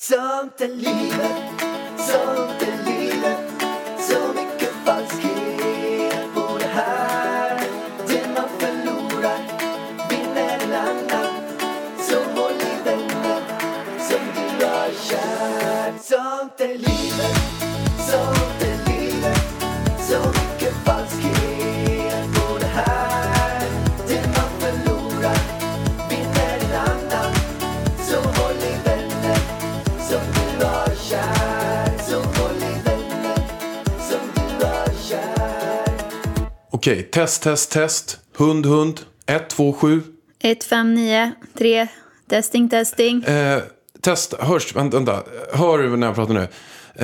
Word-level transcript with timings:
Sånt 0.00 0.60
är 0.60 0.68
livet, 0.68 1.60
sånt 1.98 2.62
Okej, 36.88 37.02
test, 37.02 37.42
test, 37.42 37.70
test. 37.70 38.20
Hund, 38.36 38.66
hund. 38.66 39.00
1, 39.26 39.48
2, 39.48 39.72
7. 39.72 40.02
1, 40.40 40.64
5, 40.64 40.94
9, 40.94 41.32
3. 41.58 41.86
Testing, 42.28 42.68
testing. 42.68 43.24
Eh, 43.24 43.62
test, 44.00 44.34
hörs, 44.40 44.76
vänta, 44.76 44.96
vänta. 44.96 45.22
Hör 45.52 45.78
du 45.78 45.96
när 45.96 46.06
jag 46.06 46.16
pratar 46.16 46.34
nu? 46.34 46.48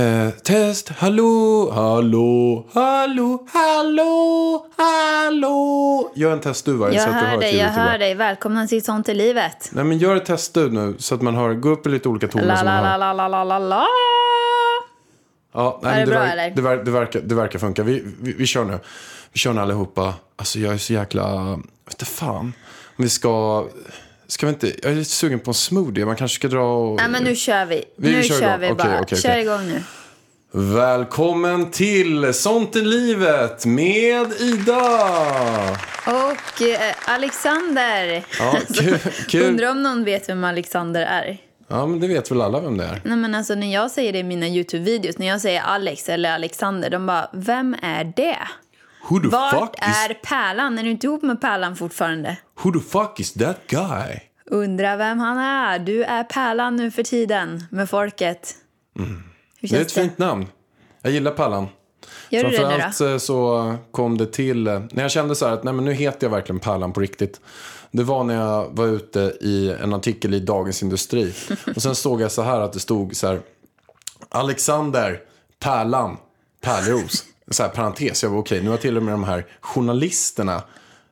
Eh, 0.03 0.31
test, 0.31 0.89
hallå, 0.89 1.71
hallå, 1.75 2.67
hallå, 2.75 3.47
hallå, 3.53 4.67
hallå. 4.77 6.13
Gör 6.15 6.33
en 6.33 6.41
test 6.41 6.65
du 6.65 6.73
varje 6.73 6.95
Jag 6.95 7.05
så 7.05 7.11
att 7.11 7.21
du 7.21 7.27
hör 7.27 7.41
dig, 7.41 7.57
jag 7.57 7.69
hör 7.69 7.99
dig. 7.99 8.15
Välkomna 8.15 8.67
till 8.67 8.85
Sånt 8.85 9.09
i 9.09 9.15
livet. 9.15 9.71
Nej 9.73 9.85
men 9.85 9.99
gör 9.99 10.17
ett 10.17 10.27
test 10.27 10.55
du 10.55 10.71
nu 10.71 10.95
så 10.99 11.15
att 11.15 11.23
man 11.23 11.35
hör. 11.35 11.55
Gå 11.55 11.69
upp 11.69 11.87
i 11.87 11.91
lite 11.91 12.09
olika 12.09 12.29
toner 12.29 12.47
La, 12.47 12.57
som 12.57 12.67
la, 12.67 12.73
man 12.73 12.83
la, 12.83 12.91
hör. 12.91 12.99
la, 12.99 13.13
la, 13.13 13.45
la, 13.45 13.45
la, 13.45 13.59
la. 13.59 13.87
Ja, 15.55 15.81
Var 15.83 15.91
det 15.91 15.97
men 15.97 16.09
bra, 16.09 16.19
verk- 16.19 16.33
eller? 16.33 16.51
Det, 16.51 16.63
ver- 16.63 16.85
det, 16.85 16.91
verkar, 16.91 17.21
det 17.21 17.35
verkar 17.35 17.59
funka. 17.59 17.83
Vi, 17.83 18.03
vi, 18.21 18.33
vi 18.33 18.47
kör 18.47 18.65
nu. 18.65 18.79
Vi 19.33 19.39
kör 19.39 19.53
nu 19.53 19.61
allihopa. 19.61 20.15
Alltså 20.37 20.59
jag 20.59 20.75
är 20.75 20.79
så 20.79 20.93
jäkla... 20.93 21.59
Vet 21.87 22.09
fan. 22.09 22.53
Vi 22.97 23.09
ska... 23.09 23.65
Ska 24.27 24.47
vi 24.47 24.53
inte... 24.53 24.67
Jag 24.83 24.93
är 24.93 24.97
lite 24.97 25.11
sugen 25.11 25.41
på 25.41 25.51
en 25.51 25.55
smoothie. 25.55 26.07
Man 26.07 26.17
kanske 26.17 26.35
ska 26.35 26.49
dra 26.49 26.63
och... 26.75 26.97
Nej, 26.97 27.09
men 27.09 27.25
nu 27.25 27.37
kör 27.37 27.65
vi. 27.67 27.85
Vi 27.97 28.13
nu 28.13 28.23
kör 28.23 28.41
kör, 28.41 28.59
vi 28.59 28.75
bara. 28.75 29.01
okej, 29.01 29.19
Kör 29.19 29.29
okej. 29.31 29.41
igång 29.43 29.67
nu. 29.67 29.83
Välkommen 30.57 31.71
till 31.71 32.35
Sånt 32.35 32.77
i 32.77 32.81
livet 32.81 33.67
med 33.67 34.33
Ida! 34.41 34.81
Och 36.07 36.63
eh, 36.63 36.95
Alexander. 37.05 38.25
Ja, 38.39 38.59
kul, 38.75 38.99
kul. 39.29 39.43
Undrar 39.43 39.71
om 39.71 39.83
någon 39.83 40.05
vet 40.05 40.29
vem 40.29 40.45
Alexander 40.45 41.01
är? 41.03 41.39
Ja, 41.69 41.87
men 41.87 42.01
det 42.01 42.09
vet 42.09 42.31
väl 42.31 42.41
alla 42.41 42.61
vem 42.61 42.77
det 42.77 42.85
är. 42.85 43.01
Nej, 43.05 43.17
men 43.17 43.35
alltså, 43.35 43.55
när 43.55 43.73
jag 43.75 43.91
säger 43.91 44.13
det 44.13 44.19
i 44.19 44.23
mina 44.23 44.47
YouTube-videos, 44.47 45.15
när 45.19 45.27
jag 45.27 45.41
säger 45.41 45.61
Alex 45.61 46.09
eller 46.09 46.33
Alexander, 46.35 46.91
de 46.91 47.07
bara, 47.07 47.31
vem 47.33 47.77
är 47.83 48.05
det? 48.17 48.39
Who 49.11 49.21
the, 49.21 49.29
Vart 49.29 49.55
fuck 49.55 49.75
is, 49.79 50.09
är 50.11 50.15
Pärlan? 50.15 50.79
Är 50.79 50.83
du 50.83 50.91
inte 50.91 51.07
ihop 51.07 51.23
med 51.23 51.41
Pärlan 51.41 51.77
fortfarande? 51.77 52.37
who 52.63 52.73
the 52.73 52.81
fuck 52.81 53.21
is 53.21 53.33
that 53.33 53.59
guy? 53.67 54.21
Undrar 54.47 54.97
vem 54.97 55.19
han 55.19 55.39
är. 55.39 55.79
Du 55.79 56.05
är 56.05 56.25
Pärlan 56.25 56.77
nu 56.77 56.91
för 56.91 57.03
tiden 57.03 57.65
med 57.71 57.91
folket. 57.91 58.55
Mm. 58.99 59.23
Det 59.61 59.73
är 59.77 59.81
ett 59.81 59.95
det? 59.95 60.01
fint 60.01 60.19
namn. 60.19 60.47
Jag 61.03 61.13
gillar 61.13 61.31
Pallan. 61.31 61.67
Gör 62.35 62.45
du 62.45 62.51
det 62.51 62.57
nu 62.57 62.63
då? 62.63 62.69
Framförallt 62.69 63.01
eh, 63.01 63.19
så 63.19 63.75
kom 63.91 64.19
det 64.19 64.27
till, 64.27 64.67
eh, 64.67 64.83
när 64.91 65.03
jag 65.03 65.11
kände 65.11 65.35
så 65.35 65.47
här 65.47 65.53
att 65.53 65.65
nej 65.65 65.75
men 65.75 65.85
nu 65.85 65.93
heter 65.93 66.27
jag 66.27 66.31
verkligen 66.31 66.61
Pärlan 66.61 66.93
på 66.93 67.01
riktigt. 67.01 67.41
Det 67.91 68.03
var 68.03 68.25
när 68.25 68.35
jag 68.35 68.69
var 68.73 68.87
ute 68.87 69.21
i 69.41 69.77
en 69.83 69.95
artikel 69.95 70.35
i 70.35 70.41
Dagens 70.41 70.83
Industri. 70.83 71.33
Och 71.77 71.83
sen 71.83 71.95
såg 71.95 72.21
jag 72.21 72.33
så 72.33 72.43
här 72.43 72.61
att 72.61 72.73
det 72.73 72.81
stod 72.81 73.17
så 73.17 73.27
här. 73.27 73.41
Alexander 74.29 75.21
Pärlan 75.59 76.17
Pärleros. 76.61 77.25
Så 77.51 77.63
här 77.63 77.71
parentes. 77.71 78.23
Jag 78.23 78.31
var 78.31 78.39
okej, 78.39 78.63
nu 78.63 78.71
har 78.71 78.77
till 78.77 78.97
och 78.97 79.03
med 79.03 79.15
de 79.15 79.25
här 79.25 79.47
journalisterna 79.61 80.63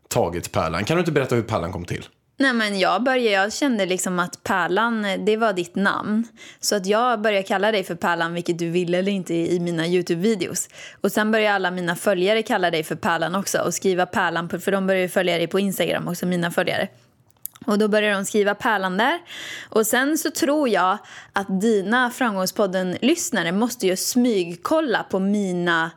tagit 0.09 0.53
Pärlan. 0.53 0.85
Kan 0.85 0.97
du 0.97 1.01
inte 1.01 1.13
berätta 1.13 1.35
hur 1.35 1.43
Pärlan 1.43 1.73
kom 1.73 1.85
till? 1.85 2.05
Nej, 2.43 2.53
men 2.53 2.79
jag, 2.79 3.03
började, 3.03 3.31
jag 3.31 3.53
kände 3.53 3.87
liksom 3.87 4.19
att 4.19 4.43
Pärlan, 4.43 5.07
det 5.25 5.37
var 5.37 5.53
ditt 5.53 5.75
namn. 5.75 6.29
Så 6.61 6.77
att 6.77 6.87
jag 6.87 7.21
började 7.21 7.43
kalla 7.43 7.73
dig 7.73 7.85
för 7.85 7.95
Pärlan, 7.95 8.35
vilket 8.35 8.59
du 8.59 8.71
ville 8.71 8.99
eller 8.99 9.13
inte 9.13 9.35
i 9.35 9.61
mina 9.61 9.87
YouTube-videos. 9.87 10.69
Och 11.01 11.13
sen 11.13 11.33
började 11.33 11.55
alla 11.55 11.71
mina 11.71 11.97
följare 11.97 12.43
kalla 12.43 12.71
dig 12.71 12.83
för 12.83 12.95
Pärlan 12.95 13.35
också 13.35 13.59
och 13.59 13.75
skriva 13.75 14.07
Pärlan, 14.07 14.49
på, 14.49 14.59
för 14.59 14.73
de 14.73 14.87
började 14.87 15.03
ju 15.03 15.09
följa 15.09 15.39
dig 15.39 15.47
på 15.47 15.61
Instagram 15.61 16.09
också, 16.09 16.27
mina 16.27 16.51
följare. 16.51 16.89
Och 17.67 17.79
då 17.79 17.89
började 17.89 18.15
de 18.15 18.25
skriva 18.25 18.55
Pärlan 18.55 18.97
där. 18.97 19.19
Och 19.69 19.87
sen 19.87 20.19
så 20.19 20.31
tror 20.31 20.69
jag 20.69 20.99
att 21.33 21.61
dina 21.61 22.11
Framgångspodden-lyssnare 22.11 23.53
måste 23.53 23.87
ju 23.87 23.97
smygkolla 23.97 25.03
på 25.11 25.19
mina 25.19 25.91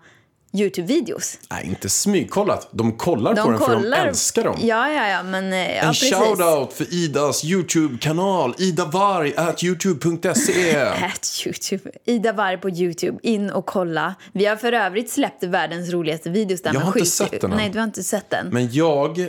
YouTube-videos. 0.55 1.37
Nej, 1.51 1.65
inte 1.65 1.89
smygkollat. 1.89 2.67
De 2.71 2.97
kollar 2.97 3.35
på 3.35 3.41
De 3.41 3.51
den 3.51 3.59
för 3.59 3.69
de 3.75 3.81
kollar. 3.83 4.07
älskar 4.07 4.43
dem. 4.43 4.57
Ja, 4.61 4.91
ja, 4.91 5.07
ja, 5.09 5.23
men... 5.23 5.53
eh, 5.53 5.59
Ja, 5.59 5.81
En 5.81 5.87
precis. 5.87 6.13
shoutout 6.13 6.73
för 6.73 6.93
Idas 6.93 7.43
YouTube-kanal, 7.45 8.55
Ida 8.57 8.85
Varg, 8.85 9.33
at 9.37 9.63
youtube.se. 9.63 10.75
At 10.79 11.45
YouTube. 11.45 11.91
Ida 12.05 12.33
Varg 12.33 12.57
på 12.57 12.69
YouTube. 12.69 13.17
In 13.23 13.49
och 13.49 13.65
kolla. 13.65 14.15
Vi 14.33 14.45
har 14.45 14.55
för 14.55 14.73
övrigt 14.73 15.09
släppt 15.11 15.43
världens 15.43 15.89
roligaste 15.89 16.29
videos 16.29 16.61
där. 16.61 16.73
Jag 16.73 16.81
har 16.81 16.97
inte 16.97 17.09
sett 17.09 17.41
den 17.41 17.51
än. 17.51 17.57
Nej, 17.57 17.69
du 17.69 17.77
har 17.79 17.85
inte 17.85 18.03
sett 18.03 18.29
den. 18.29 18.47
Men 18.51 18.73
jag 18.73 19.27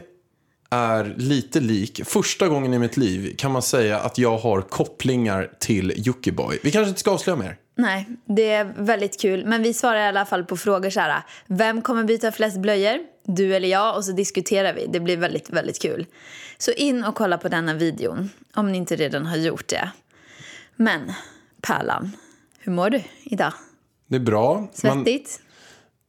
är 0.70 1.15
lite 1.16 1.60
lik, 1.60 2.00
första 2.04 2.48
gången 2.48 2.75
i 2.75 2.78
mitt 2.78 2.97
liv 2.97 3.34
kan 3.38 3.50
man 3.53 3.62
säga 3.62 3.98
att 3.98 4.19
jag 4.19 4.38
har 4.38 4.60
kopplingar 4.62 5.50
till 5.60 5.92
Jockiboi. 5.97 6.59
Vi 6.62 6.70
kanske 6.70 6.88
inte 6.88 7.00
ska 7.00 7.10
avslöja 7.10 7.36
mer. 7.36 7.56
Nej, 7.78 8.06
det 8.25 8.50
är 8.50 8.64
väldigt 8.76 9.20
kul. 9.20 9.47
Men 9.47 9.62
vi 9.62 9.75
svarar 9.75 10.04
i 10.04 10.09
alla 10.09 10.26
fall 10.26 10.44
på 10.44 10.56
frågor 10.56 10.91
så 10.91 11.00
här. 11.00 11.22
Vem 11.47 11.82
kommer 11.82 12.04
byta 12.04 12.32
flest 12.32 12.59
blöjor? 12.59 12.98
Du 13.25 13.56
eller 13.56 13.69
jag? 13.69 13.97
Och 13.97 14.04
så 14.04 14.12
diskuterar 14.12 14.75
vi. 14.75 14.87
Det 14.87 15.00
blir 15.00 15.16
väldigt, 15.16 15.50
väldigt 15.50 15.82
kul. 15.82 16.06
Så 16.59 16.70
in 16.70 17.04
och 17.04 17.15
kolla 17.15 17.38
på 17.38 17.48
denna 17.48 17.75
videon. 17.75 18.31
Om 18.54 18.72
ni 18.72 18.78
inte 18.78 18.97
redan 18.97 19.26
har 19.26 19.36
gjort 19.36 19.69
det. 19.69 19.91
Men, 20.76 21.12
Pärlan. 21.62 22.16
Hur 22.59 22.72
mår 22.72 22.91
du 22.91 23.03
idag? 23.25 23.53
Det 24.06 24.16
är 24.16 24.20
bra. 24.20 24.54
Man, 24.54 24.69
Svettigt? 24.72 25.41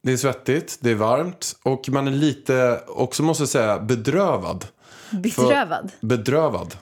det 0.02 0.12
är 0.12 0.16
svettigt, 0.16 0.78
det 0.80 0.90
är 0.90 0.94
varmt 0.94 1.56
och 1.62 1.88
man 1.88 2.08
är 2.08 2.12
lite, 2.12 2.80
också 2.86 3.22
måste 3.22 3.42
jag 3.42 3.48
säga, 3.48 3.78
bedrövad. 3.78 4.64
Bedrövad? 5.10 5.92
Bedrövad. 6.00 6.74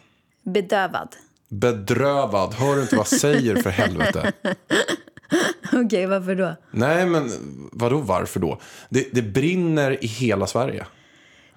Bedövad? 0.43 1.17
Bedrövad. 1.49 2.55
Hör 2.55 2.77
du 2.77 2.83
inte 2.83 2.97
vad 2.97 3.07
jag 3.13 3.21
säger 3.21 3.57
för 3.57 3.71
helvete? 3.71 4.33
Okej, 5.73 6.07
varför 6.07 6.35
då? 6.35 6.57
Nej, 6.71 7.07
men 7.07 7.31
vadå 7.73 7.99
varför 7.99 8.41
då? 8.41 8.61
Det, 8.89 9.09
det 9.13 9.23
brinner 9.23 10.05
i 10.05 10.07
hela 10.07 10.47
Sverige. 10.47 10.87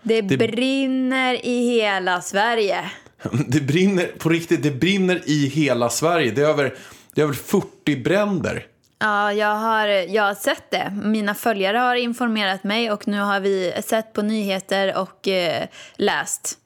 Det, 0.01 0.21
brinner 0.21 1.45
i 1.45 1.71
hela 1.71 2.21
Sverige. 2.21 2.91
Det 3.47 3.61
brinner, 3.61 4.05
på 4.05 4.29
riktigt, 4.29 4.63
det 4.63 4.71
brinner 4.71 5.21
i 5.25 5.47
hela 5.47 5.89
Sverige. 5.89 6.31
Det 6.31 6.41
är 6.41 6.45
över, 6.45 6.75
det 7.13 7.21
är 7.21 7.25
över 7.25 7.33
40 7.33 8.03
bränder. 8.03 8.65
Ja, 8.99 9.33
jag 9.33 9.55
har, 9.55 9.87
jag 9.87 10.23
har 10.23 10.33
sett 10.33 10.71
det. 10.71 10.99
Mina 11.03 11.35
följare 11.35 11.77
har 11.77 11.95
informerat 11.95 12.63
mig 12.63 12.91
och 12.91 13.07
nu 13.07 13.19
har 13.19 13.39
vi 13.39 13.73
sett 13.83 14.13
på 14.13 14.21
nyheter 14.21 14.97
och 14.97 15.27
eh, 15.27 15.67
läst 15.95 16.57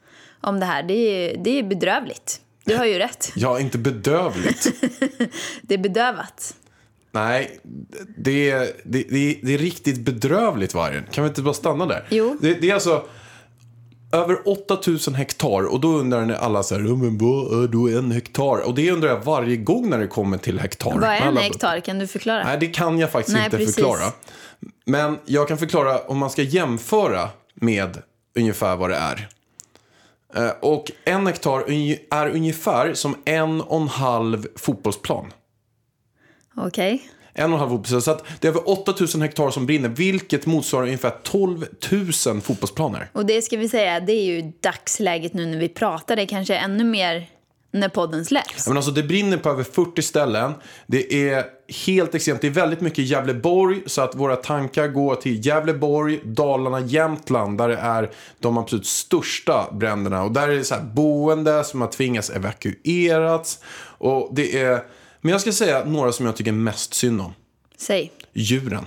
om 0.42 0.60
det 0.60 0.66
här. 0.66 0.84
Det 0.84 0.94
är, 0.94 1.38
det 1.38 1.60
är 1.60 1.64
bedrövligt. 1.64 2.42
Du 2.66 2.76
har 2.76 2.86
ju 2.86 2.98
rätt. 3.00 3.32
Ja, 3.36 3.60
inte 3.60 3.78
bedövligt. 3.78 4.68
Det 5.62 5.74
är 5.74 5.78
bedövat. 5.78 6.56
Nej, 7.12 7.60
det 8.18 8.50
är, 8.52 8.60
det, 8.84 9.04
det, 9.10 9.18
är, 9.32 9.46
det 9.46 9.54
är 9.54 9.58
riktigt 9.58 10.00
bedrövligt 10.00 10.74
vargen. 10.74 11.04
Kan 11.12 11.24
vi 11.24 11.28
inte 11.28 11.42
bara 11.42 11.54
stanna 11.54 11.86
där? 11.86 12.08
Jo. 12.10 12.38
Det, 12.42 12.54
det 12.54 12.70
är 12.70 12.74
alltså 12.74 13.06
över 14.12 14.48
8000 14.48 15.16
hektar 15.16 15.64
och 15.74 15.80
då 15.80 15.88
undrar 15.88 16.26
ni 16.26 16.34
alla 16.34 16.64
så 16.64 16.76
här, 16.76 16.82
"Ja, 16.82 16.96
men 16.96 17.18
vad 17.18 17.64
är 17.64 17.68
då 17.68 17.88
en 17.90 18.12
hektar? 18.12 18.68
Och 18.68 18.76
det 18.76 18.92
undrar 18.92 19.10
jag 19.10 19.24
varje 19.24 19.58
gång 19.58 19.90
när 19.90 19.98
det 20.00 20.08
kommer 20.08 20.38
till 20.38 20.60
hektar. 20.60 20.92
Vad 20.92 21.04
är 21.04 21.18
en 21.22 21.28
Alla- 21.28 21.42
hektar? 21.42 21.80
Kan 21.80 22.00
du 22.00 22.08
förklara? 22.08 22.44
Nej, 22.44 22.58
det 22.60 22.68
kan 22.68 23.00
jag 23.00 23.12
faktiskt 23.12 23.36
Nej, 23.38 23.46
inte 23.46 23.58
precis. 23.58 23.76
förklara. 23.76 24.12
Men 24.86 25.18
jag 25.26 25.48
kan 25.48 25.58
förklara 25.58 26.00
om 26.00 26.18
man 26.18 26.30
ska 26.30 26.42
jämföra 26.42 27.30
med 27.56 27.98
ungefär 28.36 28.76
vad 28.76 28.90
det 28.90 28.96
är. 28.96 29.28
Eh, 30.36 30.50
Och 30.62 30.92
en 31.06 31.28
hektar 31.28 31.60
är 32.12 32.30
ungefär 32.30 32.94
som 32.94 33.16
en 33.26 33.62
och 33.62 33.82
en 33.82 33.88
halv 33.88 34.48
fotbollsplan. 34.56 35.34
Okej. 36.58 37.04
En 37.34 37.54
och 37.54 37.54
en 37.54 37.60
halv 37.60 37.70
fotbollsplan. 37.70 38.02
Så 38.02 38.20
det 38.40 38.48
är 38.48 38.52
över 38.52 38.70
8000 38.70 39.22
hektar 39.22 39.52
som 39.52 39.66
brinner, 39.66 39.90
vilket 39.90 40.46
motsvarar 40.46 40.86
ungefär 40.86 41.14
12 41.24 41.66
000 42.28 42.42
fotbollsplaner. 42.42 43.10
Och 43.14 43.26
det 43.26 43.42
ska 43.42 43.58
vi 43.58 43.70
säga, 43.70 44.00
det 44.00 44.14
är 44.14 44.24
ju 44.24 44.52
dagsläget 44.62 45.34
nu 45.34 45.46
när 45.46 45.58
vi 45.58 45.70
pratar. 45.70 46.16
Det 46.16 46.26
kanske 46.26 46.56
är 46.56 46.64
ännu 46.64 46.84
mer 46.84 47.30
när 47.74 47.90
podden 47.90 48.26
släpps. 48.26 48.68
Men 48.68 48.78
alltså 48.78 48.92
det 48.92 49.04
brinner 49.04 49.38
på 49.38 49.50
över 49.50 49.64
40 49.64 50.02
ställen. 50.02 50.54
Det 50.88 51.30
är 51.30 51.46
helt 51.86 52.16
extremt. 52.16 52.42
Det 52.42 52.48
är 52.48 52.52
väldigt 52.52 52.82
mycket 52.82 53.06
Gävleborg. 53.06 53.82
Så 53.86 54.02
att 54.02 54.16
våra 54.16 54.36
tankar 54.36 54.88
går 54.88 55.16
till 55.16 55.46
Gävleborg, 55.46 56.20
Dalarna, 56.24 56.80
Jämtland. 56.80 57.58
Där 57.58 57.68
det 57.68 57.78
är 57.78 58.12
de 58.40 58.58
absolut 58.58 58.86
största 58.86 59.72
bränderna. 59.72 60.24
Och 60.24 60.32
där 60.32 60.50
är 60.50 60.56
det 60.56 60.64
så 60.64 60.76
här 60.76 60.82
boende 60.84 61.64
som 61.64 61.82
har 61.82 61.88
tvingats 61.88 62.30
evakuerats. 62.30 63.60
Och 63.98 64.30
det 64.32 64.62
är 64.62 64.84
Men 65.22 65.32
jag 65.32 65.42
ska 65.42 65.52
säga 65.52 65.86
några 65.86 66.12
som 66.12 66.26
jag 66.26 66.36
tycker 66.36 66.52
mest 66.52 66.94
synd 66.94 67.22
om. 67.22 67.34
Säg. 67.78 68.12
Djuren. 68.34 68.86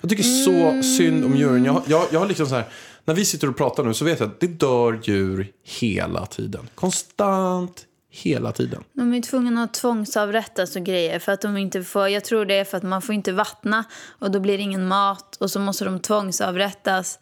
Jag 0.00 0.10
tycker 0.10 0.22
så 0.22 0.82
synd 0.82 1.24
om 1.24 1.36
djuren. 1.36 1.64
Jag, 1.64 1.82
jag, 1.86 2.06
jag 2.10 2.20
har 2.20 2.26
liksom 2.26 2.46
så 2.46 2.54
här, 2.54 2.64
när 3.04 3.14
vi 3.14 3.24
sitter 3.24 3.48
och 3.48 3.56
pratar 3.56 3.84
nu 3.84 3.94
så 3.94 4.04
vet 4.04 4.20
jag 4.20 4.28
att 4.28 4.40
det 4.40 4.46
dör 4.46 5.00
djur 5.02 5.52
hela 5.64 6.26
tiden. 6.26 6.68
Konstant, 6.74 7.86
hela 8.10 8.52
tiden. 8.52 8.84
De 8.92 9.14
är 9.14 9.20
tvungna 9.20 9.62
att 9.62 9.74
tvångsavrättas 9.74 10.76
och 10.76 10.82
grejer 10.84 11.18
för 11.18 11.32
att 11.32 11.40
de 11.40 11.56
inte 11.56 11.84
får, 11.84 12.08
jag 12.08 12.24
tror 12.24 12.44
det 12.44 12.54
är 12.54 12.64
för 12.64 12.76
att 12.76 12.82
man 12.82 13.02
får 13.02 13.14
inte 13.14 13.32
vattna 13.32 13.84
och 14.18 14.30
då 14.30 14.40
blir 14.40 14.56
det 14.56 14.62
ingen 14.62 14.88
mat 14.88 15.36
och 15.40 15.50
så 15.50 15.60
måste 15.60 15.84
de 15.84 16.00
tvångsavrättas. 16.00 17.18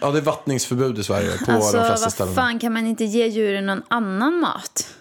Ja, 0.00 0.10
det 0.10 0.18
är 0.18 0.22
vattningsförbud 0.22 0.98
i 0.98 1.02
Sverige 1.04 1.30
på 1.46 1.52
Alltså 1.52 1.76
de 1.76 1.86
flesta 1.86 2.04
vad 2.06 2.12
ställen. 2.12 2.34
fan 2.34 2.58
kan 2.58 2.72
man 2.72 2.86
inte 2.86 3.04
ge 3.04 3.26
djuren 3.26 3.66
någon 3.66 3.82
annan 3.88 4.40
mat? 4.40 4.94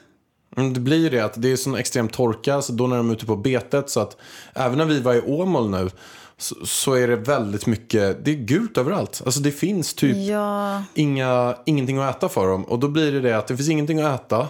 Mm, 0.58 0.74
Det 0.74 0.80
blir 0.80 1.12
det 1.12 1.20
att 1.20 1.42
det 1.42 1.52
är 1.52 1.56
sån 1.56 1.76
extrem 1.76 2.10
torka 2.10 2.62
så 2.62 2.74
då 2.74 2.88
när 2.88 2.98
de 2.98 3.10
är 3.10 3.14
ute 3.14 3.26
på 3.26 3.36
betet 3.36 3.90
så 3.90 4.00
att 4.00 4.18
även 4.54 4.78
när 4.78 4.86
vi 4.86 5.00
var 5.00 5.14
i 5.14 5.22
Åmål 5.22 5.70
nu 5.70 5.90
så, 6.38 6.66
så 6.66 6.94
är 6.94 7.08
det 7.08 7.16
väldigt 7.16 7.66
mycket, 7.66 8.26
det 8.26 8.32
är 8.32 8.36
gult 8.36 8.78
överallt. 8.78 9.22
Alltså 9.26 9.40
det 9.40 9.52
finns 9.52 9.94
typ 9.94 10.18
Ja, 10.18 10.84
inga, 10.94 11.58
ingenting 11.66 11.98
att 11.98 12.18
äta 12.18 12.30
för 12.30 12.48
dem. 12.48 12.64
Och 12.64 12.80
då 12.80 12.88
blir 12.88 13.12
det 13.12 13.22
det 13.22 13.38
att 13.38 13.48
det 13.48 13.58
finns 13.58 13.70
ingenting 13.70 14.02
att 14.02 14.22
äta. 14.26 14.48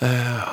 Eh, 0.00 0.48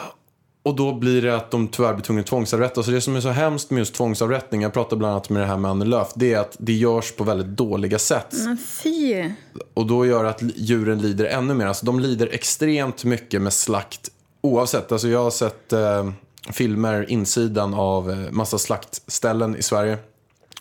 och 0.63 0.75
då 0.75 0.94
blir 0.94 1.21
det 1.21 1.36
att 1.36 1.51
de 1.51 1.68
tyvärr 1.68 1.94
blir 1.94 2.03
tvungna 2.03 2.21
att 2.21 2.27
tvångsavrätta. 2.27 2.83
Så 2.83 2.92
det 2.92 3.01
som 3.01 3.15
är 3.15 3.21
så 3.21 3.30
hemskt 3.30 3.69
med 3.69 3.80
just 3.80 3.94
tvångsavrättning, 3.95 4.62
jag 4.62 4.74
pratade 4.74 4.95
bland 4.95 5.12
annat 5.12 5.30
med 5.30 5.42
det 5.42 5.48
här 5.48 5.57
med 5.57 5.71
Annie 5.71 5.86
Lööf, 5.86 6.12
det 6.15 6.33
är 6.33 6.39
att 6.39 6.56
det 6.59 6.74
görs 6.74 7.12
på 7.12 7.24
väldigt 7.24 7.47
dåliga 7.47 8.00
sätt. 8.00 8.33
men 8.45 8.57
fy. 8.57 9.30
Och 9.74 9.86
då 9.86 10.06
gör 10.06 10.25
att 10.25 10.39
djuren 10.42 11.00
lider 11.00 11.25
ännu 11.25 11.54
mer. 11.54 11.65
Alltså 11.65 11.86
de 11.86 12.00
lider 12.00 12.30
extremt 12.31 13.04
mycket 13.04 13.42
med 13.42 13.54
slakt 13.54 14.09
oavsett. 14.42 14.92
Alltså 14.92 15.07
jag 15.07 15.24
har 15.24 15.31
sett 15.31 15.74
eh, 15.74 16.12
filmer, 16.49 17.11
insidan 17.11 17.73
av 17.73 18.11
eh, 18.11 18.31
massa 18.31 18.57
slaktställen 18.57 19.55
i 19.55 19.61
Sverige. 19.61 19.97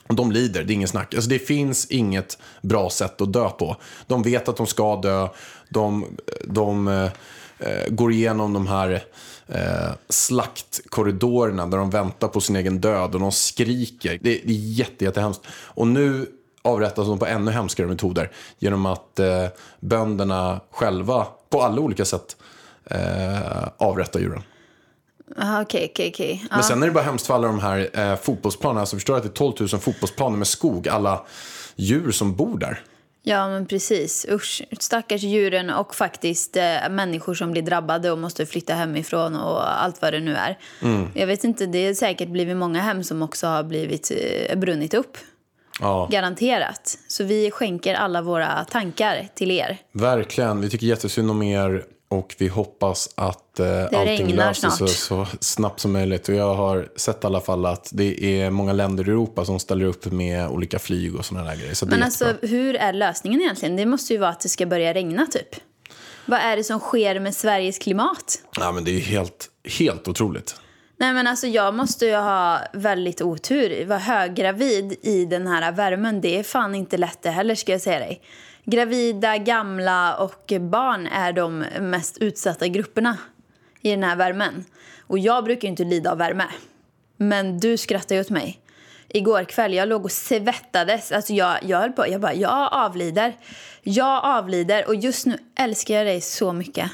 Och 0.06 0.14
de 0.14 0.32
lider, 0.32 0.64
det 0.64 0.72
är 0.72 0.74
ingen 0.74 0.88
snack. 0.88 1.14
Alltså 1.14 1.30
det 1.30 1.38
finns 1.38 1.86
inget 1.86 2.38
bra 2.62 2.90
sätt 2.90 3.20
att 3.20 3.32
dö 3.32 3.48
på. 3.48 3.76
De 4.06 4.22
vet 4.22 4.48
att 4.48 4.56
de 4.56 4.66
ska 4.66 4.96
dö. 4.96 5.28
De, 5.68 6.06
de 6.44 6.88
eh, 6.88 7.10
eh, 7.58 7.88
går 7.88 8.12
igenom 8.12 8.52
de 8.52 8.66
här 8.66 9.02
eh, 9.48 9.90
slaktkorridorerna 10.08 11.66
där 11.66 11.78
de 11.78 11.90
väntar 11.90 12.28
på 12.28 12.40
sin 12.40 12.56
egen 12.56 12.80
död 12.80 13.14
och 13.14 13.20
de 13.20 13.32
skriker. 13.32 14.18
Det, 14.22 14.40
det 14.44 14.52
är 14.52 14.58
jätte, 14.58 15.04
jättehemskt. 15.04 15.42
Och 15.50 15.86
nu 15.86 16.26
avrättas 16.62 17.06
de 17.06 17.18
på 17.18 17.26
ännu 17.26 17.50
hemskare 17.50 17.86
metoder 17.86 18.30
genom 18.58 18.86
att 18.86 19.18
eh, 19.18 19.46
bönderna 19.80 20.60
själva 20.70 21.26
på 21.50 21.62
alla 21.62 21.80
olika 21.80 22.04
sätt 22.04 22.36
eh, 22.84 23.68
avrättar 23.78 24.20
djuren. 24.20 24.42
Aha, 25.38 25.62
Okej, 25.62 25.88
okej, 25.92 26.10
okej. 26.14 26.44
Men 26.50 26.62
sen 26.62 26.82
är 26.82 26.86
det 26.86 26.92
bara 26.92 27.04
hemskt 27.04 27.26
för 27.26 27.34
alla 27.34 27.46
de 27.46 27.58
här 27.60 27.88
eh, 27.92 28.16
fotbollsplanerna. 28.16 28.80
Alltså 28.80 28.96
förstår 28.96 29.16
att 29.16 29.22
det 29.22 29.28
är 29.28 29.32
12 29.32 29.52
000 29.60 29.68
fotbollsplaner 29.68 30.36
med 30.38 30.46
skog, 30.46 30.88
alla 30.88 31.26
djur 31.76 32.10
som 32.10 32.36
bor 32.36 32.58
där. 32.58 32.82
Ja, 33.22 33.48
men 33.48 33.66
precis. 33.66 34.26
Usch, 34.30 34.62
stackars 34.80 35.22
djuren 35.22 35.70
och 35.70 35.94
faktiskt 35.94 36.56
eh, 36.56 36.88
människor 36.90 37.34
som 37.34 37.52
blir 37.52 37.62
drabbade 37.62 38.10
och 38.10 38.18
måste 38.18 38.46
flytta 38.46 38.74
hemifrån 38.74 39.36
och 39.36 39.82
allt 39.82 40.02
vad 40.02 40.12
det 40.12 40.20
nu 40.20 40.34
är. 40.34 40.58
Mm. 40.82 41.08
Jag 41.14 41.26
vet 41.26 41.44
inte, 41.44 41.66
det 41.66 41.78
är 41.78 41.94
säkert 41.94 42.28
blivit 42.28 42.56
många 42.56 42.80
hem 42.80 43.04
som 43.04 43.22
också 43.22 43.46
har 43.46 43.62
blivit 43.62 44.12
eh, 44.48 44.58
brunnit 44.58 44.94
upp. 44.94 45.18
Ja, 45.80 46.08
Garanterat. 46.12 46.98
Så 47.08 47.24
vi 47.24 47.50
skänker 47.50 47.94
alla 47.94 48.22
våra 48.22 48.64
tankar 48.64 49.28
till 49.34 49.50
er. 49.50 49.78
verkligen. 49.92 50.60
Vi 50.60 50.70
tycker 50.70 50.86
jättesynd 50.86 51.30
om 51.30 51.42
er 51.42 51.84
och 52.10 52.34
vi 52.38 52.48
hoppas 52.48 53.10
att 53.14 53.60
eh, 53.60 53.84
allting 53.84 54.34
löser 54.34 54.68
sig 54.70 54.88
så 54.88 55.26
snabbt 55.40 55.80
som 55.80 55.92
möjligt. 55.92 56.28
Och 56.28 56.34
jag 56.34 56.54
har 56.54 56.88
sett 56.96 57.24
i 57.24 57.26
alla 57.26 57.40
fall 57.40 57.66
att 57.66 57.90
det 57.92 58.24
är 58.24 58.50
många 58.50 58.72
länder 58.72 59.08
i 59.08 59.10
Europa 59.10 59.44
som 59.44 59.58
ställer 59.58 59.84
upp 59.84 60.12
med 60.12 60.48
olika 60.48 60.78
flyg 60.78 61.16
och 61.16 61.24
sådana 61.24 61.50
där 61.50 61.56
grejer. 61.56 61.74
Så 61.74 61.86
Men 61.86 62.02
alltså, 62.02 62.26
jättebra. 62.26 62.48
hur 62.48 62.76
är 62.76 62.92
lösningen 62.92 63.40
egentligen? 63.40 63.76
Det 63.76 63.86
måste 63.86 64.12
ju 64.12 64.18
vara 64.18 64.30
att 64.30 64.40
det 64.40 64.48
ska 64.48 64.66
börja 64.66 64.94
regna, 64.94 65.26
typ. 65.26 65.48
Vad 66.26 66.40
är 66.40 66.56
det 66.56 66.64
som 66.64 66.80
sker 66.80 67.20
med 67.20 67.34
Sveriges 67.34 67.78
klimat? 67.78 68.42
Ja, 68.56 68.72
men 68.72 68.84
det 68.84 68.90
är 68.90 69.00
helt, 69.00 69.48
helt 69.78 70.08
otroligt. 70.08 70.56
Nej 70.96 71.12
men 71.12 71.26
alltså 71.26 71.46
jag 71.46 71.74
måste 71.74 72.06
ju 72.06 72.14
ha 72.14 72.58
väldigt 72.72 73.22
otur. 73.22 73.86
Vara 73.86 73.98
höggravid 73.98 74.96
i 75.02 75.24
den 75.24 75.46
här 75.46 75.72
värmen, 75.72 76.20
det 76.20 76.38
är 76.38 76.42
fan 76.42 76.74
inte 76.74 76.96
lätt 76.96 77.22
det 77.22 77.30
heller 77.30 77.54
ska 77.54 77.72
jag 77.72 77.80
säga 77.80 77.98
dig. 77.98 78.22
Gravida, 78.64 79.38
gamla 79.38 80.16
och 80.16 80.52
barn 80.60 81.06
är 81.06 81.32
de 81.32 81.58
mest 81.80 82.18
utsatta 82.18 82.68
grupperna 82.68 83.16
i 83.82 83.90
den 83.90 84.02
här 84.02 84.16
värmen. 84.16 84.64
Och 85.06 85.18
jag 85.18 85.44
brukar 85.44 85.62
ju 85.62 85.68
inte 85.68 85.84
lida 85.84 86.10
av 86.12 86.18
värme. 86.18 86.46
Men 87.16 87.58
du 87.58 87.76
skrattar 87.76 88.14
ju 88.14 88.20
åt 88.20 88.30
mig. 88.30 88.60
Igår 89.08 89.44
kväll, 89.44 89.74
jag 89.74 89.88
låg 89.88 90.04
och 90.04 90.12
svettades. 90.12 91.12
Alltså 91.12 91.32
jag, 91.32 91.58
jag 91.62 91.78
höll 91.78 91.92
på, 91.92 92.08
jag 92.08 92.20
bara, 92.20 92.34
jag 92.34 92.68
avlider. 92.72 93.36
Jag 93.82 94.24
avlider 94.24 94.88
och 94.88 94.94
just 94.94 95.26
nu 95.26 95.38
älskar 95.58 95.94
jag 95.94 96.06
dig 96.06 96.20
så 96.20 96.52
mycket. 96.52 96.90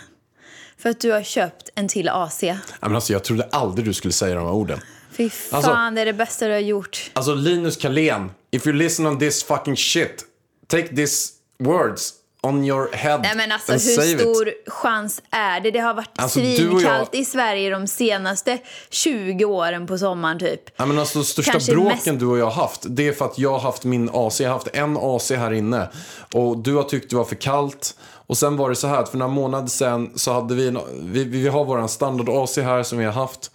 För 0.78 0.90
att 0.90 1.00
du 1.00 1.12
har 1.12 1.22
köpt 1.22 1.70
en 1.74 1.88
till 1.88 2.08
AC. 2.08 2.42
Ja, 2.42 2.56
men 2.80 2.94
alltså, 2.94 3.12
jag 3.12 3.24
trodde 3.24 3.48
aldrig 3.52 3.86
du 3.86 3.94
skulle 3.94 4.12
säga 4.12 4.34
de 4.34 4.44
här 4.44 4.52
orden. 4.52 4.80
Fy 5.12 5.30
fan, 5.30 5.56
Alltså- 5.56 5.94
det 5.94 6.00
är 6.00 6.06
det 6.06 6.12
bästa 6.12 6.46
du 6.46 6.52
har 6.52 6.58
gjort. 6.60 7.10
Alltså 7.12 7.34
Linus 7.34 7.76
Karlén, 7.76 8.30
if 8.50 8.66
you 8.66 8.76
listen 8.76 9.06
on 9.06 9.18
this 9.18 9.44
fucking 9.44 9.76
shit, 9.76 10.24
take 10.66 10.88
these 10.96 11.32
words 11.58 12.12
on 12.42 12.64
your 12.64 12.92
head 12.92 13.18
Nej 13.22 13.36
men 13.36 13.52
alltså 13.52 13.72
and 13.72 13.80
hur 13.80 13.94
save 13.94 14.12
it. 14.12 14.20
stor 14.20 14.52
chans 14.66 15.22
är 15.30 15.60
det? 15.60 15.70
Det 15.70 15.78
har 15.78 15.94
varit 15.94 16.10
Alltså, 16.16 16.38
svinkallt 16.40 17.08
jag- 17.12 17.20
i 17.20 17.24
Sverige 17.24 17.70
de 17.70 17.86
senaste 17.86 18.58
20 18.90 19.44
åren 19.44 19.86
på 19.86 19.98
sommaren 19.98 20.38
typ. 20.38 20.60
Ja, 20.76 20.86
men 20.86 20.98
alltså, 20.98 21.24
största 21.24 21.52
Kanske 21.52 21.72
bråken 21.72 21.90
mest- 21.92 22.18
du 22.20 22.26
och 22.26 22.38
jag 22.38 22.44
har 22.44 22.62
haft, 22.62 22.80
det 22.88 23.08
är 23.08 23.12
för 23.12 23.24
att 23.24 23.38
jag 23.38 23.50
har 23.52 23.58
haft 23.58 23.84
min 23.84 24.10
AC. 24.12 24.40
Jag 24.40 24.48
har 24.50 24.54
haft 24.54 24.68
en 24.72 24.96
AC 25.00 25.30
här 25.36 25.52
inne. 25.52 25.88
Och 26.34 26.58
du 26.58 26.74
har 26.74 26.82
tyckt 26.82 27.10
det 27.10 27.16
var 27.16 27.24
för 27.24 27.34
kallt. 27.36 27.96
Och 28.28 28.36
sen 28.38 28.56
var 28.56 28.70
det 28.70 28.76
så 28.76 28.86
här 28.86 28.98
att 28.98 29.08
för 29.08 29.18
några 29.18 29.32
månader 29.32 29.68
sedan 29.68 30.10
så 30.16 30.32
hade 30.32 30.54
vi, 30.54 30.68
en, 30.68 30.78
vi, 31.12 31.24
vi 31.24 31.48
har 31.48 31.64
våran 31.64 31.88
standard 31.88 32.28
AC 32.28 32.56
här 32.62 32.82
som 32.82 32.98
vi 32.98 33.04
har 33.04 33.12
haft. 33.12 33.50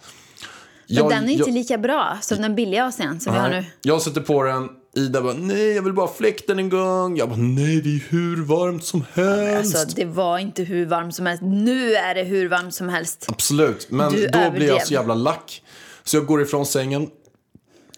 Men 0.88 0.96
Jag- 0.96 1.10
den 1.10 1.24
är 1.24 1.32
inte 1.32 1.48
jag- 1.50 1.54
lika 1.54 1.78
bra 1.78 2.18
som 2.22 2.42
den 2.42 2.54
billiga 2.54 2.84
AC'n 2.90 3.18
som 3.18 3.32
vi 3.32 3.38
har 3.38 3.48
nu. 3.48 3.54
Nej. 3.60 3.72
Jag 3.82 4.02
sätter 4.02 4.20
på 4.20 4.42
den. 4.42 4.68
Ida 4.96 5.22
bara, 5.22 5.32
nej 5.32 5.72
jag 5.72 5.82
vill 5.82 5.92
bara 5.92 6.08
fläkta 6.08 6.44
den 6.46 6.58
en 6.58 6.68
gång. 6.68 7.16
Jag 7.16 7.28
bara, 7.28 7.38
nej 7.38 7.80
det 7.82 7.88
är 7.96 8.02
hur 8.10 8.42
varmt 8.44 8.84
som 8.84 9.04
helst. 9.12 9.76
Alltså 9.76 9.96
det 9.96 10.04
var 10.04 10.38
inte 10.38 10.62
hur 10.62 10.86
varmt 10.86 11.14
som 11.14 11.26
helst. 11.26 11.42
Nu 11.42 11.94
är 11.94 12.14
det 12.14 12.22
hur 12.22 12.48
varmt 12.48 12.74
som 12.74 12.88
helst. 12.88 13.24
Absolut, 13.28 13.90
men 13.90 14.12
Du 14.12 14.26
då 14.26 14.30
blir 14.30 14.38
jag 14.38 14.46
överdrev. 14.46 14.78
så 14.78 14.92
jävla 14.94 15.14
lack. 15.14 15.62
Så 16.04 16.16
jag 16.16 16.26
går 16.26 16.42
ifrån 16.42 16.66
sängen, 16.66 17.10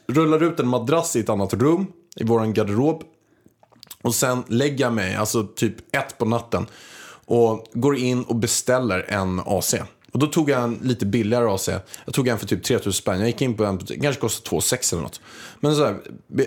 rullar 0.09 0.43
ut 0.43 0.61
en 0.61 0.69
madrass 0.69 1.17
i 1.17 1.21
ett 1.21 1.29
annat 1.29 1.55
rum, 1.55 1.87
i 2.17 2.25
våran 2.25 2.53
garderob. 2.55 3.03
Och 4.03 4.15
sen 4.15 4.45
lägger 4.49 4.85
jag 4.85 4.93
mig, 4.93 5.15
alltså 5.15 5.47
typ 5.57 5.75
ett 5.97 6.19
på 6.19 6.25
natten. 6.25 6.67
Och 7.27 7.67
går 7.73 7.97
in 7.97 8.23
och 8.23 8.37
beställer 8.37 9.07
en 9.09 9.41
AC. 9.47 9.75
Och 10.15 10.21
då 10.21 10.27
tog 10.27 10.51
jag 10.51 10.63
en 10.63 10.79
lite 10.83 11.07
billigare 11.07 11.51
AC. 11.51 11.69
Jag 12.05 12.15
tog 12.15 12.29
en 12.29 12.39
för 12.39 12.47
typ 12.47 12.63
3000 12.63 12.93
spänn. 12.93 13.19
Jag 13.19 13.27
gick 13.27 13.43
in 13.43 13.57
på 13.57 13.65
en, 13.65 13.79
kanske 13.79 14.21
kostade 14.21 14.49
2 14.49 14.61
6 14.61 14.93
eller 14.93 15.03
något. 15.03 15.21
Men 15.61 15.77
så 15.77 15.85
här, 15.85 15.97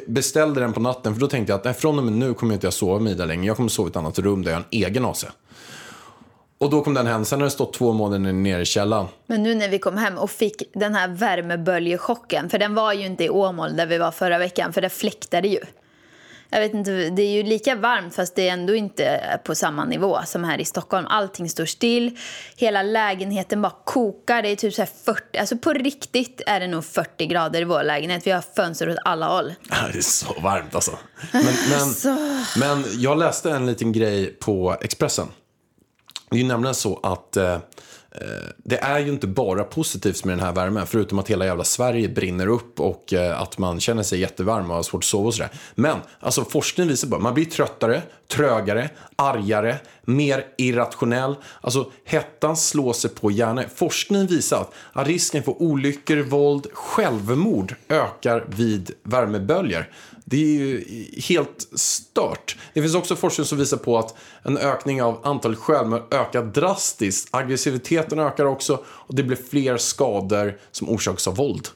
beställde 0.08 0.60
den 0.60 0.74
på 0.74 0.80
natten. 0.80 1.14
För 1.14 1.22
då 1.22 1.28
tänkte 1.28 1.52
jag 1.52 1.58
att 1.58 1.66
nej, 1.66 1.74
från 1.74 1.98
och 1.98 2.04
med 2.04 2.14
nu 2.14 2.34
kommer 2.34 2.54
jag 2.54 2.56
inte 2.56 2.68
jag 2.68 2.74
sova 2.74 3.00
med 3.00 3.12
Ida 3.12 3.26
längre. 3.26 3.46
Jag 3.46 3.56
kommer 3.56 3.70
sova 3.70 3.88
i 3.88 3.90
ett 3.90 3.96
annat 3.96 4.20
rum 4.20 4.44
där 4.44 4.52
jag 4.52 4.58
har 4.58 4.64
en 4.72 4.84
egen 4.84 5.06
AC. 5.06 5.26
Och 6.58 6.70
då 6.70 6.82
kom 6.82 6.94
den 6.94 7.08
hem. 7.08 7.26
Sen 7.26 7.40
har 7.40 7.46
det 7.46 7.52
stått 7.52 7.74
två 7.74 7.94
månader 7.94 8.34
nere 8.34 8.62
i 8.62 8.66
källaren. 8.66 9.06
Men 9.28 9.44
nu 9.44 9.56
när 9.56 9.70
vi 9.70 9.80
kom 9.80 9.98
hem 9.98 10.18
och 10.18 10.32
fick 10.32 10.64
den 10.74 10.96
här 10.96 11.08
värmeböljechocken, 11.08 12.50
för 12.50 12.60
den 12.60 12.76
var 12.76 12.94
ju 12.94 13.06
inte 13.06 13.24
i 13.24 13.30
Åmål 13.30 13.76
där 13.76 13.86
vi 13.86 13.98
var 13.98 14.12
förra 14.12 14.38
veckan, 14.38 14.74
för 14.74 14.82
det 14.82 14.90
fläktade 14.90 15.48
ju. 15.48 15.60
Jag 16.50 16.60
vet 16.60 16.74
inte, 16.74 16.92
det 16.92 17.22
är 17.22 17.32
ju 17.32 17.44
lika 17.44 17.76
varmt 17.76 18.16
fast 18.16 18.36
det 18.36 18.50
är 18.50 18.54
ändå 18.54 18.76
inte 18.76 19.40
på 19.44 19.56
samma 19.56 19.86
nivå 19.86 20.20
som 20.26 20.44
här 20.44 20.62
i 20.62 20.66
Stockholm. 20.66 21.08
Allting 21.10 21.50
står 21.50 21.66
still, 21.66 22.18
hela 22.56 22.84
lägenheten 22.84 23.62
bara 23.62 23.74
kokar. 23.86 24.42
Det 24.42 24.50
är 24.50 24.56
typ 24.56 24.74
så 24.74 24.82
här 24.82 24.90
40, 25.06 25.38
alltså 25.38 25.58
på 25.58 25.74
riktigt 25.74 26.42
är 26.48 26.60
det 26.60 26.68
nog 26.68 26.86
40 26.86 27.26
grader 27.26 27.62
i 27.62 27.64
vår 27.64 27.84
lägenhet. 27.84 28.28
Vi 28.28 28.32
har 28.32 28.44
fönster 28.56 28.90
åt 28.90 28.98
alla 29.06 29.28
håll. 29.28 29.54
Det 29.94 29.98
är 29.98 30.02
så 30.02 30.34
varmt 30.42 30.76
alltså. 30.76 30.98
Men, 31.32 31.44
men, 31.44 32.16
men 32.58 32.86
jag 33.02 33.18
läste 33.18 33.52
en 33.52 33.66
liten 33.66 33.92
grej 33.92 34.26
på 34.26 34.78
Expressen. 34.82 35.28
Det 36.30 36.36
är 36.36 36.40
ju 36.42 36.48
nämligen 36.48 36.76
så 36.76 37.00
att 37.04 37.38
eh, 37.38 37.58
Eh, 38.22 38.50
det 38.58 38.78
är 38.78 39.00
ju 39.00 39.10
inte 39.10 39.28
bara 39.28 39.64
positivt 39.64 40.26
med 40.26 40.38
den 40.38 40.46
här 40.46 40.54
värmen. 40.54 40.88
Förutom 40.88 41.20
att 41.20 41.30
hela 41.30 41.46
jävla 41.46 41.64
Sverige 41.64 42.10
brinner 42.10 42.48
upp 42.48 42.80
och 42.80 43.14
eh, 43.14 43.42
att 43.42 43.58
man 43.58 43.80
känner 43.80 44.04
sig 44.04 44.20
jättevarm 44.20 44.70
och 44.70 44.76
har 44.76 44.84
svårt 44.84 45.04
att 45.04 45.06
sova 45.06 45.28
och 45.28 45.34
sådär. 45.34 45.52
Men 45.76 45.98
alltså 46.20 46.44
forskning 46.44 46.88
visar 46.88 47.08
bara 47.08 47.22
man 47.22 47.34
blir 47.34 47.46
tröttare, 47.46 48.02
trögare, 48.28 48.90
argare, 49.16 49.76
mer 50.02 50.46
irrationell. 50.58 51.36
Alltså 51.62 51.92
hettan 52.06 52.58
slår 52.58 52.94
sig 52.94 53.10
på 53.10 53.32
hjärnan. 53.32 53.64
Forskningen 53.76 54.28
visar 54.28 54.68
att 54.94 55.08
risken 55.08 55.44
för 55.44 55.62
olyckor, 55.62 56.18
våld, 56.18 56.68
självmord 56.74 57.76
ökar 57.90 58.46
vid 58.48 58.92
värmeböljor. 59.04 59.90
Det 60.30 60.38
är 60.38 60.60
ju 60.60 60.86
helt 61.22 61.68
stört. 61.76 62.58
Det 62.74 62.82
finns 62.82 62.96
också 62.96 63.16
forskning 63.16 63.46
som 63.46 63.58
visar 63.58 63.78
på 63.78 63.98
att 63.98 64.16
en 64.44 64.58
ökning 64.58 65.04
av 65.04 65.22
antalet 65.24 65.60
självmord 65.60 66.14
ökar 66.14 66.44
drastiskt. 66.44 67.30
Aggressiviteten 67.32 68.20
ökar 68.20 68.46
också 68.46 68.84
och 68.88 69.16
det 69.16 69.24
blir 69.24 69.38
fler 69.50 69.78
skador 69.78 70.60
som 70.72 70.90
orsakas 70.90 71.28
av 71.28 71.36
våld. 71.36 71.68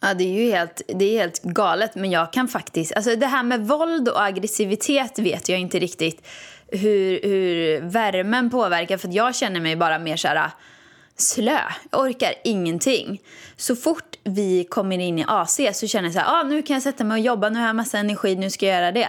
Ja, 0.00 0.14
det 0.14 0.24
är 0.24 0.44
ju 0.44 0.50
helt, 0.50 0.82
det 0.86 1.04
är 1.04 1.18
helt 1.18 1.42
galet. 1.42 1.94
Men 1.94 2.10
jag 2.10 2.32
kan 2.32 2.48
faktiskt... 2.48 2.92
Alltså 2.92 3.16
det 3.16 3.26
här 3.26 3.42
med 3.42 3.66
våld 3.66 4.08
och 4.08 4.22
aggressivitet 4.22 5.18
vet 5.18 5.48
jag 5.48 5.58
inte 5.58 5.78
riktigt 5.78 6.26
hur, 6.68 7.20
hur 7.22 7.80
värmen 7.80 8.50
påverkar. 8.50 8.96
För 8.96 9.08
jag 9.12 9.34
känner 9.34 9.60
mig 9.60 9.76
bara 9.76 9.98
mer 9.98 10.16
så 10.16 10.28
här 10.28 10.50
slö. 11.16 11.58
Jag 11.90 12.00
orkar 12.00 12.34
ingenting. 12.44 13.22
Så 13.56 13.76
fort 13.76 14.11
vi 14.24 14.64
kommer 14.64 14.98
in 14.98 15.18
i 15.18 15.24
AC 15.28 15.60
så 15.72 15.86
känner 15.86 16.08
jag 16.08 16.12
så 16.12 16.20
här, 16.20 16.40
ah, 16.40 16.42
nu 16.42 16.62
kan 16.62 16.74
jag 16.74 16.82
sätta 16.82 17.04
mig 17.04 17.20
och 17.20 17.26
jobba, 17.26 17.48
nu 17.48 17.58
har 17.58 17.66
jag 17.66 17.76
massa 17.76 17.98
energi, 17.98 18.36
nu 18.36 18.50
ska 18.50 18.66
jag 18.66 18.76
göra 18.76 18.92
det. 18.92 19.08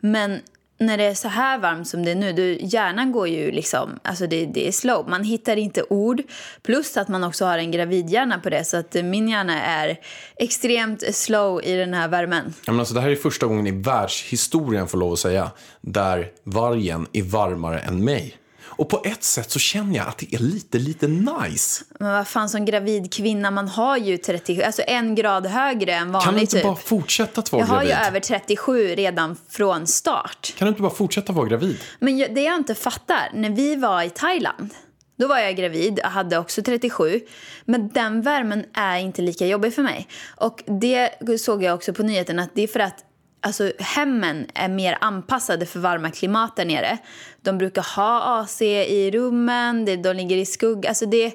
Men 0.00 0.40
när 0.78 0.98
det 0.98 1.04
är 1.04 1.14
så 1.14 1.28
här 1.28 1.58
varmt 1.58 1.88
som 1.88 2.04
det 2.04 2.10
är 2.10 2.14
nu, 2.14 2.32
då 2.32 2.42
hjärnan 2.66 3.12
går 3.12 3.28
ju 3.28 3.50
liksom, 3.50 3.98
alltså 4.02 4.26
det, 4.26 4.46
det 4.46 4.68
är 4.68 4.72
slow. 4.72 5.08
Man 5.08 5.24
hittar 5.24 5.56
inte 5.56 5.82
ord, 5.90 6.22
plus 6.62 6.96
att 6.96 7.08
man 7.08 7.24
också 7.24 7.44
har 7.44 7.58
en 7.58 7.70
gravidhjärna 7.70 8.38
på 8.38 8.50
det. 8.50 8.64
Så 8.64 8.76
att 8.76 8.94
min 8.94 9.28
hjärna 9.28 9.62
är 9.62 9.98
extremt 10.36 11.14
slow 11.14 11.64
i 11.64 11.76
den 11.76 11.94
här 11.94 12.08
värmen. 12.08 12.54
Ja, 12.66 12.72
men 12.72 12.80
alltså, 12.80 12.94
det 12.94 13.00
här 13.00 13.10
är 13.10 13.16
första 13.16 13.46
gången 13.46 13.66
i 13.66 13.70
världshistorien, 13.70 14.88
får 14.88 14.98
lov 14.98 15.12
att 15.12 15.18
säga, 15.18 15.50
där 15.80 16.30
vargen 16.44 17.06
är 17.12 17.22
varmare 17.22 17.78
än 17.78 18.04
mig. 18.04 18.36
Och 18.82 18.88
på 18.88 19.00
ett 19.04 19.22
sätt 19.24 19.50
så 19.50 19.58
känner 19.58 19.96
jag 19.96 20.08
att 20.08 20.18
det 20.18 20.34
är 20.34 20.38
lite, 20.38 20.78
lite 20.78 21.06
nice. 21.08 21.84
Men 22.00 22.12
vad 22.12 22.28
fan, 22.28 22.48
som 22.48 22.64
gravid 22.64 23.12
kvinna, 23.12 23.50
man 23.50 23.68
har 23.68 23.96
ju 23.96 24.16
37, 24.16 24.62
alltså 24.62 24.82
en 24.86 25.14
grad 25.14 25.46
högre 25.46 25.92
än 25.94 26.12
vanligt 26.12 26.24
Kan 26.24 26.34
du 26.34 26.40
inte 26.40 26.52
typ. 26.56 26.62
bara 26.64 26.76
fortsätta 26.76 27.40
att 27.40 27.52
vara 27.52 27.62
Jag 27.62 27.66
har 27.66 27.74
gravid? 27.84 27.90
ju 27.90 28.06
över 28.06 28.20
37 28.20 28.88
redan 28.94 29.36
från 29.48 29.86
start. 29.86 30.54
Kan 30.58 30.66
du 30.66 30.68
inte 30.68 30.82
bara 30.82 30.92
fortsätta 30.94 31.32
vara 31.32 31.46
gravid? 31.46 31.78
Men 31.98 32.18
jag- 32.18 32.34
det 32.34 32.42
jag 32.42 32.54
inte 32.56 32.74
fattar, 32.74 33.30
när 33.34 33.50
vi 33.50 33.76
var 33.76 34.02
i 34.02 34.10
Thailand, 34.10 34.74
då 35.18 35.26
var 35.28 35.38
jag 35.38 35.56
gravid, 35.56 35.98
jag 36.02 36.08
hade 36.10 36.38
också 36.38 36.62
37. 36.62 37.20
Men 37.64 37.88
den 37.88 38.22
värmen 38.22 38.64
är 38.74 38.98
inte 38.98 39.22
lika 39.22 39.46
jobbig 39.46 39.74
för 39.74 39.82
mig. 39.82 40.08
Och 40.36 40.62
det 40.80 41.10
såg 41.40 41.62
jag 41.62 41.74
också 41.74 41.92
på 41.92 42.02
nyheten 42.02 42.38
att 42.38 42.50
det 42.54 42.62
är 42.62 42.68
för 42.68 42.80
att 42.80 43.04
alltså, 43.42 43.72
hemmen 43.78 44.46
är 44.54 44.68
mer 44.68 44.98
anpassade 45.00 45.66
för 45.66 45.80
varma 45.80 46.10
klimat 46.10 46.56
där 46.56 46.64
nere. 46.64 46.98
De 47.42 47.58
brukar 47.58 47.86
ha 47.96 48.40
AC 48.42 48.62
i 48.62 49.10
rummen, 49.10 49.84
det- 49.84 49.96
de 49.96 50.12
ligger 50.12 50.36
i 50.36 50.46
skugga. 50.46 50.88
Alltså 50.88 51.06
det, 51.06 51.32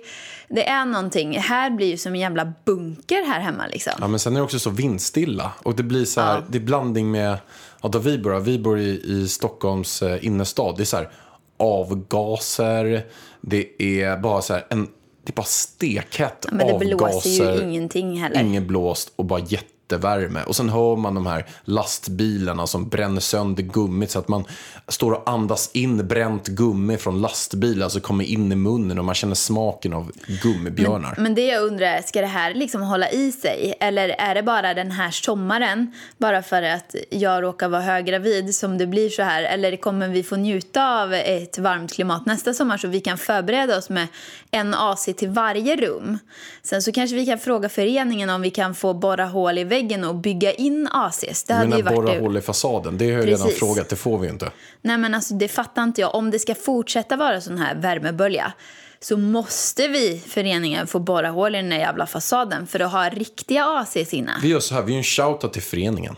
det 0.50 0.68
är 0.70 0.86
någonting. 0.86 1.38
Här 1.40 1.70
blir 1.70 1.88
ju 1.88 1.98
som 1.98 2.14
en 2.14 2.20
jävla 2.20 2.54
bunker 2.66 3.24
här 3.28 3.40
hemma 3.40 3.68
liksom. 3.68 3.94
Ja, 4.00 4.08
men 4.08 4.20
sen 4.20 4.34
är 4.36 4.40
det 4.40 4.44
också 4.44 4.60
så 4.60 4.70
vindstilla. 4.70 5.52
Och 5.64 5.76
det 5.76 5.84
blir 5.84 6.06
så 6.06 6.22
här, 6.22 6.36
Ja. 6.36 6.44
det 6.50 6.58
är 6.58 6.62
blandning 6.62 7.12
med, 7.12 7.38
ja, 7.82 7.90
där 7.90 8.00
vi 8.00 8.18
bor, 8.18 8.40
vi 8.40 8.60
bor 8.60 8.80
i, 8.80 9.02
i 9.06 9.28
Stockholms 9.28 10.02
eh, 10.02 10.26
innerstad. 10.26 10.78
Det 10.78 10.84
är 10.84 10.86
så 10.86 10.98
här 10.98 11.10
avgaser, 11.58 13.06
det 13.42 13.82
är 13.84 14.18
bara 14.18 14.42
så 14.42 14.54
här, 14.54 14.66
en, 14.70 14.86
det 15.24 15.32
är 15.32 15.36
bara 15.36 15.44
stekhett 15.46 16.46
Men 16.52 16.68
det 16.68 16.74
avgaser. 16.74 16.96
blåser 16.98 17.56
ju 17.56 17.64
ingenting 17.64 18.22
heller. 18.22 18.42
Ingen 18.42 18.68
blåst 18.68 19.14
och 19.16 19.26
bara 19.26 19.40
jättevärme. 19.88 20.44
Och 20.44 20.56
sen 20.56 20.70
hör 20.70 20.96
man 20.96 21.16
de 21.16 21.26
här 21.26 21.46
lastbilarna 21.64 22.68
som 22.68 22.90
bränner 22.90 23.22
sönder 23.22 23.64
gummit 23.64 24.12
så 24.12 24.20
att 24.20 24.28
man 24.28 24.46
står 24.88 25.12
och 25.12 25.30
andas 25.30 25.70
in 25.74 26.08
bränt 26.08 26.48
gummi 26.48 26.98
från 26.98 27.22
lastbilar. 27.22 27.84
Alltså 27.84 28.00
kommer 28.00 28.24
in 28.24 28.52
i 28.52 28.56
munnen 28.56 29.00
och 29.00 29.06
man 29.06 29.16
känner 29.16 29.36
smaken 29.36 29.94
av 29.94 30.12
gummibjörnar. 30.44 31.16
Men 31.18 31.36
det 31.36 31.48
jag 31.48 31.64
undrar 31.64 31.88
är, 31.88 32.02
ska 32.02 32.22
det 32.22 32.28
här 32.28 32.54
liksom 32.54 32.82
hålla 32.82 33.10
i 33.10 33.32
sig? 33.32 33.74
Eller 33.80 34.10
är 34.10 34.36
det 34.36 34.44
bara 34.44 34.74
den 34.74 34.92
här 34.92 35.12
sommaren, 35.12 35.92
bara 36.18 36.44
för 36.44 36.64
att 36.64 36.96
jag 37.10 37.44
råkar 37.44 37.70
vara 37.70 37.82
höggravid, 37.82 38.56
som 38.56 38.78
det 38.78 38.88
blir 38.88 39.10
så 39.10 39.22
här? 39.22 39.44
Eller 39.44 39.78
kommer 39.78 40.08
vi 40.08 40.24
få 40.24 40.36
njuta 40.36 41.02
av 41.04 41.14
ett 41.14 41.58
varmt 41.58 41.94
klimat 41.94 42.26
nästa 42.26 42.54
sommar 42.54 42.78
så 42.78 42.88
vi 42.88 43.00
kan 43.00 43.18
förbereda 43.18 43.78
oss 43.78 43.90
med 43.90 44.08
en 44.52 44.74
AC 44.74 45.10
till 45.18 45.30
varje 45.30 45.76
rum? 45.76 46.18
Sen 46.64 46.82
så 46.82 46.92
kanske 46.92 47.16
vi 47.16 47.26
kan 47.26 47.40
fråga 47.40 47.70
föreningen 47.70 48.30
om 48.30 48.42
vi 48.42 48.50
kan 48.50 48.76
få 48.76 48.94
borra 48.94 49.26
hål 49.26 49.58
i 49.58 49.64
väggen 49.64 49.77
och 50.08 50.16
bygga 50.16 50.54
in 50.54 50.88
ACs. 50.92 51.44
Det 51.44 51.54
hade 51.54 51.78
ju 51.78 51.84
menar 51.84 51.96
varit... 51.96 52.06
borra 52.06 52.20
hål 52.20 52.38
i 52.38 52.42
fasaden? 52.42 52.98
Det 52.98 53.06
har 53.06 53.12
jag 53.12 53.28
redan 53.28 53.42
Precis. 53.46 53.60
frågat, 53.60 53.90
det 53.90 53.96
får 53.96 54.18
vi 54.18 54.28
ju 54.28 54.34
inte. 54.34 54.52
Nej 54.82 54.98
men 54.98 55.14
alltså 55.14 55.34
det 55.34 55.48
fattar 55.48 55.84
inte 55.84 56.02
jag. 56.02 56.16
Om 56.16 56.32
det 56.32 56.40
ska 56.40 56.56
fortsätta 56.56 57.16
vara 57.16 57.42
sån 57.42 57.58
här 57.58 57.76
värmebölja 57.76 58.54
så 59.00 59.18
måste 59.18 59.88
vi, 59.88 60.22
föreningen, 60.28 60.88
få 60.88 61.00
borra 61.00 61.30
hål 61.30 61.56
i 61.56 61.58
den 61.58 61.70
där 61.70 61.78
jävla 61.78 62.06
fasaden 62.06 62.68
för 62.68 62.80
att 62.80 62.92
ha 62.92 63.10
riktiga 63.10 63.66
ACs 63.66 64.14
inne. 64.14 64.32
Vi 64.42 64.48
gör 64.48 64.60
så 64.60 64.76
här, 64.76 64.82
vi 64.82 64.92
gör 64.92 64.98
en 64.98 65.04
shoutout 65.04 65.54
till 65.54 65.62
föreningen. 65.62 66.16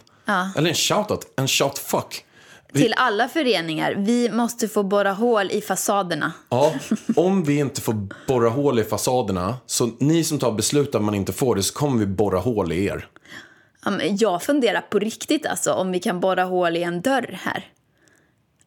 Eller 0.57 0.69
en 0.69 0.75
shoutout, 0.75 1.33
en 1.35 1.47
shout-fuck. 1.47 2.25
Vi, 2.71 2.81
Till 2.81 2.93
alla 2.97 3.27
föreningar, 3.27 3.95
vi 3.97 4.29
måste 4.31 4.67
få 4.67 4.83
borra 4.83 5.11
hål 5.11 5.51
i 5.51 5.61
fasaderna. 5.61 6.31
ja, 6.49 6.73
om 7.15 7.43
vi 7.43 7.59
inte 7.59 7.81
får 7.81 8.07
borra 8.27 8.49
hål 8.49 8.79
i 8.79 8.83
fasaderna, 8.83 9.57
så 9.65 9.89
ni 9.99 10.23
som 10.23 10.39
tar 10.39 10.51
beslut 10.51 10.95
att 10.95 11.01
man 11.01 11.15
inte 11.15 11.33
får 11.33 11.55
det, 11.55 11.63
så 11.63 11.73
kommer 11.73 11.99
vi 11.99 12.05
borra 12.05 12.39
hål 12.39 12.71
i 12.71 12.85
er. 12.85 13.07
Ja, 13.85 14.01
Jag 14.01 14.43
funderar 14.43 14.81
på 14.81 14.99
riktigt 14.99 15.45
alltså 15.45 15.73
om 15.73 15.91
vi 15.91 15.99
kan 15.99 16.19
borra 16.19 16.43
hål 16.43 16.77
i 16.77 16.83
en 16.83 17.01
dörr 17.01 17.39
här. 17.41 17.67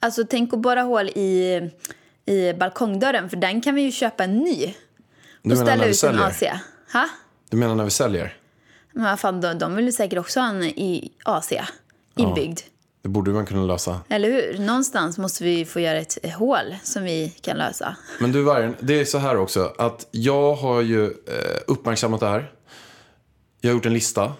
Alltså 0.00 0.24
tänk 0.30 0.52
att 0.52 0.60
borra 0.60 0.82
hål 0.82 1.08
i, 1.08 1.60
i 2.26 2.52
balkongdörren 2.52 3.30
för 3.30 3.36
den 3.36 3.60
kan 3.60 3.74
vi 3.74 3.82
ju 3.82 3.92
köpa 3.92 4.24
en 4.24 4.38
ny. 4.38 4.74
Du 5.42 5.52
Och 5.52 5.58
ställa 5.58 5.84
ut 5.84 6.02
en? 6.04 6.18
AC. 6.18 6.42
Ha? 6.92 7.08
Du 7.50 7.56
menar 7.56 7.74
när 7.74 7.84
vi 7.84 7.90
säljer? 7.90 8.36
Men 8.92 9.04
vad 9.04 9.20
fan, 9.20 9.40
de, 9.40 9.58
de 9.58 9.76
vill 9.76 9.84
ju 9.84 9.92
säkert 9.92 10.18
också 10.18 10.40
ha 10.40 10.48
en 10.48 10.62
i 10.62 11.12
AC 11.24 11.52
inbyggd. 12.16 12.60
Det 13.02 13.08
borde 13.08 13.30
man 13.30 13.46
kunna 13.46 13.62
lösa. 13.64 14.00
Eller 14.08 14.30
hur? 14.30 14.58
Någonstans 14.58 15.18
måste 15.18 15.44
vi 15.44 15.64
få 15.64 15.80
göra 15.80 15.98
ett 15.98 16.32
hål 16.34 16.76
som 16.82 17.04
vi 17.04 17.28
kan 17.40 17.56
lösa. 17.56 17.96
Men 18.20 18.32
du 18.32 18.42
Vargen, 18.42 18.76
det 18.80 19.00
är 19.00 19.04
så 19.04 19.18
här 19.18 19.36
också 19.36 19.74
att 19.78 20.06
jag 20.10 20.54
har 20.54 20.80
ju 20.80 21.04
eh, 21.04 21.10
uppmärksammat 21.66 22.20
det 22.20 22.28
här. 22.28 22.52
Jag 23.60 23.70
har 23.70 23.74
gjort 23.74 23.86
en 23.86 23.94
lista 23.94 24.32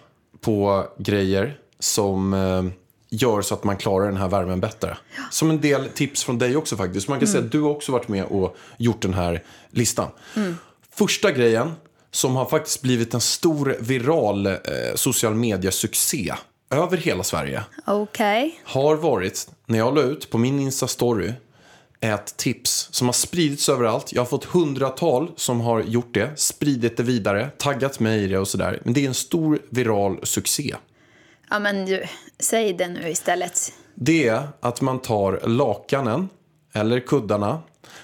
på 0.42 0.86
grejer 0.98 1.58
som 1.78 2.34
eh, 2.34 2.64
gör 3.10 3.42
så 3.42 3.54
att 3.54 3.64
man 3.64 3.76
klarar 3.76 4.06
den 4.06 4.16
här 4.16 4.28
värmen 4.28 4.60
bättre. 4.60 4.96
Som 5.30 5.50
en 5.50 5.60
del 5.60 5.88
tips 5.88 6.24
från 6.24 6.38
dig 6.38 6.56
också 6.56 6.76
faktiskt. 6.76 7.08
Man 7.08 7.18
kan 7.18 7.28
säga 7.28 7.44
att 7.44 7.52
du 7.52 7.60
har 7.60 7.70
också 7.70 7.92
varit 7.92 8.08
med 8.08 8.24
och 8.24 8.56
gjort 8.76 9.02
den 9.02 9.14
här 9.14 9.42
listan. 9.70 10.08
Första 10.94 11.30
grejen 11.30 11.72
som 12.10 12.36
har 12.36 12.46
faktiskt 12.46 12.82
blivit 12.82 13.14
en 13.14 13.20
stor 13.20 13.76
viral 13.80 14.46
eh, 14.46 14.54
social 14.94 15.34
media-succé 15.34 16.34
över 16.70 16.96
hela 16.96 17.22
Sverige 17.22 17.62
Okej. 17.86 18.60
har 18.64 18.96
varit, 18.96 19.48
när 19.66 19.78
jag 19.78 19.94
la 19.94 20.02
ut 20.02 20.30
på 20.30 20.38
min 20.38 20.60
Insta-story, 20.60 21.32
ett 22.02 22.36
tips 22.36 22.88
som 22.90 23.08
har 23.08 23.12
spridits 23.12 23.68
överallt. 23.68 24.12
Jag 24.12 24.20
har 24.20 24.26
fått 24.26 24.44
hundratal 24.44 25.30
som 25.36 25.60
har 25.60 25.82
gjort 25.82 26.14
det, 26.14 26.30
spridit 26.36 26.96
det 26.96 27.02
vidare, 27.02 27.50
taggat 27.58 28.00
mig 28.00 28.24
i 28.24 28.26
det 28.26 28.38
och 28.38 28.48
sådär. 28.48 28.80
Men 28.84 28.94
det 28.94 29.04
är 29.04 29.08
en 29.08 29.14
stor 29.14 29.58
viral 29.70 30.20
succé. 30.22 30.74
Ja, 31.50 31.58
men 31.58 31.86
du, 31.86 32.02
säg 32.38 32.72
det 32.72 32.88
nu 32.88 33.08
istället. 33.08 33.72
Det 33.94 34.28
är 34.28 34.48
att 34.60 34.80
man 34.80 34.98
tar 34.98 35.40
lakanen 35.48 36.28
eller 36.72 37.00
kuddarna. 37.00 37.62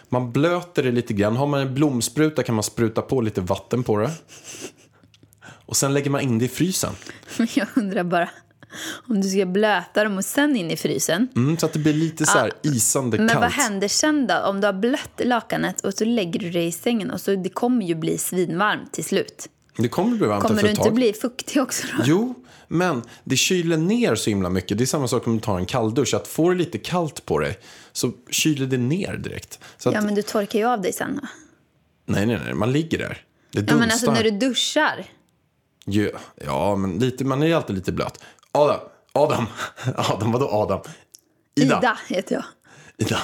Man 0.09 0.33
blöter 0.33 0.83
det 0.83 0.91
lite 0.91 1.15
grann. 1.15 1.37
Har 1.37 1.47
man 1.47 1.61
en 1.61 1.75
blomspruta 1.75 2.43
kan 2.43 2.55
man 2.55 2.65
spruta 2.65 3.03
på 3.03 3.21
lite 3.21 3.41
vatten 3.41 3.83
på 3.83 3.99
det. 3.99 4.11
Och 5.45 5.77
sen 5.77 5.95
lägger 5.95 6.11
man 6.11 6.21
in 6.21 6.39
det 6.39 6.45
i 6.45 6.49
frysen. 6.49 6.93
Jag 7.55 7.69
undrar 7.77 8.05
bara 8.05 8.31
om 9.09 9.21
du 9.21 9.29
ska 9.29 9.47
blöta 9.47 10.05
dem 10.05 10.19
och 10.19 10.25
sen 10.25 10.57
in 10.57 10.71
i 10.71 10.77
frysen. 10.77 11.29
Mm, 11.37 11.59
så 11.59 11.67
att 11.67 11.73
det 11.73 11.79
blir 11.79 11.93
lite 11.95 12.27
så 12.27 12.39
här 12.39 12.53
isande 12.63 13.19
Men 13.19 13.29
kallt. 13.29 13.41
vad 13.41 13.51
händer 13.51 13.89
sen 13.89 14.27
då? 14.27 14.35
Om 14.35 14.61
du 14.61 14.67
har 14.67 14.73
blött 14.75 15.21
lakanet 15.25 15.81
och 15.81 15.95
så 15.95 16.05
lägger 16.05 16.41
du 16.41 16.51
det 16.51 16.65
i 16.65 16.73
sängen 16.73 17.11
och 17.11 17.21
så 17.21 17.35
det 17.35 17.49
kommer 17.49 17.87
ju 17.87 17.95
bli 17.95 18.19
svinvarmt 18.19 18.93
till 18.93 19.05
slut. 19.05 19.49
Det 19.77 19.89
kommer 19.89 20.17
bli 20.17 20.27
varmt 20.27 20.43
Kommer 20.45 20.63
du 20.63 20.71
inte 20.71 20.91
bli 20.91 21.13
fuktig 21.13 21.63
också 21.63 21.87
då? 21.97 22.03
Jo, 22.07 22.35
men 22.69 23.03
det 23.25 23.37
kyler 23.37 23.77
ner 23.77 24.15
så 24.15 24.31
himla 24.31 24.51
mycket. 24.51 24.79
Det 24.79 24.85
är 24.85 24.87
samma 24.87 25.09
sak 25.09 25.27
om 25.27 25.35
du 25.37 25.41
tar 25.41 25.59
en 25.59 25.67
kalldusch. 25.67 26.15
Att 26.15 26.29
får 26.29 26.51
du 26.51 26.57
lite 26.57 26.79
kallt 26.79 27.25
på 27.27 27.39
dig 27.39 27.59
så 27.93 28.13
kyler 28.31 28.67
det 28.67 28.77
ner 28.79 29.17
direkt. 29.17 29.59
Så 29.79 29.89
att, 29.89 29.95
Ja, 29.95 30.01
men 30.01 30.15
du 30.15 30.23
torkar 30.23 30.59
ju 30.59 30.65
av 30.65 30.83
dig 30.83 30.93
sen. 30.93 31.15
va? 31.23 31.29
Nej, 32.07 32.27
nej, 32.27 32.41
nej. 32.45 32.55
Man 32.55 32.73
ligger 32.73 32.99
där. 32.99 33.23
Det 33.53 33.65
Ja, 33.71 33.77
men 33.77 33.91
alltså 33.91 34.13
när 34.13 34.23
du 34.25 34.31
duschar. 34.31 35.05
ja, 35.85 36.09
ja, 36.45 36.77
men 36.77 36.99
lite, 36.99 37.25
man 37.25 37.43
är 37.43 37.47
ju 37.47 37.53
alltid 37.53 37.77
lite 37.77 37.93
blöt. 37.93 38.21
Adam, 38.59 38.81
Adam, 39.13 39.47
Adam, 39.97 40.33
vadå 40.33 40.49
Adam? 40.49 40.81
Ida. 41.57 41.79
Ida 41.79 41.99
heter 42.09 42.35
jag. 42.35 42.45
Ida. 43.07 43.19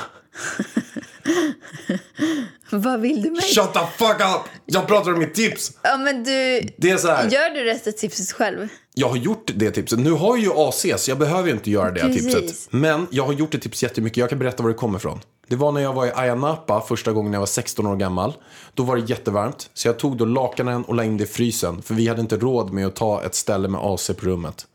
Vad 2.71 3.01
vill 3.01 3.23
du 3.23 3.31
mig? 3.31 3.41
Shut 3.43 3.73
the 3.73 3.81
fuck 3.99 4.21
up! 4.21 4.43
Jag 4.67 4.87
pratar 4.87 5.13
om 5.13 5.19
mitt 5.19 5.35
tips. 5.35 5.73
Ja, 5.83 5.97
men 5.97 6.25
du... 6.25 6.61
Det 6.77 6.91
är 6.91 6.97
så 6.97 7.09
här. 7.09 7.31
Gör 7.31 7.51
du 7.51 7.71
av 7.71 7.93
tipset 7.93 8.33
själv? 8.33 8.69
Jag 8.95 9.09
har 9.09 9.17
gjort 9.17 9.51
det 9.55 9.71
tipset. 9.71 9.99
Nu 9.99 10.11
har 10.11 10.37
jag 10.37 10.45
ju 10.45 10.53
AC, 10.53 10.87
så 10.97 11.11
jag 11.11 11.19
behöver 11.19 11.49
ju 11.49 11.55
inte 11.55 11.71
göra 11.71 11.91
det 11.91 12.01
Precis. 12.01 12.35
tipset. 12.35 12.73
Men 12.73 13.07
jag 13.11 13.25
har 13.25 13.33
gjort 13.33 13.53
det 13.53 13.59
tipset 13.59 13.83
jättemycket. 13.83 14.17
Jag 14.17 14.29
kan 14.31 14.39
berätta 14.39 14.63
var 14.63 14.71
det 14.71 14.77
kommer 14.77 14.99
ifrån. 14.99 15.21
Det 15.47 15.57
var 15.57 15.73
när 15.73 15.81
jag 15.81 15.93
var 15.93 16.07
i 16.07 16.13
Ayia 16.15 16.35
Napa 16.35 16.81
första 16.81 17.13
gången 17.13 17.31
när 17.31 17.37
jag 17.37 17.41
var 17.41 17.47
16 17.47 17.87
år 17.87 17.97
gammal. 17.97 18.33
Då 18.75 18.83
var 18.83 18.97
det 18.97 19.03
jättevarmt. 19.11 19.71
Så 19.75 19.89
jag 19.89 19.99
tog 19.99 20.17
då 20.17 20.25
lakanen 20.25 20.85
och 20.85 20.95
la 20.95 21.05
in 21.05 21.17
det 21.17 21.25
i 21.25 21.27
frysen. 21.27 21.83
För 21.83 21.95
vi 21.95 22.09
hade 22.09 22.21
inte 22.21 22.37
råd 22.37 22.73
med 22.73 22.87
att 22.87 22.97
ta 22.97 23.23
ett 23.23 23.35
ställe 23.35 23.69
med 23.69 23.81
AC 23.81 24.07
på 24.07 24.27
rummet. 24.27 24.67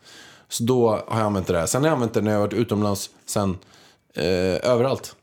Så 0.50 0.64
då 0.64 0.90
har 1.08 1.20
jag 1.20 1.26
använt 1.26 1.48
det 1.48 1.54
där. 1.54 1.66
Sen 1.66 1.82
har 1.82 1.88
jag 1.88 1.94
använt 1.94 2.14
det 2.14 2.22
när 2.22 2.32
jag 2.32 2.38
har 2.38 2.48
varit 2.48 2.54
utomlands. 2.54 3.10
Sen 3.26 3.58
eh, 4.16 4.72
överallt. 4.72 5.16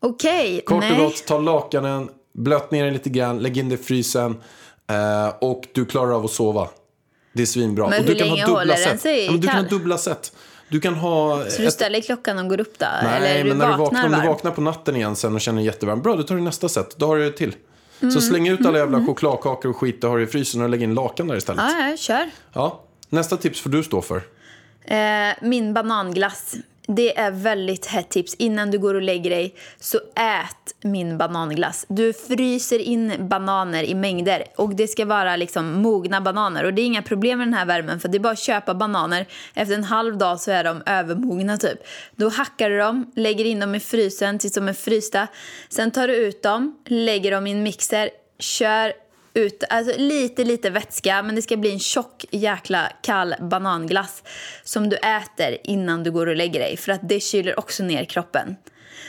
Okej, 0.00 0.62
Kort 0.66 0.80
nej. 0.80 0.92
och 0.92 0.98
gott, 0.98 1.26
ta 1.26 1.38
lakanen, 1.38 2.08
blöt 2.32 2.70
ner 2.70 2.84
den 2.84 2.92
lite 2.92 3.10
grann, 3.10 3.38
lägg 3.38 3.58
in 3.58 3.68
det 3.68 3.74
i 3.74 3.78
frysen. 3.78 4.36
Eh, 4.90 5.34
och 5.40 5.68
du 5.72 5.84
klarar 5.84 6.12
av 6.12 6.24
att 6.24 6.30
sova. 6.30 6.68
Det 7.32 7.42
är 7.42 7.46
svinbra. 7.46 7.88
Men 7.88 8.00
och 8.00 8.06
hur 8.06 8.14
du 8.14 8.18
kan 8.18 8.28
länge 8.28 8.40
ha 8.40 8.46
dubbla 8.46 8.60
håller 8.60 8.88
den 8.88 8.98
sig 8.98 9.26
Ja, 9.26 9.32
du 9.32 9.48
kan 9.48 9.56
ha 9.56 9.70
dubbla 9.70 9.98
sätt. 9.98 10.32
Du 10.68 10.80
kan 10.80 10.94
ha... 10.94 11.44
Så 11.50 11.62
du 11.62 11.70
ställer 11.70 12.00
klockan 12.00 12.38
och 12.38 12.48
går 12.48 12.60
upp 12.60 12.78
då? 12.78 12.86
Nej, 13.02 13.16
eller 13.16 13.44
du 13.44 13.48
men 13.48 13.58
när 13.58 13.70
du 13.70 13.76
vaknar 13.78 14.04
om 14.04 14.12
du 14.12 14.26
vaknar 14.26 14.50
på 14.50 14.60
natten 14.60 14.96
igen 14.96 15.16
sen 15.16 15.34
och 15.34 15.40
känner 15.40 15.56
dig 15.56 15.66
jättevarm, 15.66 16.02
bra 16.02 16.16
då 16.16 16.22
tar 16.22 16.34
du 16.34 16.40
nästa 16.40 16.68
sätt. 16.68 16.94
Då 16.96 17.06
har 17.06 17.16
du 17.16 17.24
det 17.24 17.36
till. 17.36 17.54
Mm. 18.00 18.14
Så 18.14 18.20
släng 18.20 18.48
ut 18.48 18.66
alla 18.66 18.78
jävla 18.78 19.06
chokladkakor 19.06 19.70
och 19.70 19.76
skit 19.76 20.00
du 20.00 20.06
har 20.06 20.20
i 20.20 20.26
frysen 20.26 20.62
och 20.62 20.68
lägg 20.68 20.82
in 20.82 20.94
lakan 20.94 21.28
där 21.28 21.36
istället. 21.36 21.62
Ja, 21.68 21.88
ja, 21.90 21.96
kör. 21.96 22.30
Ja. 22.52 22.85
Nästa 23.08 23.36
tips 23.36 23.60
får 23.60 23.70
du 23.70 23.82
stå 23.82 24.02
för. 24.02 24.22
Eh, 24.84 25.34
min 25.42 25.74
bananglass. 25.74 26.54
Det 26.88 27.18
är 27.18 27.30
väldigt 27.30 27.86
hett 27.86 28.08
tips. 28.08 28.34
Innan 28.34 28.70
du 28.70 28.78
går 28.78 28.94
och 28.94 29.02
lägger 29.02 29.30
dig, 29.30 29.54
så 29.80 29.98
ät 30.14 30.74
min 30.82 31.18
bananglass. 31.18 31.86
Du 31.88 32.12
fryser 32.12 32.78
in 32.78 33.28
bananer 33.28 33.84
i 33.84 33.94
mängder 33.94 34.44
och 34.56 34.74
det 34.74 34.88
ska 34.88 35.04
vara 35.04 35.36
liksom 35.36 35.72
mogna 35.72 36.20
bananer. 36.20 36.64
Och 36.64 36.74
det 36.74 36.82
är 36.82 36.86
inga 36.86 37.02
problem 37.02 37.38
med 37.38 37.46
den 37.46 37.54
här 37.54 37.66
värmen 37.66 38.00
för 38.00 38.08
det 38.08 38.16
är 38.16 38.20
bara 38.20 38.32
att 38.32 38.38
köpa 38.38 38.74
bananer. 38.74 39.26
Efter 39.54 39.74
en 39.74 39.84
halv 39.84 40.18
dag 40.18 40.40
så 40.40 40.50
är 40.50 40.64
de 40.64 40.82
övermogna 40.86 41.56
typ. 41.56 41.78
Då 42.16 42.28
hackar 42.28 42.70
du 42.70 42.78
dem, 42.78 43.12
lägger 43.14 43.44
in 43.44 43.60
dem 43.60 43.74
i 43.74 43.80
frysen 43.80 44.38
tills 44.38 44.54
de 44.54 44.68
är 44.68 44.72
frysta. 44.72 45.26
Sen 45.68 45.90
tar 45.90 46.08
du 46.08 46.14
ut 46.16 46.42
dem, 46.42 46.78
lägger 46.86 47.30
dem 47.30 47.46
i 47.46 47.52
en 47.52 47.62
mixer, 47.62 48.10
kör 48.38 48.92
ut, 49.36 49.64
alltså 49.70 49.98
lite, 49.98 50.44
lite 50.44 50.70
vätska, 50.70 51.22
men 51.22 51.34
det 51.34 51.42
ska 51.42 51.56
bli 51.56 51.72
en 51.72 51.78
tjock 51.78 52.24
jäkla 52.30 52.92
kall 53.02 53.34
bananglass 53.40 54.22
som 54.64 54.88
du 54.88 54.96
äter 54.96 55.56
innan 55.64 56.02
du 56.02 56.10
går 56.10 56.26
och 56.26 56.36
lägger 56.36 56.60
dig, 56.60 56.76
för 56.76 56.92
att 56.92 57.00
det 57.08 57.20
kyler 57.20 57.58
också 57.58 57.82
ner 57.82 58.04
kroppen. 58.04 58.56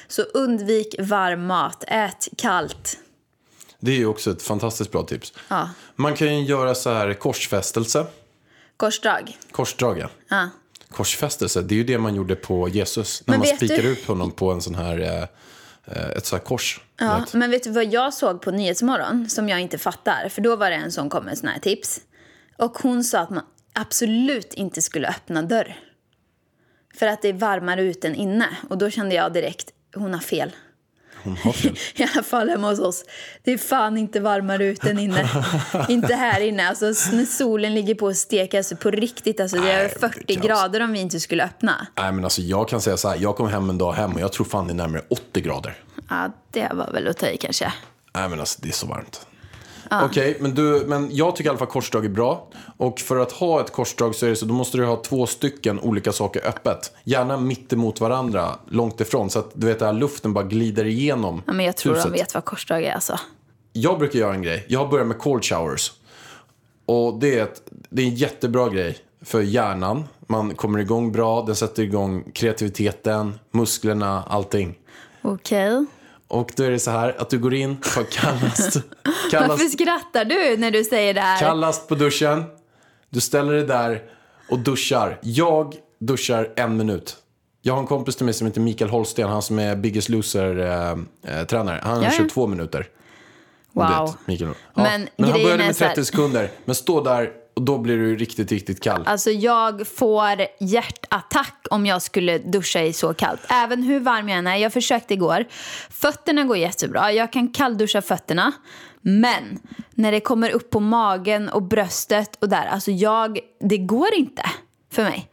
Så 0.08 0.22
undvik 0.22 0.96
varm 1.00 1.46
mat, 1.46 1.84
ät 1.88 2.28
kallt. 2.38 2.98
Det 3.80 3.92
är 3.92 3.96
ju 3.96 4.06
också 4.06 4.32
ett 4.32 4.42
fantastiskt 4.42 4.92
bra 4.92 5.04
tips. 5.04 5.34
Ja. 5.48 5.70
Man 5.96 6.16
kan 6.16 6.38
ju 6.40 6.44
göra 6.46 6.76
så 6.76 6.90
här 6.94 7.14
korsfästelse. 7.14 8.06
Korsdrag. 8.78 9.38
Korsdrag, 9.52 10.00
ja. 10.00 10.10
Ja. 10.30 10.50
Korsfästelse, 10.92 11.62
det 11.62 11.74
är 11.76 11.78
ju 11.78 11.84
det 11.84 11.98
man 11.98 12.16
gjorde 12.16 12.36
på 12.36 12.70
Jesus. 12.70 13.24
När 13.26 13.32
Men 13.34 13.40
man 13.40 13.48
vet 13.48 13.60
du- 13.82 13.90
ut 13.90 14.06
honom 14.08 14.32
på 14.32 14.52
en 14.52 14.62
sån 14.62 14.76
här, 14.76 15.00
eh, 15.00 15.28
ett 15.88 16.26
så 16.26 16.36
här 16.36 16.44
kors. 16.44 16.82
Ja, 16.98 17.20
Vet. 17.20 17.34
men 17.34 17.52
vet 17.52 17.64
du 17.64 17.72
vad 17.72 17.86
jag 17.86 18.14
såg 18.14 18.42
på 18.42 18.52
Nyhetsmorgon 18.52 19.30
som 19.30 19.50
jag 19.50 19.62
inte 19.62 19.78
fattar? 19.78 20.30
För 20.30 20.42
då 20.42 20.56
var 20.56 20.70
det 20.70 20.76
en 20.76 20.92
som 20.92 21.10
kom 21.10 21.26
med 21.26 21.38
såna 21.38 21.52
här 21.52 21.60
tips. 21.60 22.02
Och 22.58 22.78
hon 22.78 23.04
sa 23.04 23.20
att 23.20 23.30
man 23.30 23.44
absolut 23.74 24.54
inte 24.54 24.82
skulle 24.82 25.08
öppna 25.08 25.42
dörr. 25.42 25.80
För 26.96 27.08
att 27.08 27.22
det 27.22 27.28
är 27.28 27.34
varmare 27.34 27.82
ute 27.82 28.08
än 28.08 28.16
inne. 28.16 28.50
Och 28.70 28.78
då 28.78 28.90
kände 28.90 29.16
jag 29.16 29.34
direkt, 29.34 29.72
hon 29.96 30.14
har 30.14 30.20
fel. 30.20 30.52
Hon 31.28 31.38
har 31.38 31.52
fel. 31.54 31.78
I 31.96 32.04
alla 32.04 32.24
fall 32.24 32.50
hemma 32.50 32.70
hos 32.70 32.80
oss. 32.80 33.06
Det 33.44 33.52
är 33.52 33.58
fan 33.58 33.98
inte 33.98 34.20
varmare 34.20 34.66
ute 34.66 34.90
än 34.90 35.00
inne. 35.00 35.30
inte 35.90 36.14
här 36.16 36.42
inne. 36.42 36.70
Alltså, 36.70 36.86
när 36.86 37.26
solen 37.26 37.76
ligger 37.76 37.96
på 37.96 38.06
och 38.06 38.16
steker 38.16 38.58
alltså, 38.58 38.76
på 38.76 38.92
riktigt. 38.92 39.40
Alltså, 39.40 39.58
det 39.58 39.72
är 39.72 39.84
det 39.84 39.90
40 40.00 40.34
kan- 40.36 40.44
grader 40.44 40.82
om 40.82 40.94
vi 40.94 41.00
inte 41.00 41.20
skulle 41.20 41.44
öppna. 41.44 41.88
Nej 41.98 42.12
men 42.12 42.24
alltså 42.24 42.42
jag 42.42 42.70
kan 42.70 42.82
säga 42.82 42.98
så 42.98 43.10
här, 43.10 43.18
jag 43.22 43.36
kom 43.36 43.50
hem 43.50 43.70
en 43.70 43.78
dag 43.78 43.94
hem 43.94 44.14
och 44.14 44.20
jag 44.22 44.32
tror 44.34 44.46
fan 44.46 44.68
det 44.68 44.74
är 44.74 44.76
närmare 44.76 45.02
80 45.10 45.42
grader. 45.42 45.78
Ja, 46.10 46.32
det 46.52 46.70
var 46.74 46.92
väl 46.92 47.08
att 47.08 47.18
ta 47.18 47.28
i 47.28 47.38
kanske. 47.38 47.74
Nej 48.16 48.30
men 48.30 48.40
alltså 48.40 48.60
det 48.62 48.68
är 48.70 48.74
så 48.74 48.88
varmt. 48.88 49.27
Okej, 49.92 50.38
men, 50.40 50.56
du, 50.56 50.84
men 50.88 51.10
jag 51.12 51.36
tycker 51.36 51.48
i 51.48 51.50
alla 51.50 51.58
fall 51.58 51.68
korsdrag 51.68 52.06
är 52.06 52.10
bra. 52.10 52.48
Och 52.78 53.00
för 53.00 53.18
att 53.18 53.32
ha 53.32 53.62
ett 53.62 53.72
korsdrag 53.72 54.16
så 54.16 54.26
är 54.26 54.30
det 54.30 54.36
så, 54.36 54.46
då 54.46 54.54
måste 54.54 54.78
du 54.78 54.86
ha 54.86 54.96
två 54.96 55.26
stycken 55.26 55.80
olika 55.80 56.12
saker 56.12 56.48
öppet. 56.48 56.92
Gärna 57.04 57.38
mitt 57.38 57.74
emot 57.74 58.02
varandra, 58.02 58.56
långt 58.70 59.02
ifrån. 59.02 59.30
Så 59.30 59.40
att 59.40 59.52
du 59.54 59.68
vet, 59.68 59.82
att 59.82 59.96
luften 59.96 60.34
bara 60.34 60.44
glider 60.44 60.86
igenom 60.86 61.44
Ja, 61.48 61.54
men 61.54 61.66
jag 61.66 61.76
tror 61.78 61.94
huset. 61.94 62.12
de 62.14 62.20
vet 62.20 62.34
vad 62.34 62.46
korsdrag 62.46 62.84
är. 62.84 62.94
Alltså. 62.94 63.20
Jag 63.74 64.00
brukar 64.00 64.20
göra 64.20 64.34
en 64.34 64.42
grej. 64.42 64.66
Jag 64.68 64.80
har 64.80 64.88
börjat 64.88 65.08
med 65.08 65.18
cold 65.18 65.46
showers. 65.46 65.92
Och 66.86 67.20
det 67.20 67.40
är, 67.40 67.44
ett, 67.44 67.62
det 67.90 68.02
är 68.02 68.06
en 68.06 68.16
jättebra 68.16 68.70
grej 68.70 68.98
för 69.22 69.42
hjärnan. 69.42 70.04
Man 70.28 70.56
kommer 70.56 70.80
igång 70.80 71.12
bra, 71.12 71.42
den 71.42 71.56
sätter 71.56 71.84
igång 71.84 72.32
kreativiteten, 72.34 73.40
musklerna, 73.52 74.24
allting. 74.28 74.76
Okej. 75.22 75.86
Och 76.28 76.52
då 76.56 76.64
är 76.64 76.72
det 76.72 76.80
så 76.80 76.92
här 76.92 77.16
att 77.22 77.30
du 77.30 77.40
går 77.40 77.54
in, 77.54 77.78
tar 77.78 78.04
kallast, 78.04 78.74
kallast, 79.32 79.50
Varför 79.50 79.66
skrattar 79.66 80.26
du 80.26 80.58
när 80.58 80.72
du 80.72 80.84
säger 80.84 81.14
det 81.14 81.22
här? 81.22 81.40
kallast 81.40 81.88
på 81.88 81.96
duschen. 81.96 82.44
Du 83.10 83.20
ställer 83.22 83.54
dig 83.54 83.64
där 83.64 84.02
och 84.50 84.60
duschar. 84.60 85.20
Jag 85.22 85.76
duschar 86.00 86.54
en 86.56 86.78
minut. 86.78 87.18
Jag 87.62 87.74
har 87.74 87.82
en 87.82 87.88
kompis 87.88 88.16
till 88.16 88.26
mig 88.26 88.34
som 88.34 88.48
heter 88.48 88.62
Mikael 88.62 88.90
Holsten, 88.92 89.30
han 89.30 89.42
som 89.42 89.60
är 89.60 89.76
Biggest 89.76 90.10
Loser-tränare. 90.10 91.80
han 91.84 92.02
Ja, 92.04 92.12
kör 92.12 92.30
två 92.30 92.48
minuter. 92.48 92.88
Wow. 93.74 93.88
vet, 94.06 94.28
Mikael. 94.28 94.50
Ja. 94.74 94.84
Men 94.84 95.08
Men, 95.18 95.30
han 95.30 95.42
började 95.44 95.64
med 95.66 95.76
så 95.76 95.84
här- 95.86 95.96
30 95.96 96.06
sekunder. 96.06 96.50
Men 96.66 96.76
stå 96.76 97.04
där 97.04 97.32
och 97.58 97.64
då 97.64 97.78
blir 97.78 97.98
du 97.98 98.16
riktigt, 98.16 98.52
riktigt 98.52 98.84
kall. 98.84 99.04
Alltså 99.06 99.32
jag 99.32 99.88
får 99.88 100.46
hjärtattack 100.60 101.68
om 101.70 101.86
jag 101.86 102.02
skulle 102.02 102.38
duscha 102.38 102.82
i 102.82 102.94
så 102.94 103.14
kallt. 103.14 103.42
Även 103.50 103.84
hur 103.84 104.00
varm 104.00 104.30
jag 104.30 104.38
än 104.38 104.48
är. 104.48 104.56
Jag 104.56 104.74
försökte 104.74 105.14
igår. 105.14 105.46
Fötterna 105.90 106.44
går 106.44 106.58
jättebra. 106.58 107.12
Jag 107.12 107.32
kan 107.32 107.48
kallduscha 107.48 108.02
fötterna. 108.02 108.52
Men 109.02 109.60
när 109.92 110.12
det 110.12 110.20
kommer 110.20 110.50
upp 110.50 110.70
på 110.70 110.80
magen 110.80 111.50
och 111.50 111.64
bröstet 111.64 112.38
och 112.42 112.50
där. 112.50 112.66
Alltså 112.66 112.92
jag, 112.92 113.40
det 113.60 113.78
går 113.78 114.14
inte 114.14 114.44
för 114.92 115.04
mig. 115.04 115.30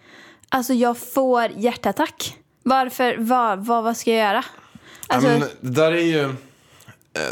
Alltså 0.49 0.73
jag 0.73 0.99
får 0.99 1.51
hjärtattack. 1.57 2.37
Varför? 2.63 3.17
Vad, 3.19 3.67
vad, 3.67 3.85
vad 3.85 3.97
ska 3.97 4.11
jag 4.11 4.29
göra? 4.29 4.45
Alltså, 5.07 5.29
men 5.29 5.41
det 5.41 5.71
där 5.71 5.93
är 5.93 6.03
ju 6.03 6.35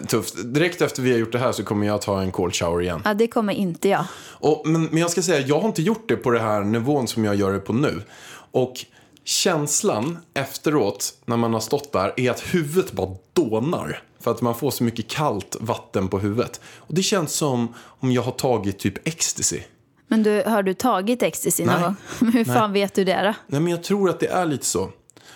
tufft. 0.08 0.34
Direkt 0.44 0.82
efter 0.82 1.02
vi 1.02 1.10
har 1.12 1.18
gjort 1.18 1.32
det 1.32 1.38
här 1.38 1.52
så 1.52 1.64
kommer 1.64 1.86
jag 1.86 2.02
ta 2.02 2.22
en 2.22 2.32
cold 2.32 2.54
shower 2.54 2.82
igen. 2.82 3.02
ja, 3.04 3.14
det 3.14 3.26
kommer 3.26 3.52
inte 3.52 3.88
jag. 3.88 4.04
Och, 4.24 4.62
men, 4.64 4.84
men 4.84 4.98
jag 4.98 5.10
ska 5.10 5.22
säga, 5.22 5.46
jag 5.46 5.60
har 5.60 5.68
inte 5.68 5.82
gjort 5.82 6.08
det 6.08 6.16
på 6.16 6.30
den 6.30 6.42
här 6.42 6.60
nivån 6.60 7.08
som 7.08 7.24
jag 7.24 7.34
gör 7.34 7.52
det 7.52 7.58
på 7.58 7.72
nu. 7.72 8.02
Och 8.50 8.84
känslan 9.24 10.18
efteråt, 10.34 11.14
när 11.24 11.36
man 11.36 11.52
har 11.52 11.60
stått 11.60 11.92
där, 11.92 12.12
är 12.16 12.30
att 12.30 12.54
huvudet 12.54 12.92
bara 12.92 13.16
dånar. 13.32 14.02
För 14.20 14.30
att 14.30 14.40
man 14.40 14.54
får 14.54 14.70
så 14.70 14.84
mycket 14.84 15.08
kallt 15.08 15.56
vatten 15.60 16.08
på 16.08 16.18
huvudet. 16.18 16.60
Och 16.76 16.94
det 16.94 17.02
känns 17.02 17.32
som 17.32 17.74
om 17.84 18.12
jag 18.12 18.22
har 18.22 18.32
tagit 18.32 18.78
typ 18.78 19.08
ecstasy. 19.08 19.60
Men 20.08 20.22
du, 20.22 20.42
har 20.46 20.62
du 20.62 20.74
tagit 20.74 21.22
ecstasy 21.22 21.64
någon 21.64 21.82
gång? 21.82 21.96
Hur 22.32 22.44
fan 22.44 22.72
vet 22.72 22.94
du 22.94 23.04
det 23.04 23.22
då? 23.22 23.34
Nej, 23.46 23.60
men 23.60 23.70
jag 23.70 23.82
tror 23.82 24.10
att 24.10 24.20
det 24.20 24.26
är 24.26 24.46
lite 24.46 24.66
så. 24.66 24.90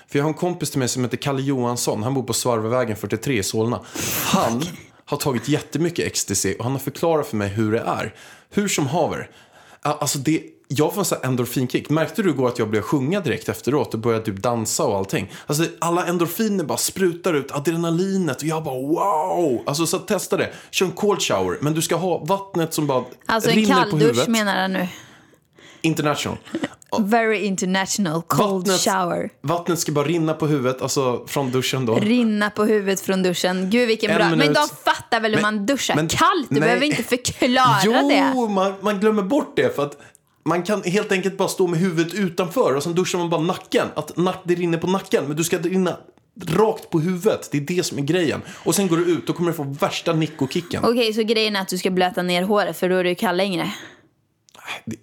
För 0.09 0.19
jag 0.19 0.25
har 0.25 0.29
en 0.29 0.35
kompis 0.35 0.71
till 0.71 0.79
mig 0.79 0.89
som 0.89 1.05
heter 1.05 1.17
Kalle 1.17 1.43
Johansson. 1.43 2.03
Han 2.03 2.15
bor 2.15 2.23
på 2.23 2.33
Svarvavägen 2.33 2.97
43 2.97 3.39
i 3.39 3.43
Solna. 3.43 3.81
Han 4.25 4.63
har 5.05 5.17
tagit 5.17 5.49
jättemycket 5.49 6.07
ecstasy 6.07 6.55
och 6.55 6.65
han 6.65 6.73
har 6.73 6.79
förklarat 6.79 7.27
för 7.27 7.37
mig 7.37 7.49
hur 7.49 7.73
det 7.73 7.81
är. 7.81 8.15
Hur 8.51 8.69
som 8.69 8.87
haver. 8.87 9.31
Alltså 9.83 10.19
det, 10.19 10.43
jag 10.69 10.93
får 10.95 11.01
en 11.01 11.05
sån 11.05 11.19
här 11.23 11.29
endorfinkick. 11.29 11.91
Märkte 11.91 12.23
du 12.23 12.31
igår 12.31 12.49
att 12.49 12.59
jag 12.59 12.69
började 12.69 12.87
sjunga 12.87 13.21
direkt 13.21 13.49
efteråt 13.49 13.95
och 13.95 14.01
började 14.01 14.25
typ 14.25 14.37
dansa 14.37 14.85
och 14.85 14.97
allting? 14.97 15.33
Alltså 15.47 15.65
alla 15.79 16.07
endorfiner 16.07 16.65
bara 16.65 16.79
sprutar 16.79 17.35
ut, 17.35 17.51
adrenalinet 17.53 18.37
och 18.37 18.49
jag 18.49 18.65
bara 18.65 18.75
wow! 18.75 19.63
Alltså 19.67 19.87
så 19.87 19.99
testa 19.99 20.37
det. 20.37 20.53
Kör 20.71 20.87
en 20.87 20.93
cold 20.93 21.23
shower, 21.23 21.59
men 21.61 21.75
du 21.75 21.83
ska 21.83 21.97
ha 21.97 22.19
vattnet 22.25 22.75
som 22.75 22.87
bara 22.87 23.05
Alltså 23.27 23.51
en 23.51 23.57
rinner 23.57 23.75
på 23.75 23.81
kalldusch 23.81 24.01
huvudet. 24.01 24.29
menar 24.29 24.63
jag 24.63 24.71
nu. 24.71 24.89
International. 25.81 26.37
Very 27.03 27.39
international 27.45 28.23
cold 28.23 28.67
Vattnet- 28.69 28.85
shower. 28.85 29.31
Vattnet 29.43 29.79
ska 29.79 29.93
bara 29.93 30.05
rinna 30.07 30.35
på 30.35 30.47
huvudet, 30.47 30.83
alltså 30.83 31.25
från 31.27 31.51
duschen 31.51 31.87
då. 31.87 31.95
Rinna 31.95 32.51
på 32.51 32.65
huvudet 32.65 33.01
från 33.01 33.23
duschen. 33.23 33.71
Gud 33.71 33.89
vilken 33.89 34.11
En 34.11 34.17
bra. 34.17 34.29
Men 34.29 34.39
minut. 34.39 34.55
de 34.55 34.69
fattar 34.85 35.21
väl 35.21 35.35
hur 35.35 35.43
Men- 35.43 35.55
man 35.57 35.67
duschar 35.67 35.95
men- 35.97 36.09
kallt? 36.09 36.47
Du 36.49 36.55
nej. 36.55 36.61
behöver 36.61 36.87
inte 36.87 37.03
förklara 37.03 37.81
jo, 37.85 37.93
det. 37.93 38.51
Man, 38.55 38.75
man 38.81 39.01
glömmer 39.01 39.23
bort 39.23 39.53
det 39.57 39.77
för 39.77 39.83
att 39.83 39.97
man 40.45 40.63
kan 40.63 40.83
helt 40.83 41.13
enkelt 41.13 41.37
bara 41.39 41.49
stå 41.49 41.67
med 41.67 41.81
huvudet 41.81 42.15
utanför 42.15 42.75
och 42.77 42.83
sen 42.83 42.95
duschar 42.95 43.19
man 43.19 43.31
bara 43.31 43.41
nacken. 43.41 43.87
Att 43.95 44.17
nack, 44.17 44.41
det 44.45 44.55
rinner 44.55 44.79
på 44.79 44.87
nacken, 44.87 45.25
men 45.29 45.37
du 45.37 45.45
ska 45.45 45.59
rinna 45.59 45.97
rakt 46.49 46.91
på 46.91 47.01
huvudet. 47.01 47.49
Det 47.53 47.59
är 47.59 47.61
det 47.61 47.83
som 47.87 47.99
är 47.99 48.03
grejen. 48.03 48.43
Och 48.65 48.75
sen 48.75 48.89
går 48.89 48.97
du 48.97 49.05
ut, 49.05 49.27
då 49.27 49.33
kommer 49.33 49.51
du 49.51 49.57
få 49.57 49.63
värsta 49.81 50.13
nickokicken. 50.13 50.85
Okej, 50.85 51.13
så 51.13 51.23
grejen 51.23 51.57
är 51.57 51.61
att 51.61 51.69
du 51.69 51.79
ska 51.79 51.91
blöta 51.91 52.23
ner 52.23 52.43
håret 52.43 52.77
för 52.79 52.89
då 52.89 52.97
är 52.97 53.05
du 53.05 53.15
kall 53.15 53.37
längre. 53.37 53.73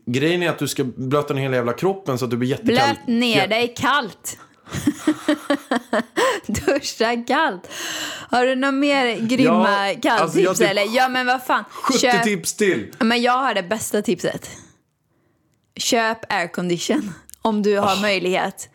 Grejen 0.05 0.43
är 0.43 0.49
att 0.49 0.59
du 0.59 0.67
ska 0.67 0.83
blöta 0.83 1.33
ner 1.33 1.41
hela 1.41 1.55
jävla 1.55 1.73
kroppen 1.73 2.17
så 2.17 2.25
att 2.25 2.31
du 2.31 2.37
blir 2.37 2.49
jättekall. 2.49 2.73
Blöt 2.95 3.07
ner 3.07 3.37
Ja. 3.37 3.47
dig 3.47 3.73
kallt. 3.77 4.37
Duscha 6.47 7.23
kallt. 7.27 7.69
Har 8.29 8.45
du 8.45 8.55
några 8.55 8.71
mer 8.71 9.15
grymma 9.19 9.89
Ja, 9.89 9.93
kalltips 10.01 10.21
alltså 10.21 10.39
jag 10.39 10.49
har 10.49 10.55
typ 10.55 10.69
eller? 10.69 10.95
Ja 10.95 11.09
men 11.09 11.25
vad 11.25 11.43
fan. 11.45 11.63
70 11.69 11.99
Köp- 11.99 12.23
tips 12.23 12.53
till! 12.53 12.91
Men 12.99 13.21
jag 13.21 13.33
har 13.37 13.53
det 13.53 13.63
bästa 13.63 14.01
tipset. 14.01 14.49
Köp 15.75 16.33
aircondition 16.33 17.13
om 17.41 17.61
du 17.61 17.77
har 17.77 18.01
möjlighet. 18.01 18.69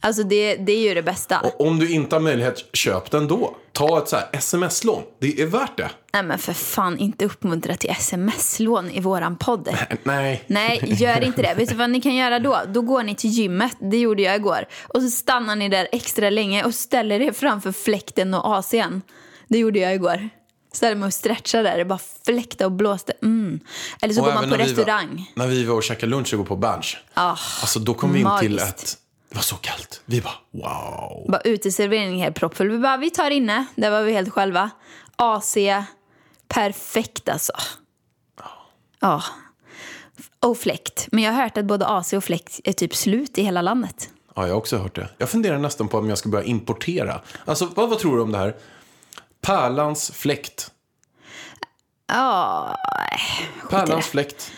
Alltså 0.00 0.22
det, 0.22 0.56
det 0.56 0.72
är 0.72 0.88
ju 0.88 0.94
det 0.94 1.02
bästa. 1.02 1.40
Och 1.40 1.60
om 1.60 1.78
du 1.78 1.90
inte 1.90 2.16
har 2.16 2.20
möjlighet, 2.20 2.64
köp 2.72 3.10
den 3.10 3.28
då. 3.28 3.56
Ta 3.72 3.98
ett 3.98 4.08
så 4.08 4.16
sms-lån. 4.32 5.02
Det 5.20 5.40
är 5.40 5.46
värt 5.46 5.76
det. 5.76 5.90
Nej 6.12 6.22
men 6.22 6.38
för 6.38 6.52
fan, 6.52 6.98
inte 6.98 7.24
uppmuntra 7.24 7.76
till 7.76 7.90
sms-lån 7.90 8.90
i 8.90 9.00
våran 9.00 9.36
podd. 9.36 9.68
Nej. 10.02 10.44
Nej, 10.46 10.80
gör 10.86 11.24
inte 11.24 11.42
det. 11.42 11.54
Vet 11.54 11.68
du 11.68 11.74
vad 11.74 11.90
ni 11.90 12.00
kan 12.00 12.14
göra 12.14 12.38
då? 12.38 12.60
Då 12.68 12.82
går 12.82 13.02
ni 13.02 13.14
till 13.14 13.30
gymmet, 13.30 13.76
det 13.80 13.98
gjorde 13.98 14.22
jag 14.22 14.36
igår. 14.36 14.66
Och 14.88 15.02
så 15.02 15.10
stannar 15.10 15.56
ni 15.56 15.68
där 15.68 15.88
extra 15.92 16.30
länge 16.30 16.64
och 16.64 16.74
ställer 16.74 17.20
er 17.20 17.32
framför 17.32 17.72
fläkten 17.72 18.34
och 18.34 18.44
AC'n. 18.44 19.00
Det 19.48 19.58
gjorde 19.58 19.78
jag 19.78 19.94
igår. 19.94 20.28
Ställde 20.72 20.96
mig 20.96 21.06
och 21.06 21.14
stretchade 21.14 21.62
där, 21.70 21.78
det 21.78 21.84
bara 21.84 22.00
fläkte 22.26 22.64
och 22.64 22.72
blåste. 22.72 23.12
Mm. 23.22 23.60
Eller 24.02 24.14
så 24.14 24.20
Och 24.20 24.26
går 24.26 24.34
man 24.34 24.44
på 24.44 24.50
när 24.50 24.58
vi 24.58 24.64
restaurang. 24.64 25.30
Var, 25.36 25.44
när 25.44 25.50
vi 25.50 25.64
var 25.64 25.74
och 25.74 25.82
käkade 25.82 26.10
lunch 26.10 26.34
igår 26.34 26.44
på 26.44 26.56
Berns. 26.56 26.96
Ah, 27.14 27.30
alltså 27.30 27.78
då 27.78 27.94
kom 27.94 28.12
vi 28.12 28.20
in 28.20 28.30
till 28.40 28.50
magiskt. 28.50 28.82
ett... 28.82 28.98
Det 29.36 29.38
var 29.38 29.44
så 29.44 29.56
kallt. 29.56 30.00
Vi 30.04 30.20
bara 30.20 30.34
wow. 30.50 31.26
Bara 31.28 31.40
uteservering 31.40 32.22
helt 32.22 32.36
proppfull. 32.36 32.70
Vi 32.70 32.78
bara, 32.78 32.96
vi 32.96 33.10
tar 33.10 33.30
inne. 33.30 33.66
Där 33.74 33.90
var 33.90 34.02
vi 34.02 34.12
helt 34.12 34.32
själva. 34.32 34.70
AC, 35.16 35.56
perfekt 36.48 37.28
alltså. 37.28 37.52
Ja. 39.00 39.22
Och 40.40 40.58
fläkt. 40.58 41.08
Men 41.12 41.24
jag 41.24 41.32
har 41.32 41.42
hört 41.42 41.56
att 41.56 41.64
både 41.64 41.86
AC 41.86 42.12
och 42.12 42.24
fläkt 42.24 42.60
är 42.64 42.72
typ 42.72 42.94
slut 42.94 43.38
i 43.38 43.42
hela 43.42 43.62
landet. 43.62 44.10
Ja, 44.34 44.42
jag 44.42 44.54
har 44.54 44.58
också 44.58 44.76
hört 44.76 44.94
det. 44.94 45.08
Jag 45.18 45.30
funderar 45.30 45.58
nästan 45.58 45.88
på 45.88 45.98
om 45.98 46.08
jag 46.08 46.18
ska 46.18 46.28
börja 46.28 46.44
importera. 46.44 47.20
Alltså, 47.44 47.66
vad, 47.74 47.88
vad 47.88 47.98
tror 47.98 48.16
du 48.16 48.22
om 48.22 48.32
det 48.32 48.38
här? 48.38 48.56
Pärlans 49.40 50.10
fläkt. 50.10 50.70
Ja, 52.06 52.76
Pärlans 53.70 54.06
fläkt. 54.06 54.52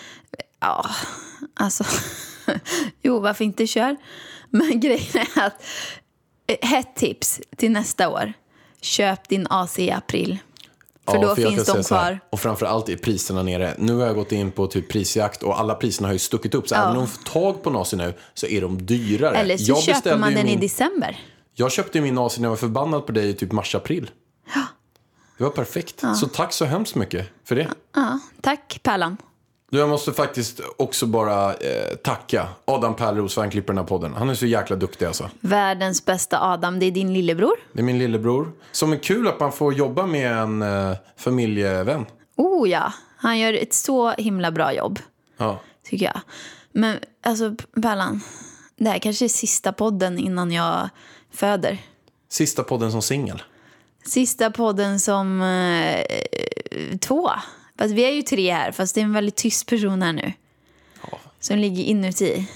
ja, 0.60 0.90
alltså. 1.54 1.84
jo, 3.02 3.20
varför 3.20 3.44
inte 3.44 3.66
kör? 3.66 3.96
Men 4.50 4.80
grejen 4.80 5.26
är 5.36 5.42
att 5.42 5.62
eh, 6.46 6.68
hett 6.68 6.96
tips 6.96 7.40
till 7.56 7.70
nästa 7.70 8.08
år. 8.08 8.32
Köp 8.80 9.28
din 9.28 9.46
AC 9.50 9.78
i 9.78 9.90
april. 9.90 10.38
För 11.06 11.14
Ja, 11.14 11.20
då 11.22 11.28
jag 11.28 11.36
finns 11.36 11.66
de 11.66 11.84
så 11.84 11.94
här, 11.94 12.10
kvar. 12.10 12.20
Och 12.30 12.40
framförallt 12.40 12.88
är 12.88 12.96
priserna 12.96 13.42
nere. 13.42 13.74
Nu 13.78 13.94
har 13.94 14.06
jag 14.06 14.14
gått 14.14 14.32
in 14.32 14.50
på 14.50 14.66
typ 14.66 14.88
prisjakt 14.88 15.42
och 15.42 15.60
alla 15.60 15.74
priserna 15.74 16.08
har 16.08 16.12
ju 16.12 16.18
stuckit 16.18 16.54
upp. 16.54 16.68
Så 16.68 16.74
även 16.74 16.88
om 16.88 16.96
de 16.96 17.06
får 17.06 17.22
tag 17.22 17.62
på 17.62 17.70
en 17.70 17.76
AC 17.76 17.92
nu 17.92 18.14
så 18.34 18.46
är 18.46 18.60
de 18.60 18.86
dyrare. 18.86 19.36
Eller 19.36 19.56
så 19.56 19.70
jag 19.70 19.82
köper 19.82 20.18
man 20.18 20.34
den 20.34 20.46
min, 20.46 20.58
i 20.58 20.60
december. 20.60 21.20
Jag 21.54 21.72
köpte 21.72 21.98
ju 21.98 22.02
min 22.02 22.18
AC 22.18 22.38
när 22.38 22.44
jag 22.44 22.50
var 22.50 22.56
förbannad 22.56 23.06
på 23.06 23.12
dig 23.12 23.28
i 23.28 23.34
typ 23.34 23.52
mars-april. 23.52 24.10
Det 25.38 25.44
var 25.44 25.50
perfekt. 25.50 26.04
Så 26.16 26.26
tack 26.26 26.52
så 26.52 26.64
hemskt 26.64 26.94
mycket 26.94 27.26
för 27.44 27.54
det. 27.56 27.68
Ja, 27.94 28.18
tack 28.40 28.80
Pärlan. 28.82 29.16
Du, 29.70 29.78
jag 29.78 29.88
måste 29.88 30.12
faktiskt 30.12 30.60
också 30.76 31.06
bara 31.06 31.54
eh, 31.54 31.94
tacka 32.04 32.48
Adam 32.64 32.96
Pärleros 32.96 33.34
för 33.34 33.40
att 33.40 33.44
han 33.44 33.50
klipper 33.50 33.72
den 33.72 33.78
här 33.78 33.84
podden. 33.88 34.14
Han 34.14 34.30
är 34.30 34.34
så 34.34 34.46
jäkla 34.46 34.76
duktig 34.76 35.06
alltså. 35.06 35.30
Världens 35.40 36.04
bästa 36.04 36.40
Adam, 36.40 36.78
det 36.78 36.86
är 36.86 36.90
din 36.90 37.12
lillebror. 37.12 37.54
Det 37.72 37.80
är 37.80 37.84
min 37.84 37.98
lillebror. 37.98 38.52
Som 38.72 38.92
är 38.92 38.96
kul 38.96 39.28
att 39.28 39.40
man 39.40 39.52
får 39.52 39.74
jobba 39.74 40.06
med 40.06 40.32
en 40.32 40.62
eh, 40.62 40.96
familjevän. 41.16 42.06
Oh 42.36 42.68
ja, 42.70 42.92
han 43.16 43.38
gör 43.38 43.52
ett 43.52 43.74
så 43.74 44.10
himla 44.10 44.50
bra 44.50 44.72
jobb, 44.72 44.98
Ja. 45.36 45.60
tycker 45.84 46.06
jag. 46.06 46.20
Men 46.72 46.96
alltså, 47.22 47.54
Pärlan, 47.82 48.20
det 48.76 48.90
här 48.90 48.98
kanske 48.98 49.24
är 49.24 49.28
sista 49.28 49.72
podden 49.72 50.18
innan 50.18 50.52
jag 50.52 50.88
föder. 51.32 51.78
Sista 52.28 52.62
podden 52.64 52.92
som 52.92 53.02
singel. 53.02 53.42
Sista 54.04 54.50
podden 54.50 55.00
som 55.00 55.42
eh, 55.42 56.04
två. 57.00 57.30
Fast 57.78 57.94
vi 57.94 58.04
är 58.04 58.12
ju 58.12 58.22
tre 58.22 58.52
här, 58.52 58.72
fast 58.72 58.94
det 58.94 59.00
är 59.00 59.04
en 59.04 59.12
väldigt 59.12 59.36
tyst 59.36 59.66
person 59.66 60.02
här 60.02 60.12
nu. 60.12 60.32
Som 61.40 61.58
ligger 61.58 61.84
inuti. 61.84 62.48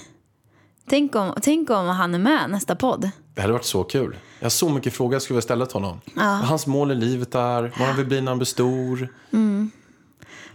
Tänk 0.89 1.15
om, 1.15 1.33
tänk 1.41 1.69
om 1.69 1.87
han 1.87 2.15
är 2.15 2.19
med 2.19 2.49
nästa 2.49 2.75
podd. 2.75 3.09
Det 3.35 3.41
hade 3.41 3.53
varit 3.53 3.65
så 3.65 3.83
kul. 3.83 4.15
Jag 4.39 4.45
har 4.45 4.49
så 4.49 4.69
mycket 4.69 4.93
frågor 4.93 5.13
jag 5.13 5.21
skulle 5.21 5.35
vilja 5.35 5.41
ställa 5.41 5.65
till 5.65 5.75
honom. 5.75 6.01
Vad 6.15 6.25
hans 6.25 6.67
mål 6.67 6.91
i 6.91 6.95
livet 6.95 7.35
är, 7.35 7.61
vad 7.61 7.87
han 7.87 7.97
vill 7.97 8.05
bli 8.05 8.21
när 8.21 8.31
han 8.31 8.37
blir 8.37 8.45
stor. 8.45 9.07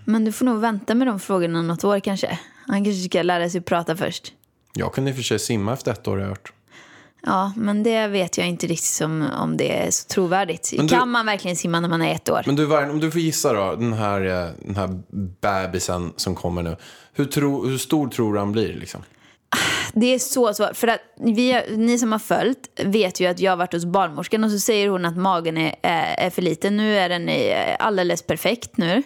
Men 0.05 0.25
du 0.25 0.33
får 0.33 0.45
nog 0.45 0.61
vänta 0.61 0.95
med 0.95 1.07
de 1.07 1.21
frågorna 1.21 1.63
något 1.63 1.85
år 1.85 2.01
kanske. 2.01 2.39
Han 2.67 2.85
kanske 2.85 3.09
ska 3.09 3.23
lära 3.23 3.51
sig 3.51 3.61
prata 3.61 3.97
först. 3.97 4.33
Jag 4.75 4.93
kunde 4.93 5.11
i 5.11 5.13
och 5.13 5.17
för 5.17 5.23
sig 5.23 5.39
simma 5.39 5.73
efter 5.73 5.93
ett 5.93 6.09
år 6.09 6.13
har 6.13 6.23
jag 6.23 6.29
hört. 6.29 6.53
Ja, 7.29 7.53
men 7.57 7.83
det 7.83 8.07
vet 8.07 8.39
jag 8.39 8.47
inte 8.49 8.67
riktigt 8.67 8.85
som, 8.91 9.31
om 9.39 9.57
det 9.57 9.79
är 9.87 9.91
så 9.91 10.07
trovärdigt. 10.09 10.73
Du- 10.79 10.89
Kan 10.89 11.11
man 11.11 11.27
verkligen 11.27 11.57
simma 11.57 11.81
när 11.81 11.89
man 11.89 12.03
är 12.03 12.15
ett 12.15 12.29
år? 12.31 12.43
Men 12.47 12.57
du, 12.57 12.65
Vargen, 12.67 12.91
om 12.91 13.01
du 13.01 13.11
får 13.11 13.21
gissa 13.21 13.53
då, 13.53 13.75
den 13.77 13.93
här, 13.93 14.21
eh, 14.47 14.51
den 14.63 14.77
här 14.77 15.01
bebisen 15.41 16.13
som 16.17 16.35
kommer 16.35 16.63
nu. 16.63 16.77
Hur, 17.13 17.25
tro, 17.25 17.67
hur 17.67 17.79
stor 17.79 18.09
tror 18.09 18.33
du 18.35 18.39
han 18.39 18.53
blir 18.53 18.75
liksom? 18.75 19.03
Det 20.01 20.15
är 20.15 20.19
så 20.19 20.55
svårt. 20.55 20.77
För 20.77 20.89
att 20.89 21.01
vi, 21.17 21.63
ni 21.77 21.99
som 21.99 22.13
har 22.13 22.19
följt 22.19 22.81
vet 22.85 23.21
ju 23.21 23.27
att 23.27 23.41
jag 23.41 23.53
har 23.53 23.57
varit 23.57 23.73
hos 23.73 23.85
barnmorskan 23.85 24.45
och 24.45 24.51
så 24.51 24.59
säger 24.59 24.89
hon 24.89 25.05
att 25.05 25.17
magen 25.17 25.57
är, 25.57 25.67
eh, 25.69 26.25
är, 26.25 26.31
för 26.31 26.43
liten. 26.43 26.77
Nu 26.77 26.99
är 26.99 27.09
den 27.09 27.29
eh, 27.29 27.77
alldeles 27.79 28.23
perfekt 28.23 28.77
nu, 28.77 29.03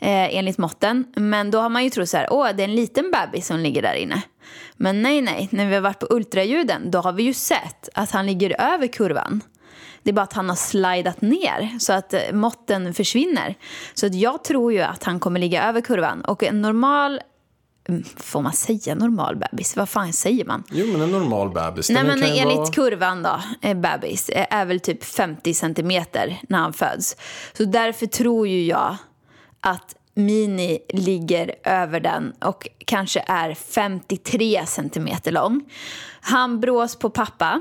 eh, 0.00 0.36
enligt 0.36 0.58
måtten. 0.58 1.04
Men 1.16 1.50
då 1.50 1.60
har 1.60 1.68
man 1.68 1.84
ju 1.84 1.90
trott 1.90 2.08
så 2.08 2.16
här, 2.16 2.26
åh 2.30 2.48
det 2.56 2.62
är 2.62 2.68
en 2.68 2.74
liten 2.74 3.10
bebis 3.10 3.46
som 3.46 3.58
ligger 3.58 3.82
där 3.82 3.94
inne. 3.94 4.22
Men 4.76 5.02
nej, 5.02 5.20
nej, 5.20 5.48
när 5.50 5.66
vi 5.66 5.74
har 5.74 5.82
varit 5.82 5.98
på 5.98 6.06
ultraljuden 6.10 6.90
då 6.90 6.98
har 6.98 7.12
vi 7.12 7.22
ju 7.22 7.34
sett 7.34 7.88
att 7.94 8.10
han 8.10 8.26
ligger 8.26 8.60
över 8.60 8.86
kurvan. 8.86 9.42
Det 10.02 10.10
är 10.10 10.14
bara 10.14 10.22
att 10.22 10.32
han 10.32 10.48
har 10.48 10.56
slidat 10.56 11.20
ner 11.20 11.78
så 11.78 11.92
att 11.92 12.14
eh, 12.14 12.20
måtten 12.32 12.94
försvinner. 12.94 13.54
Så 13.94 14.06
att 14.06 14.14
jag 14.14 14.44
tror 14.44 14.72
ju 14.72 14.80
att 14.80 15.04
han 15.04 15.20
kommer 15.20 15.40
ligga 15.40 15.68
över 15.68 15.80
kurvan. 15.80 16.20
Och 16.20 16.42
en 16.42 16.62
normal, 16.62 17.20
får 18.16 18.40
man 18.42 18.52
säga 18.52 18.94
normal 18.94 19.36
bebis? 19.36 19.76
Vad 19.76 19.88
fan 19.88 20.12
säger 20.12 20.44
man? 20.44 20.64
Jo, 20.70 20.86
men 20.92 21.00
en 21.00 21.10
normal 21.10 21.50
bebis. 21.50 21.90
Nej 21.90 22.04
men 22.04 22.22
enligt 22.22 22.56
vara- 22.56 22.72
kurvan 22.72 23.22
då, 23.22 23.40
eh, 23.62 23.74
bebis, 23.76 24.28
eh, 24.28 24.46
är 24.50 24.64
väl 24.64 24.80
typ 24.80 25.04
50 25.04 25.54
centimeter 25.54 26.40
när 26.48 26.58
han 26.58 26.72
föds. 26.72 27.16
Så 27.52 27.64
därför 27.64 28.06
tror 28.06 28.48
ju 28.48 28.64
jag 28.66 28.96
att 29.60 29.94
Mini 30.14 30.78
ligger 30.88 31.54
över 31.64 32.00
den 32.00 32.32
och 32.40 32.68
kanske 32.84 33.24
är 33.26 33.54
53 33.54 34.66
centimeter 34.66 35.32
lång. 35.32 35.64
Han 36.20 36.60
brås 36.60 36.96
på 36.96 37.10
pappa. 37.10 37.60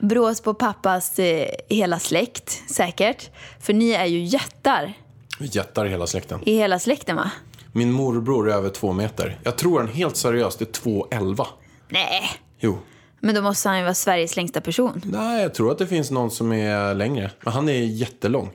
Brås 0.00 0.40
på 0.40 0.54
pappas 0.54 1.18
eh, 1.18 1.48
hela 1.68 1.98
släkt, 1.98 2.62
säkert. 2.70 3.30
För 3.60 3.72
ni 3.72 3.90
är 3.90 4.04
ju 4.06 4.18
jättar 4.24 4.92
Jättar 5.40 5.86
i 5.86 5.88
hela 5.88 6.06
släkten. 6.06 6.40
i 6.48 6.56
hela 6.56 6.78
släkten 6.78 7.16
va? 7.16 7.30
Min 7.78 7.92
morbror 7.92 8.50
är 8.50 8.54
över 8.54 8.70
två 8.70 8.92
meter. 8.92 9.38
Jag 9.42 9.56
tror 9.56 9.78
han 9.78 9.88
helt 9.88 10.16
seriöst 10.16 10.60
är 10.60 10.64
2,11. 10.64 11.46
Nej, 11.88 12.22
Jo. 12.60 12.78
men 13.20 13.34
då 13.34 13.42
måste 13.42 13.68
han 13.68 13.78
ju 13.78 13.84
vara 13.84 13.94
Sveriges 13.94 14.36
längsta 14.36 14.60
person. 14.60 15.00
Nej, 15.04 15.42
jag 15.42 15.54
tror 15.54 15.72
att 15.72 15.78
det 15.78 15.86
finns 15.86 16.10
någon 16.10 16.30
som 16.30 16.52
är 16.52 16.94
längre. 16.94 17.30
Men 17.40 17.52
han 17.52 17.68
är 17.68 17.72
jättelång. 17.72 18.50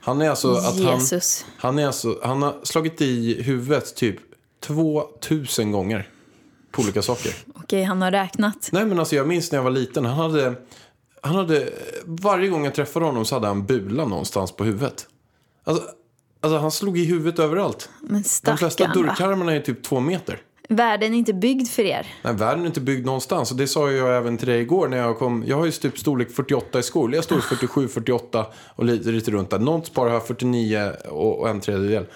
Han 0.00 0.20
är 0.22 0.30
alltså 0.30 0.52
att 0.54 0.76
Jesus. 0.76 1.44
han... 1.58 1.74
Han, 1.74 1.78
är 1.78 1.86
alltså, 1.86 2.18
han 2.22 2.42
har 2.42 2.54
slagit 2.62 3.00
i 3.00 3.42
huvudet 3.42 3.96
typ 3.96 4.16
2000 4.60 5.72
gånger. 5.72 6.08
På 6.70 6.82
olika 6.82 7.02
saker. 7.02 7.34
Okej, 7.54 7.82
han 7.84 8.02
har 8.02 8.10
räknat. 8.10 8.68
Nej 8.72 8.84
men 8.86 8.98
alltså 8.98 9.16
jag 9.16 9.28
minns 9.28 9.52
när 9.52 9.58
jag 9.58 9.64
var 9.64 9.70
liten. 9.70 10.04
Han 10.04 10.16
hade... 10.16 10.54
Han 11.22 11.34
hade... 11.36 11.68
Varje 12.04 12.48
gång 12.48 12.64
jag 12.64 12.74
träffade 12.74 13.06
honom 13.06 13.24
så 13.24 13.34
hade 13.34 13.46
han 13.46 13.66
bula 13.66 14.04
någonstans 14.04 14.52
på 14.52 14.64
huvudet. 14.64 15.06
Alltså, 15.64 15.84
alltså 16.40 16.58
han 16.58 16.70
slog 16.70 16.98
i 16.98 17.04
huvudet 17.04 17.38
överallt. 17.38 17.90
Men 18.00 18.22
De 18.22 18.22
flesta 18.22 18.70
stackarn 18.70 19.06
dörrkarmarna 19.06 19.52
är 19.52 19.60
typ 19.60 19.82
två 19.82 20.00
meter. 20.00 20.40
Världen 20.68 21.14
är 21.14 21.18
inte 21.18 21.32
byggd 21.34 21.68
för 21.68 21.82
er. 21.82 22.06
Nej, 22.22 22.34
världen 22.34 22.62
är 22.62 22.66
inte 22.66 22.80
byggd 22.80 23.06
någonstans. 23.06 23.50
Och 23.50 23.56
det 23.56 23.66
sa 23.66 23.90
jag 23.90 24.16
även 24.16 24.36
till 24.36 24.48
dig 24.48 24.60
igår 24.60 24.88
när 24.88 24.96
jag 24.96 25.18
kom. 25.18 25.44
Jag 25.46 25.56
har 25.56 25.64
ju 25.64 25.72
typ 25.72 25.98
storlek 25.98 26.30
48 26.30 26.78
i 26.78 26.82
skor. 26.82 27.14
Jag 27.14 27.24
står 27.24 27.40
47, 27.40 27.88
48 27.88 28.46
och 28.74 28.84
lite, 28.84 29.08
lite 29.08 29.30
runt 29.30 29.50
där. 29.50 29.58
Något 29.58 29.94
par 29.94 30.10
har 30.10 30.20
49 30.20 30.92
och, 31.08 31.38
och 31.40 31.48
en 31.48 31.60
tredjedel. 31.60 32.06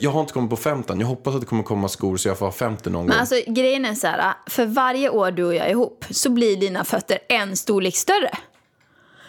Jag 0.00 0.10
har 0.10 0.20
inte 0.20 0.32
kommit 0.32 0.50
på 0.50 0.56
15. 0.56 1.00
Jag 1.00 1.06
hoppas 1.06 1.34
att 1.34 1.40
det 1.40 1.46
kommer 1.46 1.62
komma 1.62 1.88
skor 1.88 2.16
så 2.16 2.28
jag 2.28 2.38
får 2.38 2.46
ha 2.46 2.52
50 2.52 2.90
någon 2.90 3.00
gång. 3.00 3.08
Men 3.08 3.18
alltså 3.18 3.34
grejen 3.46 3.84
är 3.84 3.94
så 3.94 4.06
här, 4.06 4.34
för 4.46 4.66
varje 4.66 5.10
år 5.10 5.30
du 5.30 5.44
och 5.44 5.54
jag 5.54 5.66
är 5.66 5.70
ihop 5.70 6.04
så 6.10 6.30
blir 6.30 6.56
dina 6.56 6.84
fötter 6.84 7.18
en 7.28 7.56
storlek 7.56 7.96
större. 7.96 8.30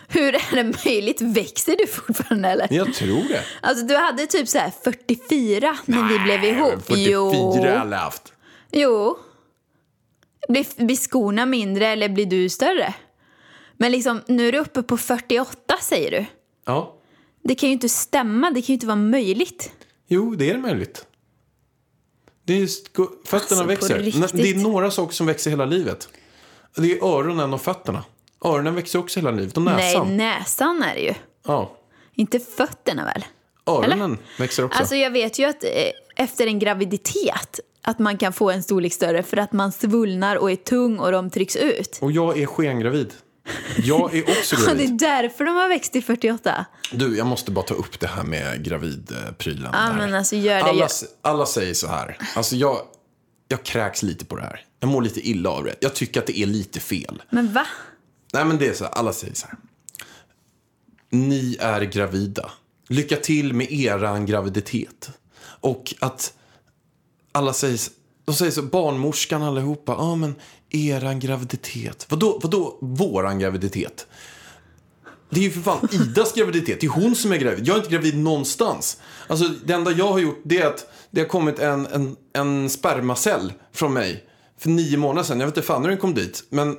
Hur 0.07 0.35
är 0.35 0.55
det 0.55 0.73
möjligt? 0.85 1.21
Växer 1.21 1.75
du 1.77 1.87
fortfarande 1.87 2.49
eller? 2.49 2.67
Jag 2.73 2.93
tror 2.93 3.23
det. 3.29 3.43
Alltså 3.61 3.85
du 3.85 3.95
hade 3.95 4.27
typ 4.27 4.47
så 4.47 4.57
här 4.57 4.71
44 4.83 5.77
när 5.85 6.09
vi 6.09 6.19
blev 6.19 6.43
ihop. 6.43 6.85
44 6.85 7.09
Jo. 7.11 7.51
har 7.51 7.67
jag 7.67 7.85
haft. 7.97 8.33
Jo. 8.71 9.17
Blir, 10.49 10.85
blir 10.85 10.95
skorna 10.95 11.45
mindre 11.45 11.87
eller 11.87 12.09
blir 12.09 12.25
du 12.25 12.49
större? 12.49 12.93
Men 13.77 13.91
liksom, 13.91 14.21
nu 14.27 14.47
är 14.47 14.51
du 14.51 14.57
uppe 14.57 14.83
på 14.83 14.97
48 14.97 15.75
säger 15.81 16.11
du. 16.11 16.25
Ja. 16.65 16.93
Det 17.43 17.55
kan 17.55 17.69
ju 17.69 17.73
inte 17.73 17.89
stämma, 17.89 18.51
det 18.51 18.61
kan 18.61 18.67
ju 18.67 18.73
inte 18.73 18.87
vara 18.87 18.95
möjligt. 18.95 19.71
Jo, 20.07 20.35
det 20.35 20.49
är 20.51 20.57
möjligt. 20.57 21.05
Det 22.45 22.53
är 22.53 22.57
just, 22.57 22.87
fötterna 23.25 23.39
Alltså, 23.39 23.63
växer. 23.63 24.37
Det 24.37 24.49
är 24.49 24.55
några 24.55 24.91
saker 24.91 25.13
som 25.13 25.27
växer 25.27 25.49
hela 25.49 25.65
livet. 25.65 26.09
Det 26.75 26.91
är 26.91 27.03
öronen 27.03 27.53
och 27.53 27.61
fötterna. 27.61 28.03
Öronen 28.45 28.75
växer 28.75 28.99
också 28.99 29.19
hela 29.19 29.31
livet. 29.31 29.57
Och 29.57 29.63
näsan. 29.63 30.07
Nej, 30.07 30.17
näsan 30.17 30.83
är 30.83 30.95
det 30.95 31.01
ju. 31.01 31.13
Ja. 31.45 31.77
Inte 32.15 32.39
fötterna 32.39 33.05
väl? 33.05 33.25
Öronen 33.65 34.17
växer 34.39 34.63
också. 34.65 34.79
Alltså 34.79 34.95
jag 34.95 35.11
vet 35.11 35.39
ju 35.39 35.45
att 35.45 35.63
eh, 35.63 35.69
efter 36.15 36.47
en 36.47 36.59
graviditet 36.59 37.59
att 37.81 37.99
man 37.99 38.17
kan 38.17 38.33
få 38.33 38.51
en 38.51 38.63
storlek 38.63 38.93
större 38.93 39.23
för 39.23 39.37
att 39.37 39.53
man 39.53 39.71
svullnar 39.71 40.35
och 40.35 40.51
är 40.51 40.55
tung 40.55 40.99
och 40.99 41.11
de 41.11 41.29
trycks 41.29 41.55
ut. 41.55 41.97
Och 42.01 42.11
jag 42.11 42.37
är 42.39 42.45
skengravid. 42.45 43.13
Jag 43.77 44.15
är 44.15 44.23
också 44.23 44.55
Ja, 44.59 44.61
det 44.61 44.65
gravid. 44.73 44.89
är 45.03 45.07
därför 45.07 45.45
de 45.45 45.55
har 45.55 45.69
växt 45.69 45.91
till 45.93 46.03
48. 46.03 46.65
Du, 46.91 47.17
jag 47.17 47.27
måste 47.27 47.51
bara 47.51 47.65
ta 47.65 47.73
upp 47.73 47.99
det 47.99 48.07
här 48.07 48.23
med 48.23 48.63
gravidprylen. 48.63 49.69
Ja, 49.73 49.93
men 49.93 50.13
alltså 50.13 50.35
gör 50.35 50.55
det. 50.57 50.63
alla, 50.63 50.87
alla 51.21 51.45
säger 51.45 51.73
så 51.73 51.87
här. 51.87 52.17
Alltså 52.35 52.55
jag, 52.55 52.77
jag 53.47 53.63
kräks 53.63 54.03
lite 54.03 54.25
på 54.25 54.35
det 54.35 54.41
här. 54.41 54.65
Jag 54.79 54.89
mår 54.89 55.01
lite 55.01 55.29
illa 55.29 55.49
av 55.49 55.63
det. 55.63 55.75
Jag 55.79 55.95
tycker 55.95 56.19
att 56.19 56.27
det 56.27 56.39
är 56.39 56.45
lite 56.45 56.79
fel. 56.79 57.23
Men 57.29 57.53
va? 57.53 57.65
Nej 58.33 58.45
men 58.45 58.57
det 58.57 58.67
är 58.67 58.73
så 58.73 58.83
här, 58.83 58.91
alla 58.91 59.13
säger 59.13 59.33
så 59.33 59.47
här. 59.47 59.57
Ni 61.09 61.57
är 61.59 61.81
gravida. 61.81 62.51
Lycka 62.87 63.15
till 63.15 63.53
med 63.53 63.71
eran 63.71 64.25
graviditet. 64.25 65.09
Och 65.41 65.93
att 65.99 66.33
alla 67.31 67.53
säger, 67.53 67.79
de 68.25 68.35
säger 68.35 68.51
så, 68.51 68.61
barnmorskan 68.61 69.43
allihopa, 69.43 69.91
ja 69.91 69.97
ah, 69.97 70.15
men 70.15 70.35
eran 70.69 71.19
graviditet. 71.19 72.05
Vadå, 72.09 72.39
vadå 72.43 72.77
våran 72.81 73.39
graviditet? 73.39 74.07
Det 75.29 75.39
är 75.39 75.43
ju 75.43 75.51
för 75.51 75.61
fan 75.61 75.87
Idas 75.91 76.33
graviditet. 76.33 76.81
Det 76.81 76.87
är 76.87 76.91
hon 76.91 77.15
som 77.15 77.31
är 77.31 77.37
gravid. 77.37 77.67
Jag 77.67 77.73
är 77.73 77.79
inte 77.79 77.91
gravid 77.91 78.17
någonstans. 78.17 78.97
Alltså 79.27 79.47
det 79.65 79.73
enda 79.73 79.91
jag 79.91 80.11
har 80.11 80.19
gjort 80.19 80.41
det 80.43 80.57
är 80.57 80.67
att 80.67 80.91
det 81.11 81.21
har 81.21 81.27
kommit 81.27 81.59
en, 81.59 81.85
en, 81.85 82.15
en 82.33 82.69
spermacell 82.69 83.53
från 83.73 83.93
mig 83.93 84.23
för 84.57 84.69
nio 84.69 84.97
månader 84.97 85.27
sedan. 85.27 85.39
Jag 85.39 85.47
vet 85.47 85.57
inte 85.57 85.67
fan 85.67 85.81
hur 85.81 85.89
den 85.89 85.97
kom 85.97 86.13
dit. 86.13 86.43
Men, 86.49 86.77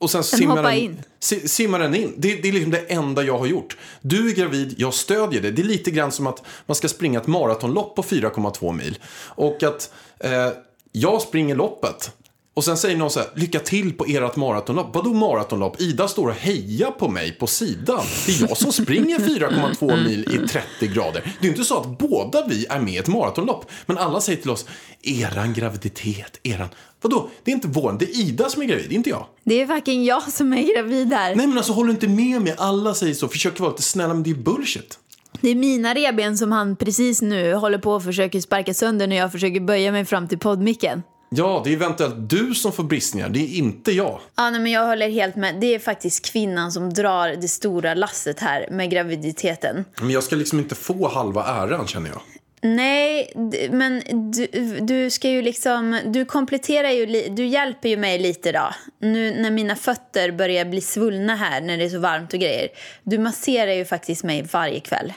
och 0.00 0.10
sen 0.10 0.24
simmar 0.24 0.56
hoppar 0.56 0.70
den, 0.70 0.78
in. 0.80 1.02
si- 1.20 1.48
simmar 1.48 1.78
den 1.78 1.94
in. 1.94 2.14
Det, 2.16 2.34
det 2.42 2.48
är 2.48 2.52
liksom 2.52 2.70
det 2.70 2.78
enda 2.92 3.22
jag 3.22 3.38
har 3.38 3.46
gjort. 3.46 3.76
Du 4.00 4.30
är 4.30 4.34
gravid, 4.34 4.74
jag 4.78 4.94
stödjer 4.94 5.42
det. 5.42 5.50
Det 5.50 5.62
är 5.62 5.66
lite 5.66 5.90
grann 5.90 6.12
som 6.12 6.26
att 6.26 6.42
man 6.66 6.74
ska 6.74 6.88
springa 6.88 7.20
ett 7.20 7.26
maratonlopp 7.26 7.96
på 7.96 8.02
4,2 8.02 8.72
mil. 8.72 8.98
Och 9.16 9.62
att 9.62 9.92
eh, 10.18 10.48
jag 10.92 11.22
springer 11.22 11.54
loppet. 11.54 12.12
Och 12.54 12.64
sen 12.64 12.76
säger 12.76 12.96
någon 12.96 13.10
så 13.10 13.20
här, 13.20 13.28
lycka 13.34 13.60
till 13.60 13.92
på 13.92 14.04
ert 14.08 14.36
maratonlopp. 14.36 14.94
Vadå 14.94 15.12
maratonlopp? 15.12 15.80
Ida 15.80 16.08
står 16.08 16.28
och 16.28 16.34
hejar 16.34 16.90
på 16.90 17.08
mig 17.08 17.32
på 17.32 17.46
sidan. 17.46 18.04
Det 18.26 18.32
är 18.32 18.48
jag 18.48 18.56
som 18.56 18.72
springer 18.72 19.18
4,2 19.18 20.04
mil 20.04 20.20
i 20.44 20.48
30 20.48 20.86
grader. 20.86 21.36
Det 21.40 21.46
är 21.46 21.50
inte 21.50 21.64
så 21.64 21.80
att 21.80 21.98
båda 21.98 22.46
vi 22.46 22.66
är 22.66 22.80
med 22.80 22.94
i 22.94 22.96
ett 22.96 23.08
maratonlopp. 23.08 23.70
Men 23.86 23.98
alla 23.98 24.20
säger 24.20 24.42
till 24.42 24.50
oss, 24.50 24.66
eran 25.02 25.54
graviditet, 25.54 26.40
eran... 26.42 26.68
Vadå? 27.02 27.28
Det 27.44 27.50
är 27.50 27.54
inte 27.54 27.68
vår, 27.68 27.96
det 27.98 28.04
är 28.04 28.20
Ida 28.20 28.48
som 28.48 28.62
är 28.62 28.66
gravid, 28.66 28.92
inte 28.92 29.10
jag. 29.10 29.26
Det 29.44 29.60
är 29.60 29.66
fucking 29.66 30.04
jag 30.04 30.32
som 30.32 30.52
är 30.52 30.74
gravid 30.74 31.12
här. 31.12 31.34
Nej 31.34 31.46
men 31.46 31.56
alltså 31.56 31.72
håll 31.72 31.90
inte 31.90 32.08
med 32.08 32.42
mig. 32.42 32.54
Alla 32.58 32.94
säger 32.94 33.14
så. 33.14 33.28
Försöker 33.28 33.60
vara 33.60 33.70
lite 33.70 33.82
snälla 33.82 34.14
men 34.14 34.22
det 34.22 34.30
är 34.30 34.34
bullshit. 34.34 34.98
Det 35.40 35.48
är 35.48 35.54
mina 35.54 35.94
reben 35.94 36.38
som 36.38 36.52
han 36.52 36.76
precis 36.76 37.22
nu 37.22 37.54
håller 37.54 37.78
på 37.78 37.92
och 37.92 38.04
försöker 38.04 38.40
sparka 38.40 38.74
sönder 38.74 39.06
när 39.06 39.16
jag 39.16 39.32
försöker 39.32 39.60
böja 39.60 39.92
mig 39.92 40.04
fram 40.04 40.28
till 40.28 40.38
poddmicken. 40.38 41.02
Ja, 41.34 41.60
det 41.64 41.70
är 41.70 41.74
eventuellt 41.74 42.14
du 42.30 42.54
som 42.54 42.72
får 42.72 42.84
bristningar. 42.84 43.28
Det 43.28 43.38
är 43.38 43.58
inte 43.58 43.92
jag. 43.92 44.20
Ja, 44.36 44.50
nej, 44.50 44.60
men 44.60 44.72
jag 44.72 44.86
håller 44.86 45.08
helt 45.08 45.36
med. 45.36 45.60
Det 45.60 45.74
är 45.74 45.78
faktiskt 45.78 46.32
kvinnan 46.32 46.72
som 46.72 46.92
drar 46.92 47.28
det 47.28 47.48
stora 47.48 47.94
lasset 47.94 48.40
här 48.40 48.68
med 48.70 48.90
graviditeten. 48.90 49.84
Men 50.00 50.10
jag 50.10 50.22
ska 50.22 50.36
liksom 50.36 50.58
inte 50.58 50.74
få 50.74 51.08
halva 51.08 51.44
äran 51.44 51.86
känner 51.86 52.10
jag. 52.10 52.20
Nej, 52.62 53.32
men 53.70 54.02
du, 54.32 54.46
du 54.80 55.10
ska 55.10 55.28
ju 55.28 55.42
liksom... 55.42 56.00
Du 56.04 56.24
kompletterar 56.24 56.90
ju... 56.90 57.28
Du 57.28 57.46
hjälper 57.46 57.88
ju 57.88 57.96
mig 57.96 58.18
lite 58.18 58.52
då. 58.52 58.74
Nu 58.98 59.40
när 59.42 59.50
mina 59.50 59.76
fötter 59.76 60.32
börjar 60.32 60.64
bli 60.64 60.80
svullna 60.80 61.36
här 61.36 61.60
när 61.60 61.76
det 61.76 61.84
är 61.84 61.88
så 61.88 61.98
varmt 61.98 62.32
och 62.32 62.40
grejer. 62.40 62.68
Du 63.02 63.18
masserar 63.18 63.72
ju 63.72 63.84
faktiskt 63.84 64.24
mig 64.24 64.48
varje 64.52 64.80
kväll. 64.80 65.12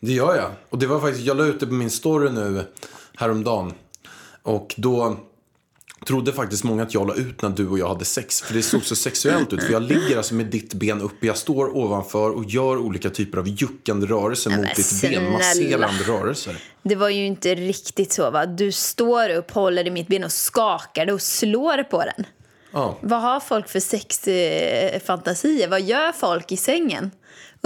Det 0.00 0.12
gör 0.12 0.36
jag. 0.36 0.50
Och 0.68 0.78
det 0.78 0.86
var 0.86 1.00
faktiskt, 1.00 1.26
jag 1.26 1.36
la 1.36 1.44
ut 1.44 1.60
det 1.60 1.66
på 1.66 1.72
min 1.72 1.90
story 1.90 2.30
nu 2.30 2.64
häromdagen. 3.16 3.72
Och 4.42 4.74
då 4.76 5.16
trodde 6.06 6.32
faktiskt 6.32 6.64
många 6.64 6.82
att 6.82 6.94
jag 6.94 7.06
la 7.06 7.14
ut 7.14 7.42
när 7.42 7.50
du 7.50 7.68
och 7.68 7.78
jag 7.78 7.88
hade 7.88 8.04
sex. 8.04 8.42
För 8.42 8.54
det 8.54 8.62
såg 8.62 8.84
så 8.84 8.96
sexuellt 8.96 9.52
ut. 9.52 9.62
För 9.62 9.72
jag 9.72 9.82
ligger 9.82 10.16
alltså 10.16 10.34
med 10.34 10.46
ditt 10.46 10.74
ben 10.74 11.00
uppe, 11.00 11.26
jag 11.26 11.36
står 11.36 11.76
ovanför 11.76 12.30
och 12.30 12.44
gör 12.44 12.78
olika 12.78 13.10
typer 13.10 13.38
av 13.38 13.48
juckande 13.48 14.06
rörelser 14.06 14.50
men 14.50 14.60
mot 14.60 14.74
ditt 14.76 14.86
snälla. 14.86 15.20
ben. 15.20 15.32
Masserande 15.32 16.04
rörelser. 16.06 16.56
Det 16.82 16.94
var 16.94 17.08
ju 17.08 17.26
inte 17.26 17.54
riktigt 17.54 18.12
så 18.12 18.30
va? 18.30 18.46
Du 18.46 18.72
står 18.72 19.30
upp, 19.30 19.50
håller 19.50 19.86
i 19.86 19.90
mitt 19.90 20.08
ben 20.08 20.24
och 20.24 20.32
skakar 20.32 21.06
det 21.06 21.12
och 21.12 21.22
slår 21.22 21.82
på 21.82 22.04
den. 22.04 22.26
Ja. 22.72 22.98
Vad 23.00 23.20
har 23.20 23.40
folk 23.40 23.68
för 23.68 23.80
sexfantasier? 23.80 25.68
Vad 25.68 25.82
gör 25.82 26.12
folk 26.12 26.52
i 26.52 26.56
sängen? 26.56 27.10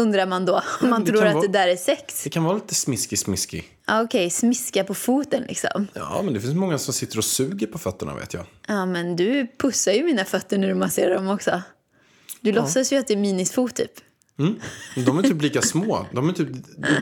Undrar 0.00 0.26
man 0.26 0.44
då, 0.44 0.62
om 0.80 0.90
man 0.90 1.04
det 1.04 1.12
tror 1.12 1.26
att 1.26 1.34
vara- 1.34 1.46
det 1.46 1.52
där 1.52 1.68
är 1.68 1.76
sex. 1.76 2.24
Det 2.24 2.30
kan 2.30 2.44
vara 2.44 2.54
lite 2.54 2.74
smiski-smiski. 2.74 3.64
Ja, 3.86 4.02
Okej, 4.02 4.30
smiska 4.30 4.84
på 4.84 4.94
foten 4.94 5.42
liksom. 5.48 5.86
Ja, 5.94 6.20
men 6.24 6.34
det 6.34 6.40
finns 6.40 6.54
många 6.54 6.78
som 6.78 6.94
sitter 6.94 7.18
och 7.18 7.24
suger 7.24 7.66
på 7.66 7.78
fötterna 7.78 8.14
vet 8.14 8.34
jag. 8.34 8.44
Ja, 8.66 8.86
men 8.86 9.16
du 9.16 9.46
pussar 9.58 9.92
ju 9.92 10.04
mina 10.04 10.24
fötter 10.24 10.58
när 10.58 10.68
du 10.68 10.74
masserar 10.74 11.14
dem 11.14 11.28
också. 11.28 11.62
Du 12.40 12.52
låtsas 12.52 12.92
ju 12.92 12.96
att 12.96 13.06
det 13.06 13.14
är 13.14 13.18
Minis 13.18 13.52
fot 13.52 13.74
typ. 13.74 13.92
De 15.06 15.18
är 15.18 15.22
typ 15.22 15.42
lika 15.42 15.62
små. 15.62 16.06
De, 16.12 16.28
är 16.28 16.32
typ, 16.32 16.48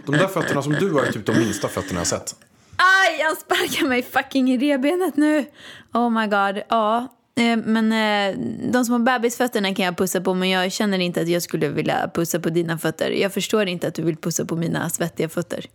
de 0.06 0.12
där 0.16 0.28
fötterna 0.28 0.62
som 0.62 0.72
du 0.72 0.92
har 0.92 1.02
är 1.02 1.12
typ 1.12 1.26
de 1.26 1.38
minsta 1.38 1.68
fötterna 1.68 2.00
jag 2.00 2.06
sett. 2.06 2.34
Aj, 2.76 3.18
jag 3.20 3.38
sparkar 3.38 3.86
mig 3.88 4.02
fucking 4.02 4.50
i 4.52 4.58
revbenet 4.58 5.16
nu. 5.16 5.44
Oh 5.92 6.10
my 6.10 6.26
god. 6.26 6.62
Ja, 6.68 7.14
men 7.56 7.92
eh, 7.92 8.38
de 8.72 8.84
små 8.84 8.98
bebisfötterna 8.98 9.74
kan 9.74 9.84
jag 9.84 9.96
pussa 9.96 10.20
på 10.20 10.34
men 10.34 10.48
jag 10.48 10.72
känner 10.72 10.98
inte 10.98 11.20
att 11.20 11.28
jag 11.28 11.42
skulle 11.42 11.68
vilja 11.68 12.10
pussa 12.14 12.40
på 12.40 12.48
dina 12.50 12.78
fötter. 12.78 13.10
Jag 13.10 13.32
förstår 13.32 13.66
inte 13.66 13.88
att 13.88 13.94
du 13.94 14.02
vill 14.02 14.16
pussa 14.16 14.44
på 14.44 14.56
mina 14.56 14.90
svettiga 14.90 15.28
fötter. 15.28 15.66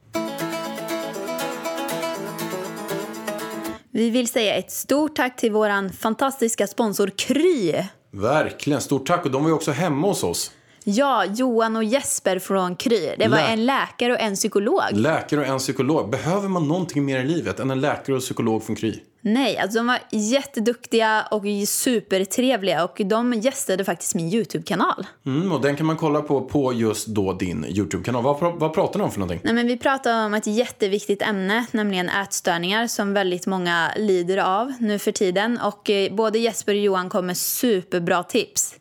Vi 3.92 4.10
vill 4.10 4.28
säga 4.28 4.56
ett 4.56 4.72
stort 4.72 5.16
tack 5.16 5.36
till 5.38 5.52
våran 5.52 5.90
fantastiska 5.90 6.68
sponsor 6.68 7.12
Kry. 7.16 7.74
Verkligen. 8.12 8.82
Stort 8.82 9.08
tack. 9.08 9.26
Och 9.26 9.32
de 9.32 9.44
var 9.44 9.50
ju 9.50 9.56
också 9.56 9.72
hemma 9.72 10.08
hos 10.08 10.24
oss. 10.24 10.52
Ja, 10.84 11.26
Johan 11.26 11.76
och 11.76 11.84
Jesper 11.84 12.40
från 12.40 12.76
Kry. 12.76 13.10
Det 13.18 13.28
var 13.28 13.38
Lä- 13.38 13.48
en 13.48 13.66
läkare 13.66 14.14
och 14.14 14.20
en 14.20 14.36
psykolog. 14.36 14.82
Läkare 14.92 15.40
och 15.40 15.46
en 15.46 15.60
psykolog. 15.60 16.10
Behöver 16.10 16.48
man 16.50 16.68
någonting 16.68 17.06
mer 17.06 17.20
i 17.20 17.24
livet 17.28 17.60
än 17.60 17.72
en 17.72 17.82
läkare 17.82 18.16
och 18.16 18.22
psykolog 18.22 18.64
från 18.64 18.76
Kry? 18.76 19.00
Nej, 19.26 19.58
alltså 19.58 19.80
de 19.80 19.88
var 19.88 20.00
jätteduktiga 20.12 21.28
och 21.32 21.44
supertrevliga 21.68 22.84
och 22.84 23.02
de 23.06 23.34
gästade 23.34 23.86
faktiskt 23.86 24.16
min 24.16 24.34
YouTube-kanal. 24.34 25.06
Mm, 25.26 25.52
och 25.52 25.62
den 25.62 25.76
kan 25.76 25.86
man 25.86 25.98
kolla 25.98 26.22
på 26.22 26.42
på 26.42 26.74
just 26.74 27.08
då 27.08 27.34
din 27.34 27.66
YouTube-kanal. 27.66 28.24
Vad, 28.24 28.60
vad 28.60 28.74
pratar 28.74 29.00
ni 29.00 29.06
om 29.06 29.12
för 29.12 29.20
någonting? 29.20 29.42
Nej, 29.44 29.54
men 29.54 29.68
vi 29.68 29.78
pratar 29.78 30.26
om 30.26 30.34
ett 30.34 30.48
jätteviktigt 30.48 31.22
ämne, 31.22 31.66
nämligen 31.72 32.10
ätstörningar 32.10 32.88
som 32.88 33.14
väldigt 33.14 33.48
många 33.48 33.92
lider 33.98 34.38
av 34.38 34.74
nu 34.80 35.00
för 35.00 35.12
tiden. 35.12 35.60
Och 35.60 35.90
eh, 35.90 36.14
både 36.14 36.40
Jesper 36.40 36.74
och 36.74 36.80
Johan 36.80 37.10
kom 37.10 37.26
med 37.26 37.38
superbra 37.38 38.24
tips. 38.24 38.76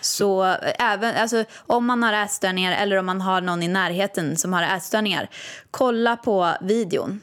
Så 0.00 0.44
eh, 0.44 0.92
även, 0.92 1.16
alltså, 1.16 1.44
om 1.56 1.86
man 1.86 2.02
har 2.02 2.12
ätstörningar 2.12 2.72
eller 2.82 2.96
om 2.96 3.06
man 3.06 3.20
har 3.20 3.40
någon 3.40 3.62
i 3.62 3.68
närheten 3.68 4.36
som 4.36 4.52
har 4.52 4.62
ätstörningar, 4.62 5.30
kolla 5.70 6.16
på 6.16 6.50
videon. 6.60 7.20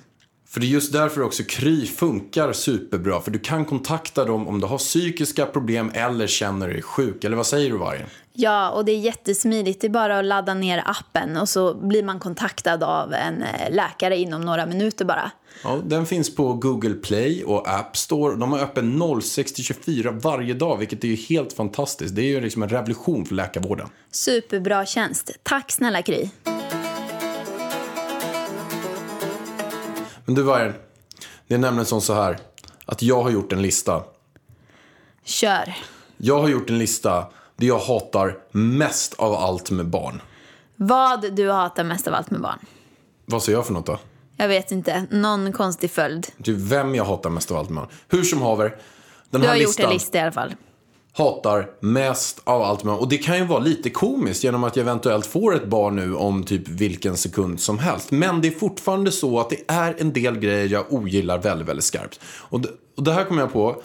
För 0.52 0.60
det 0.60 0.66
är 0.66 0.70
just 0.70 0.94
därför 0.94 1.22
också 1.22 1.44
Kry 1.44 1.86
funkar 1.86 2.54
superbra. 2.54 3.22
För 3.22 3.32
du 3.32 3.40
kan 3.40 3.66
kontakta 3.66 4.26
dem 4.26 4.48
om 4.48 4.60
du 4.60 4.68
har 4.68 4.78
psykiska 4.78 5.46
problem 5.46 5.92
eller 5.94 6.28
känner 6.28 6.68
dig 6.68 6.82
sjuk. 6.82 7.24
Eller 7.24 7.38
vad 7.38 7.48
säger 7.48 7.70
du 7.70 7.78
Vargen? 7.78 8.08
Ja, 8.34 8.70
och 8.70 8.86
det 8.86 8.92
är 8.92 8.98
jättesmidigt. 8.98 9.82
Det 9.82 9.88
är 9.88 9.90
bara 9.90 10.20
att 10.20 10.26
ladda 10.26 10.54
ner 10.54 10.84
appen 10.86 11.38
och 11.38 11.50
så 11.50 11.74
blir 11.74 12.04
man 12.04 12.20
kontaktad 12.20 12.84
av 12.84 13.14
en 13.14 13.42
eh, 13.42 13.74
läkare 13.74 14.18
inom 14.18 14.42
några 14.42 14.66
minuter 14.66 15.06
bara. 15.06 15.32
Ja, 15.64 15.80
den 15.86 16.06
finns 16.06 16.36
på 16.36 16.54
Google 16.54 16.94
Play 16.94 17.44
och 17.44 17.68
App 17.70 17.98
Store. 17.98 18.36
De 18.36 18.52
har 18.52 18.60
öppen 18.60 19.04
06-24 19.04 20.20
varje 20.20 20.54
dag, 20.54 20.78
vilket 20.78 21.04
är 21.04 21.08
ju 21.08 21.16
helt 21.16 21.54
fantastiskt. 21.54 22.16
Det 22.16 22.22
är 22.22 22.30
ju 22.30 22.42
liksom 22.42 22.64
en 22.64 22.70
revolution 22.70 23.26
för 23.26 23.36
läkarvården. 23.36 23.88
Superbra 24.12 24.86
tjänst. 24.86 25.32
Tack 25.44 25.72
snälla 25.72 26.02
Kry. 26.02 26.30
Men 30.32 30.36
du 30.36 30.42
Vargen, 30.42 30.74
det 31.48 31.54
är 31.54 31.58
nämligen 31.58 31.86
som 31.86 32.02
så 32.02 32.14
här 32.14 32.40
att 32.86 33.02
jag 33.02 33.24
har 33.24 33.30
gjort 33.30 33.54
en 33.54 33.62
lista. 33.62 34.04
Kör. 35.24 35.74
Jag 36.18 36.42
har 36.42 36.50
gjort 36.50 36.70
en 36.70 36.80
lista 36.80 37.28
där 37.56 37.68
jag 37.68 37.80
hatar 37.80 38.38
mest 38.52 39.14
av 39.14 39.34
allt 39.34 39.72
med 39.72 39.86
barn. 39.86 40.22
Vad 40.76 41.34
du 41.36 41.52
hatar 41.52 41.84
mest 41.84 42.08
av 42.08 42.14
allt 42.14 42.32
med 42.32 42.42
barn? 42.42 42.60
Vad 43.26 43.44
säger 43.44 43.58
jag 43.58 43.66
för 43.66 43.74
något 43.74 43.86
då? 43.86 44.00
Jag 44.38 44.48
vet 44.48 44.72
inte. 44.72 45.06
Någon 45.10 45.54
konstig 45.54 45.92
följd. 45.92 46.28
Typ 46.44 46.58
vem 46.58 46.96
jag 46.96 47.06
hatar 47.06 47.30
mest 47.30 47.52
av 47.52 47.58
allt 47.58 47.70
med 47.70 47.84
barn. 47.84 47.90
Hur 48.08 48.24
som 48.24 48.42
haver, 48.42 48.78
den 49.30 49.42
Du 49.42 49.48
har 49.48 49.56
gjort 49.56 49.68
listan 49.68 49.86
en 49.86 49.94
lista 49.94 50.18
i 50.18 50.22
alla 50.22 50.32
fall 50.32 50.56
hatar 51.14 51.70
mest 51.80 52.42
av 52.44 52.62
allt 52.62 52.84
med. 52.84 52.96
Och 52.96 53.10
det 53.10 53.18
kan 53.18 53.38
ju 53.38 53.46
vara 53.46 53.60
lite 53.60 53.90
komiskt 53.90 54.44
genom 54.44 54.64
att 54.64 54.76
jag 54.76 54.84
eventuellt 54.84 55.26
får 55.26 55.56
ett 55.56 55.66
barn 55.66 55.96
nu 55.96 56.16
om 56.16 56.44
typ 56.44 56.68
vilken 56.68 57.18
sekund 57.18 57.60
som 57.60 57.80
helst. 57.80 58.12
Men 58.12 58.42
det 58.42 58.48
är 58.48 58.52
fortfarande 58.52 59.12
så 59.12 59.40
att 59.40 59.50
det 59.50 59.62
är 59.68 59.96
en 59.98 60.14
del 60.14 60.40
grejer 60.40 60.68
jag 60.68 60.94
ogillar 60.94 61.38
väldigt, 61.38 61.68
väldigt 61.68 61.86
skarpt. 61.86 62.20
Och 62.24 62.62
det, 62.62 62.70
och 62.98 63.04
det 63.04 63.14
här 63.14 63.24
kommer 63.24 63.42
jag 63.42 63.54
på. 63.54 63.82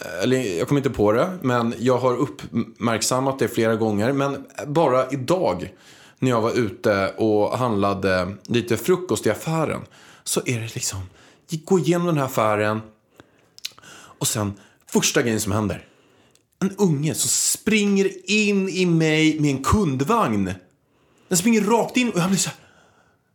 Eh, 0.00 0.22
eller 0.22 0.58
jag 0.58 0.68
kommer 0.68 0.80
inte 0.80 0.90
på 0.90 1.12
det, 1.12 1.38
men 1.42 1.74
jag 1.78 1.98
har 1.98 2.16
uppmärksammat 2.16 3.38
det 3.38 3.48
flera 3.48 3.76
gånger. 3.76 4.12
Men 4.12 4.46
bara 4.66 5.10
idag 5.10 5.72
när 6.18 6.30
jag 6.30 6.40
var 6.40 6.58
ute 6.58 7.08
och 7.08 7.58
handlade 7.58 8.34
lite 8.46 8.76
frukost 8.76 9.26
i 9.26 9.30
affären. 9.30 9.80
Så 10.24 10.40
är 10.46 10.60
det 10.60 10.74
liksom, 10.74 11.00
gå 11.64 11.78
igenom 11.78 12.06
den 12.06 12.18
här 12.18 12.24
affären. 12.24 12.80
Och 13.94 14.26
sen, 14.26 14.52
första 14.86 15.22
grejen 15.22 15.40
som 15.40 15.52
händer. 15.52 15.88
En 16.64 16.76
unge 16.76 17.14
som 17.14 17.28
springer 17.28 18.30
in 18.30 18.68
i 18.68 18.86
mig 18.86 19.40
med 19.40 19.50
en 19.50 19.62
kundvagn. 19.62 20.50
Den 21.28 21.38
springer 21.38 21.60
rakt 21.60 21.96
in 21.96 22.10
och 22.10 22.18
jag 22.18 22.28
blir 22.28 22.38
så 22.38 22.48
här. 22.48 22.58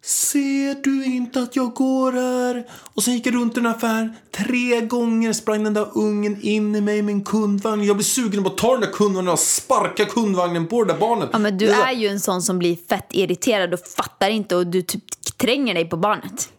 Ser 0.04 0.84
du 0.84 1.06
inte 1.06 1.42
att 1.42 1.56
jag 1.56 1.74
går 1.74 2.12
här? 2.12 2.68
Och 2.72 3.04
sen 3.04 3.14
gick 3.14 3.28
jag 3.28 3.36
runt 3.36 3.58
i 3.58 3.60
en 3.60 3.66
affär. 3.66 4.16
Tre 4.32 4.82
gånger 4.82 5.34
sprang 5.34 5.64
den 5.64 5.74
där 5.74 5.98
ungen 5.98 6.42
in 6.42 6.76
i 6.76 6.82
mig 6.82 7.02
med 7.02 7.14
en 7.14 7.24
kundvagn. 7.24 7.84
Jag 7.84 7.96
blir 7.96 8.04
sugen 8.04 8.44
på 8.44 8.50
att 8.50 8.58
ta 8.58 8.72
den 8.72 8.82
där 8.82 8.92
kundvagnen 8.92 9.34
och 9.34 9.40
sparka 9.40 10.06
kundvagnen 10.06 10.68
på 10.68 10.84
det 10.84 10.94
där 10.94 11.00
barnet. 11.00 11.30
Ja, 11.34 11.40
men 11.40 11.58
du 11.58 11.70
är 11.70 11.92
ju 11.92 12.08
en 12.08 12.20
sån 12.20 12.42
som 12.42 12.60
blir 12.60 12.78
fett 12.90 13.08
irriterad 13.10 13.74
och 13.74 13.80
fattar 13.80 14.30
inte 14.30 14.56
och 14.56 14.68
du 14.68 14.82
typ 14.82 15.04
tränger 15.38 15.74
dig 15.74 15.86
på 15.90 15.98
barnet. 15.98 16.50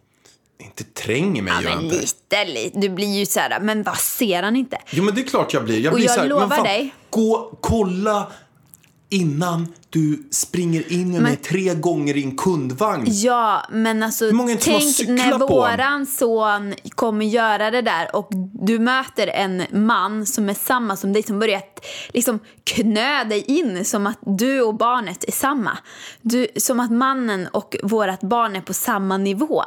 Inte 0.65 0.83
tränger 0.83 1.41
mig 1.41 1.53
Ja, 1.63 1.69
men 1.75 1.83
inte. 1.85 1.95
lite, 1.95 2.45
lite. 2.45 2.79
Du 2.79 2.89
blir 2.89 3.19
ju 3.19 3.25
så 3.25 3.39
här, 3.39 3.59
men 3.59 3.83
vad 3.83 3.97
ser 3.97 4.43
han 4.43 4.55
inte? 4.55 4.77
Jo 4.91 5.03
men 5.03 5.15
det 5.15 5.21
är 5.21 5.25
klart 5.25 5.53
jag 5.53 5.63
blir. 5.63 5.79
Jag 5.79 5.93
Och 5.93 5.97
blir 5.97 6.07
jag 6.07 6.13
här, 6.13 6.27
lovar 6.27 6.47
fan, 6.55 6.63
dig- 6.63 6.93
Gå, 7.09 7.57
kolla 7.61 8.27
innan 9.09 9.73
du 9.89 10.23
springer 10.31 10.91
in 10.93 11.11
med 11.11 11.21
mig 11.21 11.35
tre 11.35 11.73
gånger 11.73 12.17
i 12.17 12.23
en 12.23 12.37
kundvagn. 12.37 13.03
Ja, 13.07 13.65
men 13.71 14.03
alltså 14.03 14.25
många 14.25 14.57
tänk 14.61 14.99
när 15.07 15.37
våran 15.37 16.05
son 16.05 16.73
kommer 16.89 17.25
göra 17.25 17.71
det 17.71 17.81
där 17.81 18.15
och 18.15 18.29
du 18.53 18.79
möter 18.79 19.27
en 19.27 19.63
man 19.85 20.25
som 20.25 20.49
är 20.49 20.53
samma 20.53 20.95
som 20.97 21.13
dig 21.13 21.23
som 21.23 21.39
börjar 21.39 21.61
liksom 22.13 22.39
knö 22.63 23.23
dig 23.23 23.43
in 23.47 23.85
som 23.85 24.07
att 24.07 24.19
du 24.21 24.61
och 24.61 24.75
barnet 24.75 25.23
är 25.27 25.31
samma. 25.31 25.77
Du, 26.21 26.47
som 26.57 26.79
att 26.79 26.91
mannen 26.91 27.47
och 27.47 27.75
vårat 27.83 28.21
barn 28.21 28.55
är 28.55 28.61
på 28.61 28.73
samma 28.73 29.17
nivå. 29.17 29.63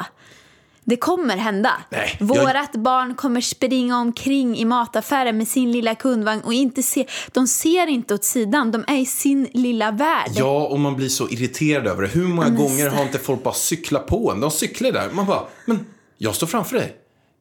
Det 0.85 0.97
kommer 0.97 1.37
hända. 1.37 1.70
Nej, 1.90 2.16
jag- 2.20 2.27
Vårat 2.27 2.73
barn 2.73 3.14
kommer 3.14 3.40
springa 3.40 3.99
omkring 3.99 4.57
i 4.59 4.64
mataffären 4.64 5.38
med 5.38 5.49
sin 5.49 5.73
lilla 5.73 5.94
kundvagn 5.94 6.40
och 6.40 6.53
inte 6.55 6.83
se, 6.83 7.07
de 7.33 7.47
ser 7.47 7.87
inte 7.87 8.14
åt 8.14 8.25
sidan, 8.25 8.70
de 8.73 8.85
är 8.87 8.97
i 8.97 9.07
sin 9.07 9.49
lilla 9.53 9.90
värld. 9.90 10.31
Ja, 10.35 10.66
och 10.66 10.81
man 10.81 10.97
blir 10.97 11.09
så 11.09 11.29
irriterad 11.29 11.87
över 11.87 12.03
det. 12.03 12.09
Hur 12.09 12.29
många 12.29 12.49
gånger 12.51 12.90
har 12.90 13.03
inte 13.03 13.18
folk 13.18 13.42
bara 13.42 13.55
cyklat 13.55 14.07
på 14.07 14.31
en? 14.33 14.40
De 14.40 14.51
cyklar 14.51 14.92
där. 14.92 15.11
Man 15.12 15.27
bara, 15.27 15.42
men 15.66 15.87
jag 16.18 16.35
står 16.35 16.47
framför 16.47 16.77
dig. 16.77 16.97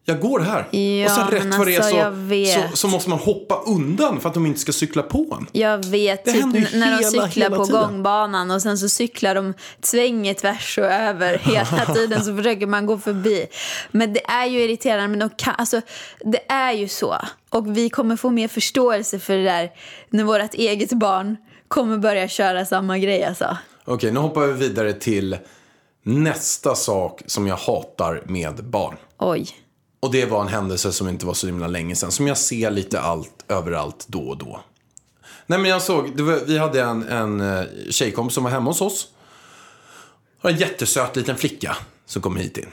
Jag 0.06 0.20
går 0.20 0.40
här. 0.40 0.68
Ja, 0.80 1.06
och 1.06 1.12
sen 1.12 1.28
rätt 1.28 1.58
vad 1.58 1.68
det 1.68 1.76
är 1.76 1.80
alltså, 1.82 2.62
så, 2.62 2.70
så, 2.72 2.78
så 2.78 2.88
måste 2.88 3.10
man 3.10 3.20
hoppa 3.20 3.56
undan 3.66 4.20
för 4.20 4.30
att 4.30 4.34
de 4.34 4.46
inte 4.46 4.60
ska 4.60 4.72
cykla 4.72 5.04
på 5.04 5.38
en. 5.40 5.48
Jag 5.52 5.86
vet, 5.86 6.26
Det 6.26 6.32
typ 6.32 6.42
händer 6.42 6.60
ju 6.60 6.66
n- 6.66 6.72
när 6.80 6.86
de 6.92 6.98
hela- 6.98 7.10
cyklar 7.10 7.28
hela 7.44 7.56
på 7.58 7.66
tiden. 7.66 7.82
gångbanan 7.82 8.52
och 8.52 8.62
sen 8.62 8.78
så 8.78 8.90
cyklar 8.90 9.36
de 9.36 9.54
svänger 9.82 10.34
tvärs 10.34 10.78
och 10.78 10.84
över 10.86 11.38
hela 11.44 11.94
tiden 11.94 12.24
så 12.24 12.36
försöker 12.38 12.68
man 12.68 12.86
gå 12.86 12.98
förbi. 12.98 13.46
Men 13.92 14.14
det 14.14 14.26
är 14.26 14.46
ju 14.46 14.60
irriterande, 14.64 15.08
men 15.08 15.20
de 15.20 15.30
kan, 15.38 15.54
alltså, 15.58 15.82
det 16.20 16.52
är 16.52 16.72
ju 16.72 16.88
så. 16.88 17.16
Och 17.50 17.78
vi 17.78 17.90
kommer 17.90 18.16
få 18.16 18.30
mer 18.30 18.48
förståelse 18.48 19.20
för 19.20 19.38
det 19.38 19.44
där 19.44 19.72
när 20.10 20.24
vårt 20.24 20.54
eget 20.54 20.92
barn 20.94 21.38
kommer 21.68 21.98
börja 21.98 22.28
köra 22.28 22.66
samma 22.66 22.98
grej 22.98 23.24
alltså. 23.24 23.58
Okej, 23.86 24.12
nu 24.12 24.20
hoppar 24.20 24.42
vi 24.48 24.54
vidare 24.54 24.94
till 24.94 25.38
nästa 26.04 26.76
sak 26.76 27.22
som 27.26 27.48
jag 27.48 27.56
hatar 27.58 28.24
med 28.26 28.64
barn. 28.66 28.96
Oj. 29.18 29.48
Och 30.04 30.12
det 30.12 30.26
var 30.26 30.42
en 30.42 30.48
händelse 30.48 30.92
som 30.92 31.10
inte 31.10 31.26
var 31.26 31.34
så 31.34 31.48
himla 31.48 31.68
länge 31.68 31.96
sedan. 31.96 32.12
Som 32.12 32.28
jag 32.28 32.38
ser 32.38 32.72
lite 32.72 33.02
allt, 33.02 33.46
överallt, 33.48 34.06
då 34.08 34.20
och 34.20 34.38
då. 34.38 34.60
Nej 35.48 35.60
men 35.60 35.72
jag 35.72 35.82
såg, 35.82 36.18
det 36.18 36.24
var, 36.24 36.40
vi 36.46 36.58
hade 36.58 36.82
en, 36.82 37.04
en 37.04 37.42
eh, 37.42 37.66
tjejkompis 37.90 38.36
som 38.36 38.44
var 38.44 38.52
hemma 38.52 38.70
hos 38.70 38.82
oss. 38.82 39.08
Och 40.42 40.50
en 40.50 40.58
jättesöt 40.58 41.16
liten 41.16 41.38
flicka 41.38 41.78
som 42.06 42.22
kom 42.22 42.38
hit 42.38 42.58
in. 42.58 42.70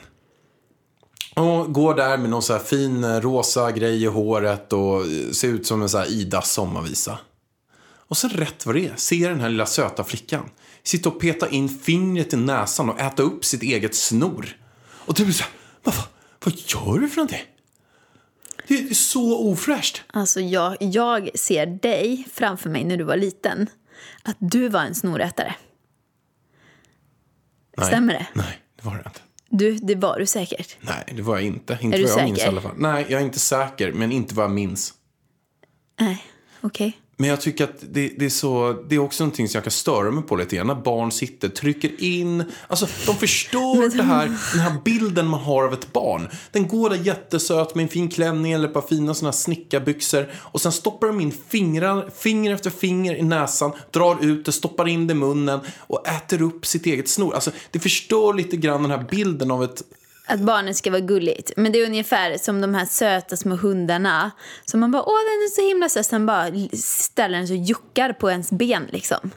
Och 1.35 1.73
går 1.73 1.95
där 1.95 2.17
med 2.17 2.31
någon 2.31 2.43
så 2.43 2.53
här 2.53 2.61
fin 2.61 3.05
eh, 3.05 3.21
rosa 3.21 3.71
grej 3.71 4.03
i 4.03 4.07
håret 4.07 4.73
och 4.73 5.07
eh, 5.07 5.31
ser 5.33 5.49
ut 5.49 5.67
som 5.67 5.83
en 5.83 5.89
så 5.89 5.99
här 5.99 6.11
Idas 6.11 6.53
sommarvisa. 6.53 7.19
Och 8.09 8.17
sen 8.17 8.31
rätt 8.31 8.67
vad 8.67 8.75
det 8.75 8.87
är 8.87 8.97
ser 8.97 9.29
den 9.29 9.41
här 9.41 9.49
lilla 9.49 9.67
söta 9.67 10.05
flickan 10.05 10.51
sitta 10.83 11.09
och 11.09 11.21
peta 11.21 11.49
in 11.49 11.69
fingret 11.69 12.33
i 12.33 12.37
näsan 12.37 12.91
och 12.91 13.01
äta 13.01 13.23
upp 13.23 13.45
sitt 13.45 13.63
eget 13.63 13.95
snor. 13.95 14.57
Och 14.93 15.15
du 15.15 15.25
blir 15.25 15.35
så 15.35 15.43
här, 15.43 15.53
vad, 15.83 15.95
fan? 15.95 16.07
Vad 16.45 16.55
gör 16.55 16.99
du 16.99 17.09
för 17.09 17.17
någonting? 17.17 17.41
Det 18.69 18.75
är 18.91 18.95
så 18.95 19.39
ofräscht. 19.51 20.03
Alltså 20.07 20.41
jag, 20.41 20.77
jag 20.81 21.31
ser 21.35 21.67
dig 21.67 22.27
framför 22.33 22.71
mig 22.71 22.85
när 22.85 22.97
du 22.97 23.05
var 23.05 23.17
liten. 23.17 23.71
Att 24.23 24.37
du 24.39 24.69
var 24.69 24.81
en 24.81 24.95
snorätare. 24.95 25.55
Nej. 27.77 27.87
Stämmer 27.87 28.13
det? 28.15 28.27
Nej, 28.35 28.59
det 28.77 28.85
var 28.85 28.95
det 28.95 29.03
inte. 29.07 29.21
Du, 29.49 29.75
det 29.79 29.95
var 29.95 30.19
du 30.19 30.27
säkert. 30.27 30.77
Nej, 30.81 31.13
det 31.17 31.23
var 31.23 31.37
jag 31.37 31.47
inte. 31.47 31.79
Inte 31.81 31.97
Är 31.99 32.03
vad 32.03 32.11
jag 32.11 32.25
minns 32.25 32.39
i 32.39 32.41
säker? 32.41 32.53
alla 32.53 32.61
fall. 32.61 32.75
Nej, 32.77 33.07
jag 33.09 33.21
är 33.21 33.25
inte 33.25 33.39
säker, 33.41 33.93
men 33.93 34.13
inte 34.13 34.35
vad 34.35 34.45
jag 34.45 34.51
minns. 34.53 34.95
Nej, 36.01 36.25
okej. 36.61 36.99
Men 37.21 37.31
jag 37.31 37.41
tycker 37.41 37.65
att 37.65 37.81
det, 37.81 38.13
det, 38.19 38.25
är 38.25 38.31
så, 38.31 38.83
det 38.89 38.95
är 38.95 38.99
också 38.99 39.25
någonting 39.25 39.49
som 39.49 39.59
jag 39.59 39.65
kan 39.65 39.71
störa 39.71 40.11
mig 40.11 40.23
på 40.23 40.37
lite 40.37 40.57
grann. 40.57 40.67
När 40.67 40.75
barn 40.75 41.13
sitter, 41.13 41.49
trycker 41.49 42.03
in. 42.05 42.45
Alltså, 42.69 42.87
de 43.07 43.17
förstör 43.17 43.97
det 43.97 44.03
här, 44.03 44.27
den 44.53 44.61
här 44.61 44.77
bilden 44.85 45.27
man 45.27 45.41
har 45.41 45.65
av 45.65 45.73
ett 45.73 45.93
barn. 45.93 46.29
Den 46.53 46.69
går 46.69 46.91
där 46.91 46.97
jättesöt 46.97 47.75
med 47.75 47.83
en 47.83 47.89
fin 47.89 48.09
klänning 48.09 48.53
eller 48.53 48.69
ett 48.69 48.75
par 48.75 48.83
fina 48.83 49.15
såna 49.15 49.31
här 49.31 49.37
snickarbyxor. 49.37 50.31
Och 50.35 50.61
sen 50.61 50.73
stoppar 50.73 51.07
de 51.07 51.21
in 51.21 51.33
fingrar, 51.49 52.11
finger 52.17 52.55
efter 52.55 52.71
finger 52.71 53.15
i 53.15 53.23
näsan, 53.23 53.73
drar 53.91 54.25
ut 54.25 54.45
det, 54.45 54.53
stoppar 54.53 54.89
in 54.89 55.07
det 55.07 55.13
i 55.13 55.15
munnen 55.15 55.61
och 55.79 56.09
äter 56.09 56.43
upp 56.43 56.67
sitt 56.67 56.87
eget 56.87 57.09
snor. 57.09 57.35
Alltså, 57.35 57.51
det 57.71 57.81
förstör 57.81 58.35
lite 58.35 58.57
grann 58.57 58.83
den 58.83 58.91
här 58.91 59.07
bilden 59.11 59.51
av 59.51 59.65
ett 59.65 59.83
Att 60.31 60.41
barnet 60.41 60.77
ska 60.77 60.91
vara 60.91 61.01
gulligt. 61.01 61.53
Men 61.57 61.73
det 61.73 61.79
är 61.81 61.87
ungefär 61.87 62.39
som 62.39 62.61
de 62.61 62.75
här 62.75 62.85
söta 62.87 63.37
små 63.37 63.57
hundarna. 63.57 64.31
Som 64.65 64.81
man 64.81 64.91
bara, 64.91 65.03
åh 65.03 65.09
den 65.19 65.43
är 65.47 65.51
så 65.51 65.69
himla 65.69 65.89
söt. 65.89 66.07
Sen 66.07 66.27
bara 66.27 66.47
ställer 66.77 67.39
den 67.39 67.47
sig 67.49 67.59
och 67.59 67.65
juckar 67.65 68.13
på 68.13 68.31
ens 68.31 68.51
ben 68.53 68.87
liksom. 68.93 69.31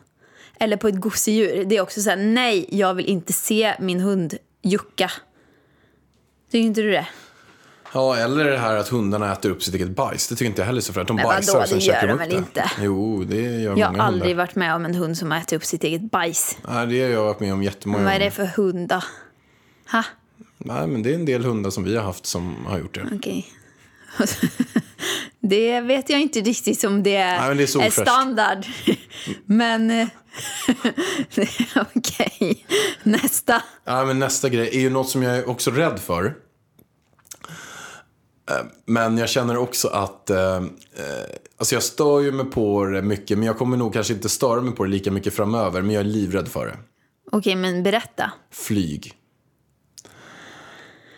Eller 0.59 0.77
på 0.77 0.87
ett 0.87 0.95
gosedjur. 1.01 1.65
Det 1.65 1.77
är 1.77 1.81
också 1.81 2.01
så 2.01 2.09
här, 2.09 2.17
nej 2.17 2.65
jag 2.69 2.93
vill 2.93 3.05
inte 3.05 3.33
se 3.33 3.73
min 3.79 3.99
hund 3.99 4.33
jucka. 4.61 5.11
Tycker 6.51 6.65
inte 6.67 6.81
du 6.81 6.91
det? 6.91 7.07
Ja, 7.93 8.17
eller 8.17 8.45
det 8.45 8.57
här 8.57 8.75
att 8.75 8.87
hundarna 8.89 9.33
äter 9.33 9.49
upp 9.49 9.63
sitt 9.63 9.75
eget 9.75 9.89
bajs. 9.89 10.27
Det 10.27 10.35
tycker 10.35 10.45
inte 10.49 10.61
jag 10.61 10.65
heller 10.67 10.81
så 10.81 10.93
för 10.93 11.01
att 11.01 11.07
de 11.07 11.15
Men 11.15 11.23
bajsar 11.25 11.59
och 11.61 11.67
sen 11.69 11.81
käkar 11.81 12.07
de 12.07 12.13
upp 12.13 12.29
det. 12.29 12.35
inte? 12.35 12.71
Jo, 12.81 13.23
det 13.23 13.41
gör 13.41 13.77
Jag 13.77 13.85
har 13.85 13.91
många 13.91 14.03
aldrig 14.03 14.29
hundar. 14.31 14.43
varit 14.43 14.55
med 14.55 14.75
om 14.75 14.85
en 14.85 14.95
hund 14.95 15.17
som 15.17 15.31
har 15.31 15.37
ätit 15.37 15.53
upp 15.53 15.65
sitt 15.65 15.83
eget 15.83 16.11
bajs. 16.11 16.57
Nej, 16.67 16.87
det 16.87 17.01
har 17.01 17.09
jag 17.09 17.23
varit 17.23 17.39
med 17.39 17.53
om 17.53 17.63
jättemånga 17.63 18.03
Vad 18.03 18.13
är 18.13 18.19
det 18.19 18.31
för 18.31 18.45
hund 18.45 18.87
då? 18.89 19.01
Ha? 19.91 20.03
Nej, 20.63 20.87
men 20.87 21.03
det 21.03 21.09
är 21.11 21.15
en 21.15 21.25
del 21.25 21.43
hundar 21.45 21.69
som 21.69 21.83
vi 21.83 21.95
har 21.95 22.03
haft 22.03 22.25
som 22.25 22.65
har 22.65 22.79
gjort 22.79 22.93
det. 22.93 23.05
Okej. 23.15 23.47
Det 25.39 25.81
vet 25.81 26.09
jag 26.09 26.21
inte 26.21 26.41
riktigt 26.41 26.83
om 26.83 27.03
det 27.03 27.15
är, 27.15 27.37
Nej, 27.39 27.47
men 27.47 27.57
det 27.57 27.63
är 27.63 27.67
så 27.67 27.79
ofräscht. 27.79 27.99
standard. 28.09 28.65
Men 29.45 29.91
eh, 29.91 30.07
okej, 31.95 32.65
nästa. 33.03 33.63
Ja, 33.83 34.05
men 34.05 34.19
nästa 34.19 34.49
grej 34.49 34.69
är 34.73 34.79
ju 34.79 34.89
något 34.89 35.09
som 35.09 35.23
jag 35.23 35.37
är 35.37 35.49
också 35.49 35.71
rädd 35.71 35.99
för. 35.99 36.25
Eh, 38.51 38.65
Men 38.85 39.17
jag 39.17 39.29
känner 39.29 39.57
också 39.57 39.87
att, 39.87 40.29
eh, 40.29 40.61
alltså 41.57 41.75
jag 41.75 41.83
stör 41.83 42.19
ju 42.21 42.31
mig 42.31 42.45
på 42.45 42.85
det 42.85 43.01
mycket, 43.01 43.37
men 43.37 43.47
jag 43.47 43.57
kommer 43.57 43.77
nog 43.77 43.93
kanske 43.93 44.13
inte 44.13 44.29
störa 44.29 44.61
mig 44.61 44.75
på 44.75 44.83
det 44.83 44.89
lika 44.89 45.11
mycket 45.11 45.33
framöver, 45.33 45.81
men 45.81 45.91
jag 45.95 45.99
är 46.01 46.05
livrädd 46.09 46.47
för 46.47 46.65
det. 46.65 46.77
Okej, 47.31 47.55
men 47.55 47.83
berätta. 47.83 48.31
Flyg. 48.51 49.13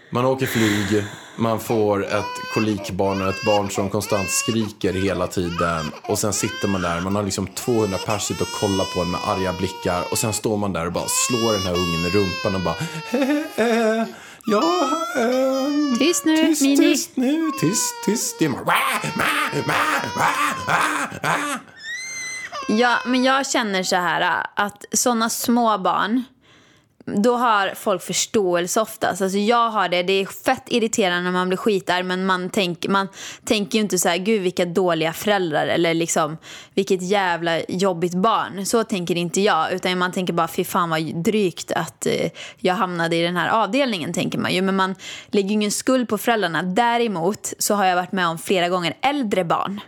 Man 0.09 0.25
åker 0.25 0.45
flyg, 0.45 1.03
man 1.35 1.59
får 1.59 2.05
ett 2.05 2.25
kolikbarn, 2.53 3.29
ett 3.29 3.45
barn 3.45 3.69
som 3.69 3.89
konstant 3.89 4.29
skriker 4.29 4.93
hela 4.93 5.27
tiden. 5.27 5.91
Och 6.07 6.19
sen 6.19 6.33
sitter 6.33 6.67
man 6.67 6.81
där, 6.81 7.01
man 7.01 7.15
har 7.15 7.23
liksom 7.23 7.47
200 7.47 7.97
pers 8.05 8.29
och 8.31 8.47
kollar 8.59 8.85
på 8.95 9.01
en 9.01 9.11
med 9.11 9.19
arga 9.27 9.53
blickar. 9.53 10.03
Och 10.11 10.17
sen 10.17 10.33
står 10.33 10.57
man 10.57 10.73
där 10.73 10.85
och 10.85 10.91
bara 10.93 11.07
slår 11.07 11.51
den 11.53 11.61
här 11.61 11.73
ungen 11.73 12.05
i 12.05 12.09
rumpan 12.09 12.55
och 12.55 12.61
bara 12.61 12.75
eh, 13.65 14.07
Ja, 14.47 14.89
ehm, 15.17 15.97
Tyst 15.97 16.25
nu, 16.25 16.35
tyst, 16.45 16.61
Mini. 16.61 16.77
tyst 16.77 17.11
nu, 17.15 17.51
tyst, 17.61 17.93
tyst. 18.05 18.39
Det 18.39 18.45
är 18.45 18.49
bara. 18.49 18.73
Ja, 22.67 22.97
men 23.05 23.23
jag 23.23 23.47
känner 23.47 23.83
så 23.83 23.95
här 23.95 24.21
äh, 24.21 24.65
att 24.65 24.85
såna 24.93 25.29
små 25.29 25.77
barn, 25.77 26.23
då 27.05 27.35
har 27.35 27.73
folk 27.75 28.01
förståelse 28.01 28.81
oftast. 28.81 29.21
Alltså 29.21 29.37
jag 29.37 29.69
har 29.69 29.89
det, 29.89 30.03
det 30.03 30.13
är 30.13 30.25
fett 30.25 30.63
irriterande 30.67 31.23
när 31.23 31.31
man 31.31 31.47
blir 31.47 31.57
skitarg 31.57 32.03
men 32.03 32.25
man, 32.25 32.49
tänk, 32.49 32.87
man 32.87 33.07
tänker 33.43 33.77
ju 33.77 33.81
inte 33.81 33.97
så 33.97 34.09
här, 34.09 34.17
gud 34.17 34.41
vilka 34.41 34.65
dåliga 34.65 35.13
föräldrar 35.13 35.67
eller 35.67 35.93
liksom 35.93 36.37
vilket 36.73 37.01
jävla 37.01 37.61
jobbigt 37.67 38.13
barn. 38.13 38.65
Så 38.65 38.83
tänker 38.83 39.17
inte 39.17 39.41
jag, 39.41 39.73
utan 39.73 39.97
man 39.97 40.11
tänker 40.11 40.33
bara 40.33 40.47
fy 40.47 40.63
fan 40.63 40.89
vad 40.89 41.15
drygt 41.15 41.71
att 41.71 42.05
eh, 42.05 42.29
jag 42.57 42.73
hamnade 42.73 43.15
i 43.15 43.21
den 43.21 43.37
här 43.37 43.49
avdelningen 43.49 44.13
tänker 44.13 44.39
man 44.39 44.53
ju. 44.53 44.61
Men 44.61 44.75
man 44.75 44.95
lägger 45.27 45.49
ju 45.49 45.53
ingen 45.53 45.71
skuld 45.71 46.09
på 46.09 46.17
föräldrarna. 46.17 46.63
Däremot 46.63 47.53
så 47.59 47.75
har 47.75 47.85
jag 47.85 47.95
varit 47.95 48.11
med 48.11 48.27
om 48.27 48.37
flera 48.37 48.69
gånger 48.69 48.97
äldre 49.01 49.43
barn 49.43 49.81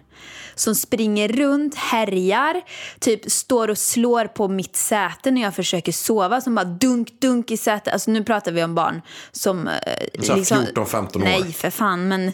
som 0.59 0.75
springer 0.75 1.27
runt, 1.27 1.75
härjar, 1.75 2.61
typ 2.99 3.31
står 3.31 3.67
och 3.69 3.77
slår 3.77 4.25
på 4.25 4.47
mitt 4.47 4.75
säte 4.75 5.31
när 5.31 5.41
jag 5.41 5.55
försöker 5.55 5.91
sova. 5.91 6.41
Som 6.41 6.55
bara 6.55 6.65
dunk, 6.65 7.21
dunk 7.21 7.51
i 7.51 7.57
sätet. 7.57 7.93
Alltså 7.93 8.11
nu 8.11 8.23
pratar 8.23 8.51
vi 8.51 8.63
om 8.63 8.75
barn 8.75 9.01
som... 9.31 9.67
eh, 9.67 9.73
Så 10.21 10.33
här 10.33 10.41
14-15 10.41 11.15
år. 11.15 11.19
Nej, 11.23 11.53
för 11.53 11.69
fan. 11.69 12.07
Men, 12.07 12.27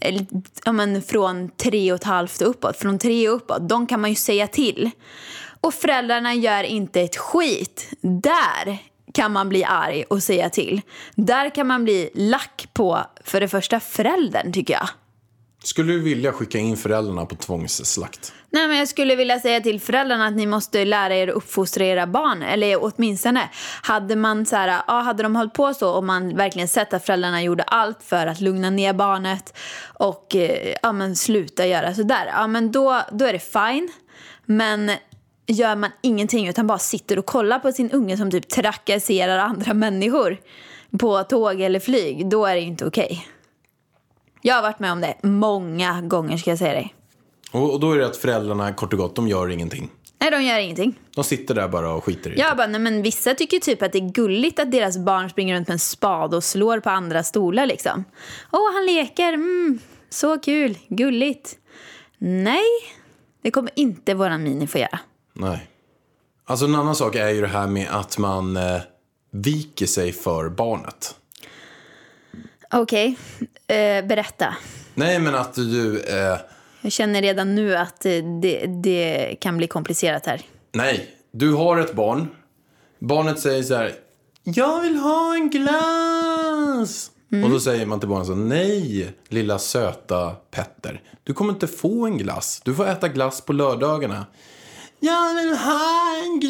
eh, 0.00 0.22
ja, 0.64 0.72
men 0.72 1.02
från 1.02 1.50
tre 1.50 1.92
och 1.92 1.96
ett 1.96 2.04
halvt 2.04 2.40
och 2.40 2.48
uppåt. 2.50 2.76
Från 2.76 2.98
tre 2.98 3.28
och 3.28 3.36
uppåt. 3.36 3.68
De 3.68 3.86
kan 3.86 4.00
man 4.00 4.10
ju 4.10 4.16
säga 4.16 4.46
till. 4.46 4.90
Och 5.60 5.74
föräldrarna 5.74 6.34
gör 6.34 6.62
inte 6.64 7.00
ett 7.00 7.16
skit. 7.16 7.88
Där 8.00 8.78
kan 9.14 9.32
man 9.32 9.48
bli 9.48 9.64
arg 9.64 10.04
och 10.10 10.22
säga 10.22 10.50
till. 10.50 10.80
Där 11.14 11.54
kan 11.54 11.66
man 11.66 11.84
bli 11.84 12.10
lack 12.14 12.68
på, 12.72 13.00
för 13.24 13.40
det 13.40 13.48
första, 13.48 13.80
föräldern 13.80 14.52
tycker 14.52 14.74
jag. 14.74 14.88
Skulle 15.68 15.92
du 15.92 16.00
vilja 16.00 16.32
skicka 16.32 16.58
in 16.58 16.76
föräldrarna 16.76 17.26
på 17.26 17.34
tvångsslakt? 17.34 18.32
Nej, 18.50 18.68
men 18.68 18.78
jag 18.78 18.88
skulle 18.88 19.16
vilja 19.16 19.40
säga 19.40 19.60
till 19.60 19.80
föräldrarna 19.80 20.26
att 20.26 20.36
ni 20.36 20.46
måste 20.46 20.84
lära 20.84 21.16
er 21.16 21.28
att 21.28 21.34
uppfostra 21.34 21.84
era 21.84 22.06
barn. 22.06 22.42
Eller 22.42 22.78
åtminstone, 22.80 23.48
hade, 23.82 24.16
man 24.16 24.46
så 24.46 24.56
här, 24.56 24.82
ja, 24.86 25.00
hade 25.00 25.22
de 25.22 25.36
hållit 25.36 25.52
på 25.52 25.74
så 25.74 25.90
och 25.90 26.04
man 26.04 26.36
verkligen 26.36 26.68
sett 26.68 26.94
att 26.94 27.04
föräldrarna 27.06 27.42
gjorde 27.42 27.62
allt 27.62 28.02
för 28.02 28.26
att 28.26 28.40
lugna 28.40 28.70
ner 28.70 28.92
barnet 28.92 29.56
och 29.82 30.36
eh, 30.36 30.74
ja, 30.82 30.92
men 30.92 31.16
sluta 31.16 31.66
göra 31.66 31.94
sådär, 31.94 32.30
ja, 32.32 32.46
men 32.46 32.72
då, 32.72 33.02
då 33.12 33.24
är 33.24 33.32
det 33.32 33.52
fine. 33.52 33.88
Men 34.44 34.90
gör 35.46 35.76
man 35.76 35.90
ingenting 36.02 36.48
utan 36.48 36.66
bara 36.66 36.78
sitter 36.78 37.18
och 37.18 37.26
kollar 37.26 37.58
på 37.58 37.72
sin 37.72 37.90
unge 37.90 38.16
som 38.16 38.30
typ 38.30 38.48
trakasserar 38.48 39.38
andra 39.38 39.74
människor 39.74 40.36
på 40.98 41.22
tåg 41.22 41.60
eller 41.60 41.80
flyg, 41.80 42.30
då 42.30 42.46
är 42.46 42.54
det 42.54 42.60
inte 42.60 42.86
okej. 42.86 43.28
Jag 44.42 44.54
har 44.54 44.62
varit 44.62 44.78
med 44.78 44.92
om 44.92 45.00
det 45.00 45.14
många 45.22 46.02
gånger 46.02 46.36
ska 46.36 46.50
jag 46.50 46.58
säga 46.58 46.72
dig. 46.72 46.94
Och, 47.52 47.72
och 47.72 47.80
då 47.80 47.92
är 47.92 47.98
det 47.98 48.06
att 48.06 48.16
föräldrarna 48.16 48.72
kort 48.72 48.92
och 48.92 48.98
gott, 48.98 49.16
de 49.16 49.28
gör 49.28 49.50
ingenting. 49.50 49.90
Nej, 50.20 50.30
de 50.30 50.42
gör 50.42 50.58
ingenting. 50.58 50.98
De 51.14 51.24
sitter 51.24 51.54
där 51.54 51.68
bara 51.68 51.92
och 51.92 52.04
skiter 52.04 52.30
i 52.30 52.34
det. 52.34 52.40
Jag 52.40 52.56
bara, 52.56 52.66
nej 52.66 52.80
men 52.80 53.02
vissa 53.02 53.34
tycker 53.34 53.58
typ 53.58 53.82
att 53.82 53.92
det 53.92 53.98
är 53.98 54.12
gulligt 54.12 54.58
att 54.58 54.70
deras 54.70 54.98
barn 54.98 55.30
springer 55.30 55.56
runt 55.56 55.68
med 55.68 55.72
en 55.72 55.78
spade 55.78 56.36
och 56.36 56.44
slår 56.44 56.80
på 56.80 56.90
andra 56.90 57.22
stolar 57.22 57.66
liksom. 57.66 58.04
Åh, 58.52 58.72
han 58.74 58.86
leker, 58.86 59.32
mm, 59.32 59.78
så 60.10 60.38
kul, 60.38 60.78
gulligt. 60.88 61.56
Nej, 62.18 62.64
det 63.42 63.50
kommer 63.50 63.70
inte 63.76 64.14
våran 64.14 64.42
Mini 64.42 64.66
få 64.66 64.78
göra. 64.78 64.98
Nej. 65.32 65.70
Alltså 66.44 66.64
en 66.64 66.74
annan 66.74 66.96
sak 66.96 67.14
är 67.14 67.28
ju 67.28 67.40
det 67.40 67.46
här 67.46 67.66
med 67.66 67.88
att 67.90 68.18
man 68.18 68.56
eh, 68.56 68.80
viker 69.30 69.86
sig 69.86 70.12
för 70.12 70.48
barnet. 70.48 71.14
Okej, 72.72 73.18
eh, 73.66 74.04
berätta. 74.06 74.56
Nej, 74.94 75.18
men 75.18 75.34
att 75.34 75.54
du... 75.54 76.00
Eh, 76.00 76.38
Jag 76.80 76.92
känner 76.92 77.22
redan 77.22 77.54
nu 77.54 77.76
att 77.76 78.04
eh, 78.06 78.12
det, 78.42 78.66
det 78.66 79.36
kan 79.40 79.56
bli 79.56 79.66
komplicerat 79.66 80.26
här. 80.26 80.42
nej, 80.72 81.14
du 81.32 81.52
har 81.52 81.76
ett 81.78 81.94
barn. 81.94 82.28
Barnet 82.98 83.40
säger 83.40 83.62
så 83.62 83.74
här. 83.74 83.92
Jag 84.42 84.80
vill 84.80 84.96
ha 84.96 85.34
en 85.34 85.50
glass. 85.50 87.10
Och 87.44 87.50
då 87.50 87.60
säger 87.60 87.86
man 87.86 88.00
till 88.00 88.08
barnet 88.08 88.26
så 88.26 88.34
nej, 88.34 89.10
lilla 89.28 89.58
söta 89.58 90.30
Petter. 90.50 91.00
Du 91.24 91.34
kommer 91.34 91.52
inte 91.52 91.66
få 91.66 92.06
en 92.06 92.18
glass. 92.18 92.60
Du 92.64 92.74
får 92.74 92.88
äta 92.88 93.08
glass 93.08 93.40
på 93.40 93.52
lördagarna. 93.52 94.26
Jag 95.00 95.34
vill 95.34 95.54
ha 95.56 96.16
en 96.24 96.40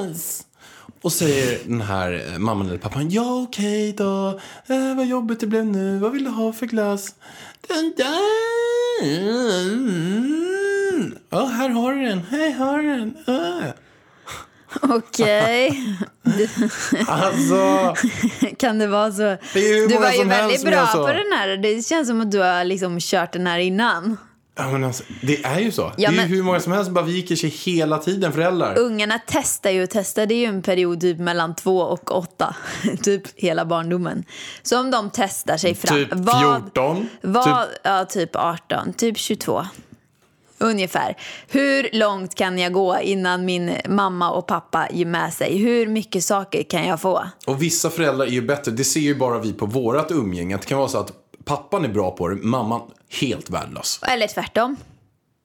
glass. 0.00 0.37
Och 1.02 1.12
säger 1.12 1.58
den 1.66 1.80
här 1.80 2.12
eh, 2.32 2.38
mamman 2.38 2.66
eller 2.68 2.78
pappan, 2.78 3.10
ja 3.10 3.42
okej 3.42 3.92
då, 3.92 4.40
eh, 4.66 4.96
vad 4.96 5.06
jobbigt 5.06 5.40
det 5.40 5.46
blev 5.46 5.66
nu, 5.66 5.98
vad 5.98 6.12
vill 6.12 6.24
du 6.24 6.30
ha 6.30 6.52
för 6.52 6.66
glass? 6.66 7.14
Den 7.68 7.94
där! 7.96 8.18
Ja, 11.30 11.44
här 11.44 11.68
har 11.68 11.94
du 11.94 12.04
den, 12.04 12.22
här 12.30 12.52
har 12.52 12.78
du 12.78 12.88
den. 12.88 13.16
Äh. 13.26 13.70
Okej, 14.82 15.84
Alltså, 17.08 17.94
kan 18.58 18.78
det 18.78 18.86
vara 18.86 19.12
så? 19.12 19.22
Det 19.22 19.88
Du 19.88 19.98
var 19.98 20.12
ju 20.12 20.24
väldigt 20.24 20.64
bra 20.64 20.86
på 20.86 21.06
den 21.06 21.32
här. 21.38 21.56
Det 21.56 21.86
känns 21.86 22.08
som 22.08 22.20
att 22.20 22.30
du 22.30 22.38
har 22.38 22.64
liksom 22.64 22.98
kört 23.00 23.32
den 23.32 23.46
här 23.46 23.58
innan. 23.58 24.16
Ja, 24.58 24.70
men 24.70 24.84
alltså, 24.84 25.04
det 25.22 25.44
är 25.44 25.60
ju 25.60 25.72
så. 25.72 25.82
Ja, 25.82 26.10
det 26.10 26.16
är 26.16 26.16
men- 26.16 26.28
hur 26.28 26.42
många 26.42 26.60
som 26.60 26.72
helst 26.72 26.84
som 26.84 26.94
bara 26.94 27.04
viker 27.04 27.36
sig 27.36 27.50
hela 27.50 27.98
tiden, 27.98 28.32
föräldrar. 28.32 28.78
Ungarna 28.78 29.20
testar 29.26 29.70
ju 29.70 29.82
och 29.82 29.90
testar. 29.90 30.26
Det 30.26 30.34
är 30.34 30.38
ju 30.38 30.44
en 30.44 30.62
period 30.62 31.00
typ 31.00 31.18
mellan 31.18 31.56
två 31.56 31.78
och 31.80 32.16
åtta. 32.16 32.56
typ 33.02 33.22
hela 33.36 33.64
barndomen. 33.64 34.24
Så 34.62 34.80
om 34.80 34.90
de 34.90 35.10
testar 35.12 35.56
sig 35.56 35.74
fram. 35.74 35.96
Typ 35.96 36.08
14, 36.08 37.08
Vad, 37.22 37.66
Ja, 37.82 38.04
typ 38.04 38.36
18. 38.36 38.92
Typ 38.92 39.18
22. 39.18 39.66
Ungefär. 40.60 41.16
Hur 41.48 41.88
långt 41.92 42.34
kan 42.34 42.58
jag 42.58 42.72
gå 42.72 42.98
innan 43.02 43.44
min 43.44 43.72
mamma 43.88 44.30
och 44.30 44.46
pappa 44.46 44.88
ger 44.92 45.06
med 45.06 45.32
sig? 45.32 45.58
Hur 45.58 45.86
mycket 45.86 46.24
saker 46.24 46.62
kan 46.62 46.86
jag 46.86 47.00
få? 47.00 47.24
Och 47.46 47.62
vissa 47.62 47.90
föräldrar 47.90 48.26
är 48.26 48.30
ju 48.30 48.42
bättre. 48.42 48.72
Det 48.72 48.84
ser 48.84 49.00
ju 49.00 49.14
bara 49.14 49.38
vi 49.38 49.52
på 49.52 49.66
vårat 49.66 50.10
umgänge. 50.10 50.56
Det 50.56 50.66
kan 50.66 50.78
vara 50.78 50.88
så 50.88 50.98
att 50.98 51.12
pappan 51.48 51.84
är 51.84 51.88
bra 51.88 52.10
på 52.10 52.28
det, 52.28 52.34
mamman 52.36 52.80
helt 53.20 53.50
värdelös. 53.50 54.00
Eller 54.02 54.26
tvärtom. 54.26 54.76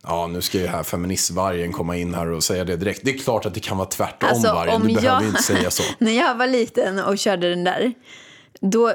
Ja, 0.04 0.28
nu 0.28 0.42
ska 0.42 0.58
ju 0.58 0.68
här 0.68 0.84
feministvargen 0.84 1.72
komma 1.72 1.98
in 1.98 2.14
här 2.14 2.28
och 2.28 2.44
säga 2.44 2.64
det 2.64 2.76
direkt. 2.78 3.02
Det 3.04 3.12
är 3.14 3.18
klart 3.18 3.46
att 3.46 3.54
det 3.54 3.60
kan 3.60 3.78
vara 3.78 3.88
tvärtom 3.88 4.30
Alltså, 4.30 4.54
vargen. 4.54 4.76
om 4.76 4.82
Du 4.82 4.88
behöver 4.94 5.08
jag- 5.10 5.22
ju 5.22 5.28
inte 5.28 5.44
säga 5.44 5.72
så. 5.72 5.84
När 5.98 6.12
jag 6.12 6.36
var 6.36 6.48
liten 6.48 7.00
och 7.00 7.18
körde 7.18 7.50
den 7.50 7.64
där, 7.64 7.94
då 8.62 8.94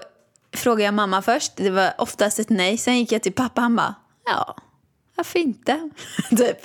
frågade 0.57 0.83
jag 0.85 0.95
mamma 0.95 1.23
först. 1.23 1.53
Det 1.57 1.71
var 1.71 1.93
oftast 1.99 2.39
ett 2.39 2.51
nej. 2.51 2.79
Sen 2.79 2.99
gick 2.99 3.13
jag 3.13 3.23
till 3.23 3.33
pappa. 3.33 3.61
Han 3.61 3.77
bara, 3.77 3.95
ja, 4.25 4.57
varför 5.17 5.39
inte? 5.39 5.91
typ. 6.31 6.59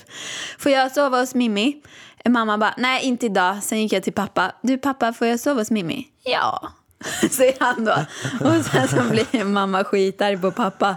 Får 0.59 0.71
jag 0.71 0.91
sova 0.91 1.19
hos 1.19 1.35
Mimmi? 1.35 1.81
Mamma 2.29 2.57
bara, 2.57 2.73
nej, 2.77 3.03
inte 3.05 3.25
idag. 3.25 3.63
Sen 3.63 3.81
gick 3.81 3.93
jag 3.93 4.03
till 4.03 4.13
pappa. 4.13 4.51
Du, 4.61 4.77
pappa, 4.77 5.13
får 5.13 5.27
jag 5.27 5.39
sova 5.39 5.61
hos 5.61 5.71
Mimmi? 5.71 6.07
Ja, 6.23 6.69
säger 7.31 7.55
han 7.59 7.85
då. 7.85 7.95
Och 8.47 8.65
sen 8.65 8.87
så 8.87 9.09
blir 9.09 9.43
mamma 9.43 9.83
skitarg 9.83 10.37
på 10.37 10.51
pappa. 10.51 10.95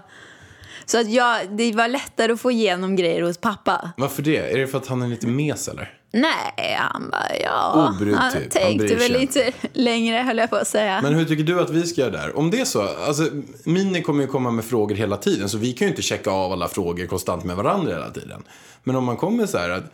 Så 0.86 1.00
att 1.00 1.10
jag, 1.10 1.50
det 1.50 1.72
var 1.72 1.88
lättare 1.88 2.32
att 2.32 2.40
få 2.40 2.50
igenom 2.50 2.96
grejer 2.96 3.22
hos 3.22 3.38
pappa. 3.38 3.90
Varför 3.96 4.22
det? 4.22 4.52
Är 4.52 4.58
det 4.58 4.66
för 4.66 4.78
att 4.78 4.86
han 4.86 5.02
är 5.02 5.08
lite 5.08 5.26
mes 5.26 5.68
eller? 5.68 5.92
Nej, 6.12 6.78
han 6.78 7.10
bara 7.10 7.36
ja. 7.42 7.90
Obrydd 7.90 8.14
han 8.14 8.32
typ. 8.32 8.42
Han 8.42 8.50
tänkte 8.50 8.86
bryr 8.86 8.96
väl 8.96 9.16
inte 9.16 9.52
längre 9.72 10.16
höll 10.16 10.38
jag 10.38 10.50
på 10.50 10.56
att 10.56 10.68
säga. 10.68 11.00
Men 11.02 11.14
hur 11.14 11.24
tycker 11.24 11.44
du 11.44 11.60
att 11.60 11.70
vi 11.70 11.86
ska 11.86 12.00
göra 12.00 12.10
där? 12.10 12.38
Om 12.38 12.50
det 12.50 12.60
är 12.60 12.64
så, 12.64 12.82
alltså 12.82 13.28
Mini 13.64 14.02
kommer 14.02 14.22
ju 14.22 14.28
komma 14.28 14.50
med 14.50 14.64
frågor 14.64 14.94
hela 14.94 15.16
tiden 15.16 15.48
så 15.48 15.58
vi 15.58 15.72
kan 15.72 15.86
ju 15.86 15.90
inte 15.90 16.02
checka 16.02 16.30
av 16.30 16.52
alla 16.52 16.68
frågor 16.68 17.06
konstant 17.06 17.44
med 17.44 17.56
varandra 17.56 17.92
hela 17.92 18.10
tiden. 18.10 18.42
Men 18.84 18.96
om 18.96 19.04
man 19.04 19.16
kommer 19.16 19.46
så 19.46 19.58
här 19.58 19.70
att 19.70 19.84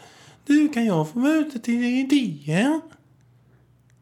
Du, 0.47 0.69
kan 0.69 0.87
jag 0.87 1.13
få 1.13 1.19
vara 1.19 1.35
ute 1.35 1.59
till 1.59 2.09
DN? 2.09 2.81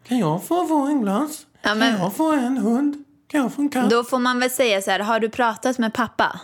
Kan 0.08 0.18
jag 0.18 0.44
få 0.44 0.66
få 0.66 0.86
en 0.86 1.02
glass? 1.02 1.46
Ja, 1.62 1.74
men- 1.74 1.92
Kan 1.92 2.00
jag 2.02 2.16
få 2.16 2.32
en 2.32 2.58
hund? 2.58 3.04
Kan 3.28 3.40
jag 3.40 3.52
få 3.52 3.62
en 3.62 3.68
katt? 3.68 3.90
Då 3.90 4.04
får 4.04 4.18
man 4.18 4.40
väl 4.40 4.50
säga 4.50 4.82
så 4.82 4.90
här, 4.90 5.00
har 5.00 5.20
du 5.20 5.28
pratat 5.28 5.78
med 5.78 5.94
pappa? 5.94 6.40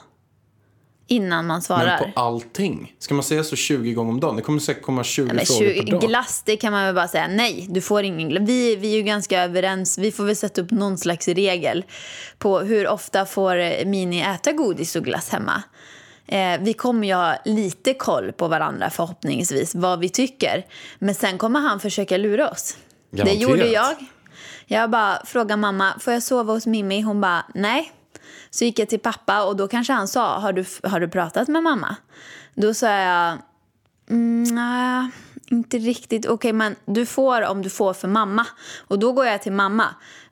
Innan 1.08 1.46
man 1.46 1.62
svarar. 1.62 2.00
Men 2.02 2.12
på 2.12 2.20
allting? 2.20 2.94
Ska 2.98 3.14
man 3.14 3.22
säga 3.24 3.44
så 3.44 3.56
20 3.56 3.92
gånger 3.92 4.10
om 4.12 4.20
dagen? 4.20 4.36
Det 4.36 4.42
kommer 4.42 4.58
säkert 4.58 4.82
komma 4.82 5.04
20 5.04 5.28
Ja, 5.28 5.34
men 5.34 5.46
frågor 5.46 5.60
20, 5.60 5.82
per 5.84 5.90
dag. 5.90 6.00
glass, 6.00 6.42
det 6.46 6.56
kan 6.56 6.72
man 6.72 6.84
väl 6.84 6.94
bara 6.94 7.08
säga 7.08 7.28
nej, 7.28 7.66
du 7.70 7.80
får 7.80 8.02
ingen 8.02 8.28
glass. 8.28 8.48
Vi, 8.48 8.76
vi 8.76 8.92
är 8.92 8.96
ju 8.96 9.02
ganska 9.02 9.42
överens, 9.42 9.98
vi 9.98 10.12
får 10.12 10.24
väl 10.24 10.36
sätta 10.36 10.60
upp 10.60 10.70
någon 10.70 10.98
slags 10.98 11.28
regel 11.28 11.84
på 12.38 12.58
hur 12.58 12.88
ofta 12.88 13.26
får 13.26 13.84
Mini 13.84 14.20
äta 14.20 14.52
godis 14.52 14.96
och 14.96 15.04
glass 15.04 15.28
hemma. 15.28 15.62
Eh, 16.26 16.60
vi 16.60 16.72
kommer 16.72 17.06
ju 17.08 17.14
ha 17.14 17.36
lite 17.44 17.94
koll 17.94 18.32
på 18.32 18.48
varandra 18.48 18.90
förhoppningsvis, 18.90 19.74
vad 19.74 20.00
vi 20.00 20.08
tycker. 20.08 20.66
Men 20.98 21.14
sen 21.14 21.38
kommer 21.38 21.60
han 21.60 21.80
försöka 21.80 22.16
lura 22.16 22.50
oss. 22.50 22.76
Garanterat. 23.10 23.38
Det 23.38 23.44
gjorde 23.44 23.66
jag. 23.68 23.94
Jag 24.68 24.90
bara 24.90 25.24
frågade 25.24 25.60
mamma, 25.60 25.94
får 26.00 26.12
jag 26.12 26.22
sova 26.22 26.52
hos 26.52 26.66
Mimmi? 26.66 27.00
Hon 27.00 27.20
bara, 27.20 27.44
nej. 27.54 27.92
Så 28.50 28.64
gick 28.64 28.78
jag 28.78 28.88
till 28.88 29.00
pappa 29.00 29.44
och 29.44 29.56
då 29.56 29.68
kanske 29.68 29.92
han 29.92 30.08
sa, 30.08 30.38
har 30.38 30.52
du, 30.52 30.64
har 30.82 31.00
du 31.00 31.08
pratat 31.08 31.48
med 31.48 31.62
mamma? 31.62 31.96
Då 32.54 32.74
sa 32.74 32.86
jag, 32.86 33.38
mm, 34.10 34.42
nej, 34.42 35.10
inte 35.50 35.78
riktigt. 35.78 36.26
Okej, 36.26 36.52
men 36.52 36.76
du 36.84 37.06
får 37.06 37.42
om 37.42 37.62
du 37.62 37.70
får 37.70 37.94
för 37.94 38.08
mamma. 38.08 38.46
Och 38.88 38.98
då 38.98 39.12
går 39.12 39.26
jag 39.26 39.42
till 39.42 39.52
mamma. 39.52 39.84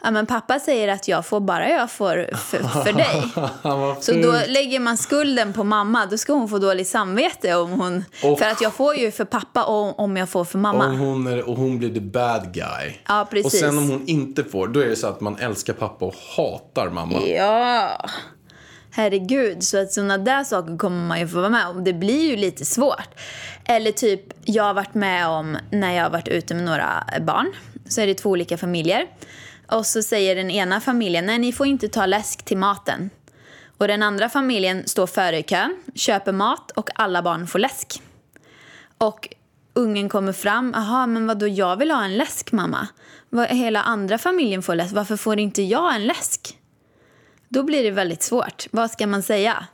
Ja, 0.05 0.11
men 0.11 0.26
pappa 0.26 0.59
säger 0.59 0.88
att 0.88 1.09
jag 1.09 1.26
får 1.26 1.40
bara 1.40 1.68
jag 1.70 1.90
får 1.90 2.36
för, 2.36 2.59
för 2.59 2.92
dig. 2.92 3.22
Så 4.00 4.12
då 4.12 4.52
lägger 4.52 4.80
man 4.80 4.96
skulden 4.98 5.52
på 5.52 5.64
mamma. 5.64 6.07
Då 6.07 6.18
ska 6.18 6.32
hon 6.32 6.48
få 6.48 6.59
dåligt 6.59 6.88
samvete 6.88 7.55
om 7.55 7.70
hon... 7.80 8.05
Och- 8.22 8.38
För 8.38 8.46
att 8.46 8.61
jag 8.61 8.72
får 8.74 8.96
ju 8.96 9.11
för 9.11 9.24
pappa 9.24 9.64
och 9.64 10.00
om 10.00 10.16
jag 10.16 10.28
får 10.28 10.44
för 10.44 10.59
mamma. 10.59 10.86
Om 10.86 10.98
hon 10.98 11.26
är, 11.26 11.48
och 11.48 11.57
hon 11.57 11.78
blir 11.78 11.94
the 11.94 12.00
bad 12.00 12.52
guy. 12.55 12.94
Ja, 13.09 13.26
precis. 13.30 13.55
Och 13.55 13.59
sen 13.68 13.78
om 13.78 13.90
hon 13.90 14.07
inte 14.07 14.44
får, 14.44 14.68
då 14.68 14.80
är 14.80 14.86
det 14.88 14.96
så 14.96 15.07
att 15.07 15.20
man 15.20 15.36
älskar 15.36 15.72
pappa 15.72 16.05
och 16.05 16.14
hatar 16.36 16.90
mamma. 16.90 17.18
Ja, 17.26 17.90
herregud. 18.90 19.62
Så 19.62 19.78
att 19.82 19.92
sådana 19.92 20.18
där 20.18 20.44
saker 20.44 20.76
kommer 20.78 21.07
man 21.07 21.20
ju 21.20 21.28
få 21.28 21.36
vara 21.36 21.48
med 21.48 21.66
om. 21.68 21.84
Det 21.84 21.92
blir 21.92 22.30
ju 22.30 22.36
lite 22.36 22.64
svårt. 22.64 23.09
Eller 23.64 23.92
typ, 23.92 24.20
jag 24.44 24.64
har 24.64 24.74
varit 24.74 24.94
med 24.94 25.28
om 25.28 25.57
när 25.70 25.92
jag 25.96 26.02
har 26.02 26.11
varit 26.11 26.28
ute 26.28 26.55
med 26.55 26.64
några 26.64 27.05
barn. 27.20 27.52
Så 27.88 28.00
är 28.00 28.07
det 28.07 28.14
två 28.14 28.30
olika 28.30 28.59
familjer. 28.59 29.07
Och 29.66 29.86
så 29.86 30.02
säger 30.02 30.36
den 30.36 30.50
ena 30.50 30.80
familjen, 30.80 31.26
nej 31.26 31.38
ni 31.38 31.52
får 31.52 31.66
inte 31.66 31.88
ta 31.88 32.06
läsk 32.06 32.44
till 32.44 32.58
maten. 32.58 33.10
Och 33.78 33.88
den 33.88 34.02
andra 34.02 34.28
familjen 34.28 34.88
står 34.88 35.06
före 35.06 35.38
i 35.38 35.42
kön, 35.42 35.76
köper 35.94 36.32
mat 36.32 36.70
och 36.70 36.90
alla 36.94 37.22
barn 37.22 37.46
får 37.46 37.58
läsk. 37.58 38.02
Och 38.98 39.28
ungen 39.74 40.08
kommer 40.08 40.32
fram. 40.32 40.72
Jaha, 40.74 41.06
men 41.06 41.26
vadå, 41.26 41.48
jag 41.48 41.76
vill 41.76 41.90
ha 41.90 42.04
en 42.04 42.16
läsk 42.16 42.52
mamma. 42.52 42.88
Hela 43.48 43.82
andra 43.82 44.18
familjen 44.18 44.62
får 44.62 44.74
läsk. 44.74 44.94
Varför 44.94 45.16
får 45.16 45.38
inte 45.38 45.62
jag 45.62 45.94
en 45.94 46.06
läsk? 46.06 46.58
Då 47.48 47.62
blir 47.62 47.82
det 47.82 47.90
väldigt 47.90 48.22
svårt. 48.22 48.66
Vad 48.70 48.90
ska 48.90 49.06
man 49.06 49.22
säga? 49.22 49.66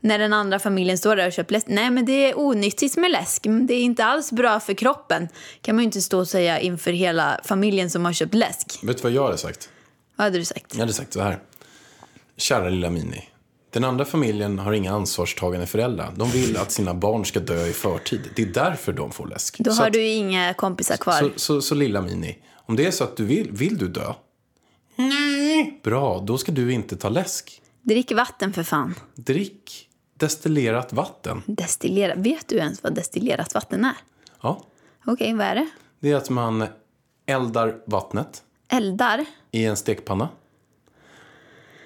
När 0.00 0.18
den 0.18 0.32
andra 0.32 0.58
familjen 0.58 0.98
står 0.98 1.16
där 1.16 1.26
och 1.26 1.32
köper 1.32 1.52
läsk. 1.52 1.66
Nej, 1.68 1.90
men 1.90 2.04
det 2.04 2.30
är 2.30 2.38
onyttigt 2.38 2.96
med 2.96 3.10
läsk. 3.10 3.46
Men 3.46 3.66
Det 3.66 3.74
är 3.74 3.82
inte 3.82 4.04
alls 4.04 4.32
bra 4.32 4.60
för 4.60 4.74
kroppen. 4.74 5.28
kan 5.62 5.74
man 5.76 5.82
ju 5.82 5.86
inte 5.86 6.02
stå 6.02 6.18
och 6.18 6.28
säga 6.28 6.60
inför 6.60 6.92
hela 6.92 7.40
familjen 7.44 7.90
som 7.90 8.04
har 8.04 8.12
köpt 8.12 8.34
läsk. 8.34 8.78
Vet 8.82 8.96
du 8.96 9.02
vad 9.02 9.12
jag 9.12 9.24
hade 9.24 9.38
sagt? 9.38 9.68
Vad 10.16 10.24
hade 10.24 10.38
du 10.38 10.44
sagt? 10.44 10.66
Jag 10.74 10.80
hade 10.80 10.92
sagt 10.92 11.12
så 11.12 11.20
här. 11.20 11.38
Kära 12.36 12.68
lilla 12.68 12.90
Mini. 12.90 13.28
Den 13.70 13.84
andra 13.84 14.04
familjen 14.04 14.58
har 14.58 14.72
inga 14.72 14.92
ansvarstagande 14.92 15.66
föräldrar. 15.66 16.12
De 16.16 16.30
vill 16.30 16.56
att 16.56 16.72
sina 16.72 16.94
barn 16.94 17.24
ska 17.24 17.40
dö 17.40 17.66
i 17.66 17.72
förtid. 17.72 18.20
Det 18.36 18.42
är 18.42 18.46
därför 18.46 18.92
de 18.92 19.12
får 19.12 19.26
läsk. 19.26 19.58
Då 19.58 19.70
så 19.72 19.80
har 19.80 19.86
att, 19.86 19.92
du 19.92 20.06
inga 20.06 20.54
kompisar 20.54 20.96
kvar. 20.96 21.20
så, 21.20 21.30
så, 21.36 21.62
så 21.62 21.74
lilla 21.74 22.00
Mini. 22.00 22.38
Om 22.54 22.76
det 22.76 22.86
är 22.86 22.90
så 22.90 23.04
att 23.04 23.16
du 23.16 23.24
vill, 23.24 23.50
vill 23.52 23.78
du 23.78 23.88
dö? 23.88 24.14
Nej. 24.96 25.80
Bra, 25.84 26.20
då 26.26 26.38
ska 26.38 26.52
du 26.52 26.72
inte 26.72 26.96
ta 26.96 27.08
läsk. 27.08 27.62
Drick 27.82 28.12
vatten 28.12 28.52
för 28.52 28.62
fan. 28.62 28.94
Drick 29.14 29.88
destillerat 30.20 30.92
vatten. 30.92 31.42
Destillera. 31.46 32.14
Vet 32.14 32.48
du 32.48 32.56
ens 32.56 32.82
vad 32.82 32.94
destillerat 32.94 33.54
vatten 33.54 33.84
är? 33.84 33.96
Ja. 34.42 34.64
Okej, 35.04 35.34
vad 35.34 35.46
är 35.46 35.54
det? 35.54 35.68
Det 36.00 36.12
är 36.12 36.16
att 36.16 36.30
man 36.30 36.66
eldar 37.26 37.76
vattnet 37.86 38.42
Eldar? 38.68 39.24
i 39.50 39.64
en 39.64 39.76
stekpanna. 39.76 40.28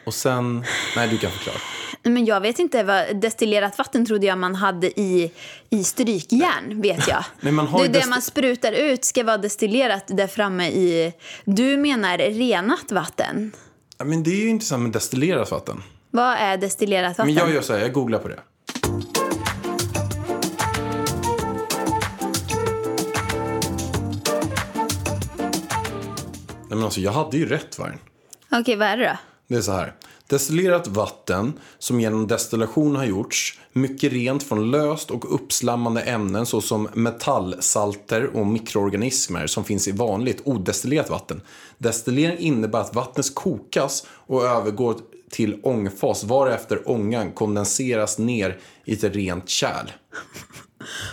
Och 0.07 0.15
sen... 0.15 0.65
Nej, 0.97 1.09
du 1.09 1.19
kan 1.19 1.31
förklara. 1.31 1.59
Men 2.03 2.25
jag 2.25 2.41
vet 2.41 2.59
inte. 2.59 2.83
Vad, 2.83 3.17
destillerat 3.17 3.79
vatten 3.79 4.07
trodde 4.07 4.27
jag 4.27 4.39
man 4.39 4.55
hade 4.55 5.01
i, 5.01 5.33
i 5.71 5.85
strykjärn, 5.85 6.81
vet 6.83 7.09
jag. 7.09 7.25
Nej, 7.41 7.53
man 7.53 7.67
har 7.67 7.83
det 7.83 7.89
det 7.89 8.07
man 8.07 8.23
sprutar 8.23 8.73
ut 8.73 9.05
ska 9.05 9.25
vara 9.25 9.39
destillerat 9.39 10.05
där 10.07 10.27
framme 10.27 10.69
i... 10.69 11.13
Du 11.45 11.77
menar 11.77 12.19
renat 12.19 12.93
vatten? 12.93 13.53
Men 14.05 14.23
det 14.23 14.31
är 14.31 14.41
ju 14.41 14.49
intressant 14.49 14.83
med 14.83 14.93
destillerat 14.93 15.51
vatten. 15.51 15.83
Vad 16.15 16.37
är 16.37 16.57
destillerat 16.57 17.19
vatten? 17.19 17.35
Men 17.35 17.35
jag 17.35 17.55
gör 17.55 17.61
så 17.63 17.73
här, 17.73 17.81
jag 17.81 17.93
googlar 17.93 18.19
på 18.19 18.29
det. 18.29 18.41
Nej 26.59 26.69
men 26.69 26.83
alltså, 26.83 27.01
jag 27.01 27.13
hade 27.13 27.37
ju 27.37 27.49
rätt 27.49 27.79
Vargen. 27.79 27.99
Okej, 28.53 28.77
vad 28.77 28.89
är 28.89 28.97
det 28.97 29.05
då? 29.05 29.17
Det 29.49 29.55
är 29.55 29.61
så 29.61 29.73
här. 29.73 29.95
Destillerat 30.27 30.87
vatten 30.87 31.53
som 31.79 32.01
genom 32.01 32.27
destillation 32.27 32.97
har 32.97 33.05
gjorts 33.05 33.61
mycket 33.73 34.13
rent 34.13 34.43
från 34.43 34.71
löst 34.71 35.11
och 35.11 35.35
uppslammande 35.35 36.01
ämnen 36.01 36.47
såsom 36.47 36.89
metallsalter 36.93 38.37
och 38.37 38.47
mikroorganismer 38.47 39.47
som 39.47 39.65
finns 39.65 39.89
i 39.89 39.93
vanligt 39.93 40.43
odestillerat 40.45 41.11
vatten. 41.11 41.41
Destillering 41.79 42.39
innebär 42.39 42.81
att 42.81 42.95
vattnet 42.95 43.35
kokas 43.35 44.07
och 44.09 44.45
övergår 44.45 44.97
till 45.31 45.61
ångfas 45.63 46.25
varefter 46.25 46.89
ångan 46.91 47.33
kondenseras 47.33 48.19
ner 48.19 48.59
i 48.85 48.93
ett 48.93 49.05
rent 49.05 49.49
kärl. 49.49 49.91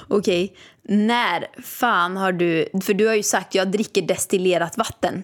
Okej, 0.07 0.53
när 0.83 1.47
fan 1.63 2.17
har 2.17 2.31
du... 2.31 2.69
För 2.83 2.93
du 2.93 3.07
har 3.07 3.15
ju 3.15 3.23
sagt 3.23 3.55
jag 3.55 3.71
dricker 3.71 4.01
destillerat 4.01 4.77
vatten. 4.77 5.23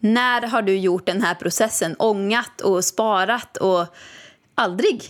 När 0.00 0.42
har 0.46 0.62
du 0.62 0.78
gjort 0.78 1.06
den 1.06 1.22
här 1.22 1.34
processen? 1.34 1.96
Ångat 1.98 2.60
och 2.60 2.84
sparat 2.84 3.56
och... 3.56 3.86
Aldrig. 4.54 5.02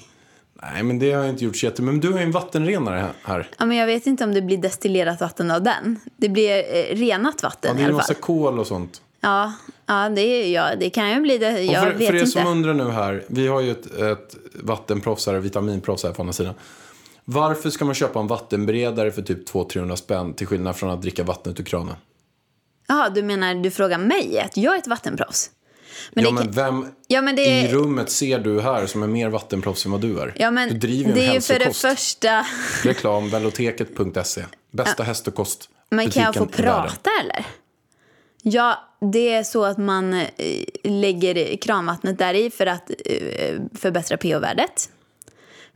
Nej, 0.62 0.82
men 0.82 0.98
det 0.98 1.12
har 1.12 1.20
jag 1.20 1.30
inte 1.30 1.44
gjort 1.44 1.56
så 1.56 1.66
jätte... 1.66 1.82
Men 1.82 2.00
du 2.00 2.10
har 2.12 2.18
ju 2.18 2.24
en 2.24 2.32
vattenrenare 2.32 3.08
här. 3.22 3.48
Ja, 3.58 3.66
men 3.66 3.76
jag 3.76 3.86
vet 3.86 4.06
inte 4.06 4.24
om 4.24 4.34
det 4.34 4.42
blir 4.42 4.58
destillerat 4.58 5.20
vatten 5.20 5.50
av 5.50 5.62
den. 5.62 6.00
Det 6.16 6.28
blir 6.28 6.56
eh, 6.58 6.96
renat 6.96 7.34
Ja, 7.42 7.48
vatten 7.48 7.76
det 7.76 7.80
i 7.80 7.84
är 7.84 7.88
en 7.88 7.90
alla 7.94 7.96
massa 7.96 8.14
fall. 8.14 8.22
kol 8.22 8.58
och 8.58 8.66
sånt. 8.66 9.02
Ja, 9.20 9.52
ja, 9.88 10.08
det, 10.08 10.50
ja, 10.50 10.74
det 10.76 10.90
kan 10.90 11.10
ju 11.10 11.20
bli 11.20 11.38
det. 11.38 11.52
Och 11.54 11.60
Jag 11.64 11.82
för, 11.82 11.92
vet 11.92 12.06
för 12.08 12.14
er 12.14 12.18
inte. 12.20 12.30
som 12.30 12.46
undrar 12.46 12.74
nu 12.74 12.90
här, 12.90 13.24
vi 13.28 13.46
har 13.48 13.60
ju 13.60 13.70
ett, 13.70 13.86
ett 14.00 14.36
vattenproffs 14.54 15.26
här, 15.26 15.34
vitaminproffs 15.34 16.02
här 16.04 16.12
på 16.12 16.22
andra 16.22 16.32
sidan. 16.32 16.54
Varför 17.24 17.70
ska 17.70 17.84
man 17.84 17.94
köpa 17.94 18.20
en 18.20 18.26
vattenberedare 18.26 19.10
för 19.12 19.22
typ 19.22 19.48
200-300 19.50 19.96
spänn 19.96 20.34
till 20.34 20.46
skillnad 20.46 20.76
från 20.76 20.90
att 20.90 21.02
dricka 21.02 21.22
vattnet 21.24 21.60
ur 21.60 21.64
kranen? 21.64 21.94
Jaha, 22.88 23.08
du 23.08 23.22
menar 23.22 23.54
du 23.54 23.70
frågar 23.70 23.98
mig 23.98 24.40
att 24.40 24.56
jag 24.56 24.74
är 24.74 24.78
ett 24.78 24.86
vattenproffs? 24.86 25.50
Men 26.12 26.24
ja, 26.24 26.30
det 26.30 26.34
men 26.34 26.50
vem 26.52 26.86
Ja, 27.06 27.22
men 27.22 27.36
det- 27.36 27.42
i 27.60 27.68
rummet 27.72 28.10
ser 28.10 28.38
du 28.38 28.60
här 28.60 28.86
som 28.86 29.02
är 29.02 29.06
mer 29.06 29.28
vattenproffs 29.28 29.86
än 29.86 29.92
vad 29.92 30.00
du 30.00 30.20
är? 30.20 30.34
Ja, 30.38 30.50
men 30.50 30.68
du 30.68 30.74
driver 30.78 31.08
ju 31.08 31.14
det 31.14 31.24
en 31.24 31.30
är 31.30 31.34
ju 31.34 31.40
för 31.40 31.58
det 31.58 31.64
hälsokost. 31.64 31.98
första... 31.98 32.46
Reklam, 32.84 33.30
veloteket.se. 33.30 34.44
Bästa 34.72 35.02
häst 35.02 35.28
och 35.28 35.34
kost. 35.34 35.68
Men 35.90 36.10
kan 36.10 36.22
jag 36.22 36.34
få 36.34 36.46
prata 36.46 37.10
eller? 37.22 37.46
Ja, 38.42 38.87
det 39.00 39.32
är 39.32 39.42
så 39.42 39.64
att 39.64 39.78
man 39.78 40.14
eh, 40.14 40.26
lägger 40.84 41.56
kranvattnet 41.56 42.18
där 42.18 42.34
i 42.34 42.50
för 42.50 42.66
att 42.66 42.90
eh, 42.90 43.60
förbättra 43.74 44.16
pH-värdet. 44.16 44.90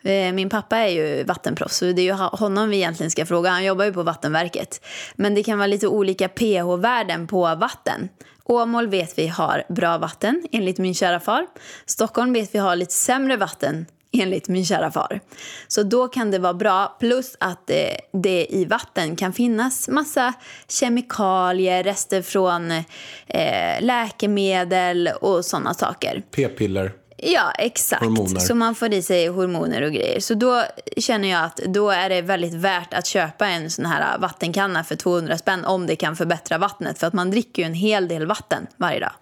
Eh, 0.03 0.33
min 0.33 0.49
pappa 0.49 0.77
är 0.77 0.89
ju 0.89 1.25
vattenproffs, 1.25 1.77
så 1.77 1.85
det 1.85 2.03
är 2.03 2.05
ju 2.05 2.13
honom 2.13 2.69
vi 2.69 2.77
egentligen 2.77 3.11
ska 3.11 3.27
fråga. 3.27 3.51
Han 3.51 3.65
jobbar 3.65 3.85
ju 3.85 3.93
på 3.93 4.03
Vattenverket. 4.03 4.85
Men 5.15 5.35
det 5.35 5.43
kan 5.43 5.59
vara 5.59 5.67
lite 5.67 5.87
olika 5.87 6.29
pH-värden 6.29 7.27
på 7.27 7.55
vatten. 7.55 8.09
Åmål 8.45 8.89
vet 8.89 9.19
vi 9.19 9.27
har 9.27 9.65
bra 9.69 9.99
vatten, 9.99 10.43
enligt 10.53 10.79
min 10.79 10.95
kära 10.95 11.21
far. 11.21 11.47
Stockholm 11.87 12.33
vet 12.33 12.55
vi 12.55 12.59
har 12.59 12.77
lite 12.77 12.93
sämre 12.93 13.37
vatten, 13.37 13.87
enligt 14.13 14.49
min 14.49 14.65
kära 14.65 14.91
far. 14.91 15.21
Så 15.69 15.83
då 15.83 16.09
kan 16.09 16.31
det 16.31 16.39
vara 16.39 16.55
bra, 16.55 16.97
plus 17.01 17.37
att 17.41 17.71
eh, 17.71 17.77
det 18.13 18.47
i 18.51 18.65
vatten 18.65 19.17
kan 19.17 19.33
finnas 19.33 19.89
massa 19.89 20.33
kemikalier, 20.69 21.83
rester 21.83 22.23
från 22.23 22.71
eh, 22.71 23.81
läkemedel 23.81 25.11
och 25.21 25.45
sådana 25.45 25.75
saker. 25.75 26.23
P-piller. 26.31 26.93
Ja, 27.25 27.51
exakt. 27.59 28.05
Hormoner. 28.05 28.41
Så 28.41 28.55
man 28.55 28.75
får 28.75 28.93
i 28.93 29.03
sig 29.03 29.27
hormoner 29.27 29.83
och 29.83 29.93
grejer. 29.93 30.21
Så 30.21 30.35
då 30.35 30.63
känner 30.97 31.29
jag 31.29 31.45
att 31.45 31.57
då 31.57 31.91
är 31.91 32.09
det 32.09 32.23
väldigt 32.23 32.55
värt 32.55 32.95
att 32.95 33.07
köpa 33.07 33.47
en 33.47 33.71
sån 33.71 33.87
här 33.87 34.19
vattenkanna 34.19 34.85
för 34.85 34.97
200 34.97 35.39
spänn 35.39 35.65
om 35.65 35.87
det 35.87 35.97
kan 35.97 36.17
förbättra 36.17 36.59
vattnet. 36.59 36.99
För 36.99 37.07
att 37.07 37.13
man 37.13 37.31
dricker 37.31 37.63
ju 37.63 37.67
en 37.67 37.75
hel 37.75 38.09
del 38.09 38.27
vatten 38.27 38.67
varje 38.77 39.01
dag. 39.01 39.13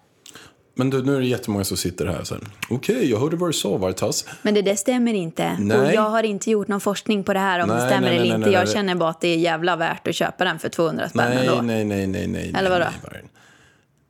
Men 0.73 0.89
du, 0.89 1.03
nu 1.03 1.15
är 1.15 1.19
det 1.19 1.25
jättemånga 1.25 1.63
som 1.63 1.77
sitter 1.77 2.05
här 2.05 2.23
så 2.23 2.33
här. 2.33 2.43
Okej, 2.69 3.09
jag 3.09 3.19
hörde 3.19 3.35
vad 3.35 3.49
du 3.49 3.53
sa 3.53 3.77
Vartas. 3.77 4.25
Men 4.41 4.53
det, 4.53 4.61
det 4.61 4.75
stämmer 4.75 5.13
inte. 5.13 5.57
Nej. 5.59 5.77
Och 5.77 5.93
jag 5.93 6.09
har 6.09 6.23
inte 6.23 6.51
gjort 6.51 6.67
någon 6.67 6.81
forskning 6.81 7.23
på 7.23 7.33
det 7.33 7.39
här 7.39 7.59
om 7.59 7.69
det 7.69 7.75
Nej, 7.75 7.87
stämmer 7.87 8.07
nej, 8.07 8.15
eller 8.17 8.25
nej, 8.25 8.35
inte. 8.35 8.49
nej, 8.49 8.59
jag 8.59 8.69
känner 8.69 8.95
bara 8.95 9.09
att 9.09 9.21
det 9.21 9.27
är 9.27 9.37
jävla 9.37 9.75
värt 9.75 10.07
att 10.07 10.15
köpa 10.15 10.43
den 10.43 10.59
för 10.59 10.69
200 10.69 11.09
spänn 11.09 11.29
Nej, 11.29 11.47
ändå. 11.47 11.61
nej, 11.61 11.85
nej, 11.85 12.07
nej, 12.07 12.27
nej. 12.27 12.53
Eller 12.57 12.69
vadå? 12.69 12.85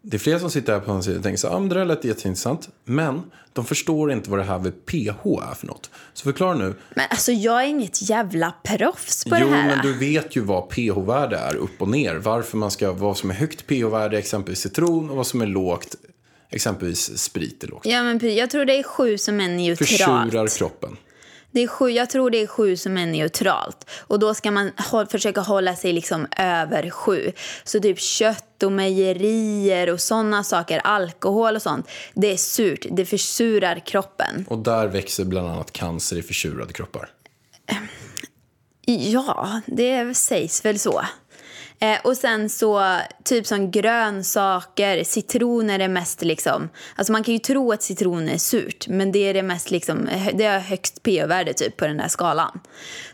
Det 0.04 0.18
är 0.18 0.20
flera 0.20 0.40
som 0.40 0.50
sitter 0.52 0.74
här 0.74 0.80
på 0.80 0.92
en 0.92 1.04
sida 1.04 1.18
och 1.18 1.24
tänker 1.24 1.38
så 1.38 1.48
ah, 1.48 1.60
men 1.60 1.70
det 1.70 1.76
där 1.76 1.86
lät 1.86 2.04
jätteintressant. 2.06 2.70
Men 2.86 3.22
de 3.54 3.66
förstår 3.66 4.12
inte 4.12 4.30
vad 4.30 4.40
det 4.40 4.44
här 4.44 4.60
med 4.60 4.86
pH 4.86 5.28
är 5.52 5.56
för 5.56 5.68
något. 5.68 5.90
Så 6.14 6.24
förklara 6.24 6.54
nu. 6.54 6.76
Men 6.96 7.06
alltså 7.10 7.32
jag 7.32 7.64
är 7.64 7.68
inget 7.68 8.10
jävla 8.10 8.54
proffs 8.64 9.24
på 9.24 9.38
jo, 9.40 9.48
det 9.48 9.56
här. 9.56 9.68
men 9.68 9.86
du 9.86 9.94
vet 9.94 10.36
ju 10.36 10.42
vad 10.42 10.70
pH-värde 10.70 11.38
är 11.38 11.56
upp 11.56 11.82
och 11.82 11.90
ner. 11.90 12.16
Varför 12.16 12.58
man 12.58 12.72
ska, 12.72 12.92
vad 12.92 13.18
som 13.18 13.30
är 13.30 13.34
högt 13.34 13.68
pH-värde, 13.68 14.18
exempelvis 14.18 14.60
citron, 14.60 15.10
och 15.10 15.16
vad 15.16 15.28
som 15.28 15.42
är 15.42 15.46
lågt, 15.46 15.96
exempelvis 16.52 17.18
sprit 17.18 17.64
är 17.64 17.68
lågt. 17.68 17.86
Ja, 17.86 18.04
men 18.04 18.36
jag 18.36 18.50
tror 18.50 18.66
det 18.66 18.80
är 18.80 18.84
sju 18.84 19.18
som 19.18 19.40
är 19.42 19.48
neutralt. 19.48 19.90
Försurar 19.90 20.48
kroppen. 20.48 20.98
Det 21.54 21.64
är 21.64 21.68
sju, 21.68 21.90
jag 21.90 22.10
tror 22.10 22.30
det 22.30 22.42
är 22.42 22.48
sju 22.48 22.78
som 22.78 22.98
är 22.98 23.06
neutralt. 23.06 23.90
Och 24.00 24.20
då 24.20 24.34
ska 24.34 24.52
man 24.52 24.72
hå- 24.72 25.06
försöka 25.12 25.42
hålla 25.42 25.76
sig 25.76 25.94
liksom 25.94 26.28
över 26.38 26.90
sju. 26.90 27.32
Så 27.64 27.80
typ 27.80 28.00
kött 28.00 28.64
och 28.64 28.72
mejerier 28.72 29.90
och 29.90 30.02
sådana 30.02 30.44
saker, 30.44 30.80
alkohol 30.80 31.56
och 31.56 31.62
sånt. 31.62 31.90
Det 32.14 32.32
är 32.32 32.38
surt, 32.38 32.86
det 32.92 33.06
försurar 33.06 33.80
kroppen. 33.86 34.46
Och 34.50 34.58
där 34.58 34.88
växer 34.88 35.26
bland 35.26 35.48
annat 35.48 35.72
cancer 35.72 36.18
i 36.18 36.22
försurade 36.22 36.74
kroppar. 36.74 37.10
Ja, 38.86 39.62
det 39.68 40.18
sägs 40.18 40.66
väl 40.66 40.80
så. 40.80 41.02
Eh, 41.84 42.00
och 42.04 42.18
sen 42.18 42.50
så, 42.50 42.98
typ 43.24 43.48
som 43.48 43.72
grönsaker, 43.72 45.04
citroner 45.04 45.80
är 45.80 45.88
mest 45.88 46.22
liksom... 46.22 46.70
Alltså 46.96 47.12
man 47.12 47.24
kan 47.24 47.34
ju 47.34 47.40
tro 47.40 47.72
att 47.72 47.84
citron 47.84 48.30
är 48.30 48.38
surt, 48.38 48.88
men 48.88 49.12
det 49.12 49.20
är 49.20 49.34
det 49.34 49.44
mest 49.44 49.72
liksom... 49.72 50.10
Det 50.34 50.46
har 50.46 50.60
högst 50.60 51.04
pH-värde 51.04 51.54
typ 51.54 51.78
på 51.78 51.88
den 51.88 51.98
där 51.98 52.08
skalan. 52.08 52.60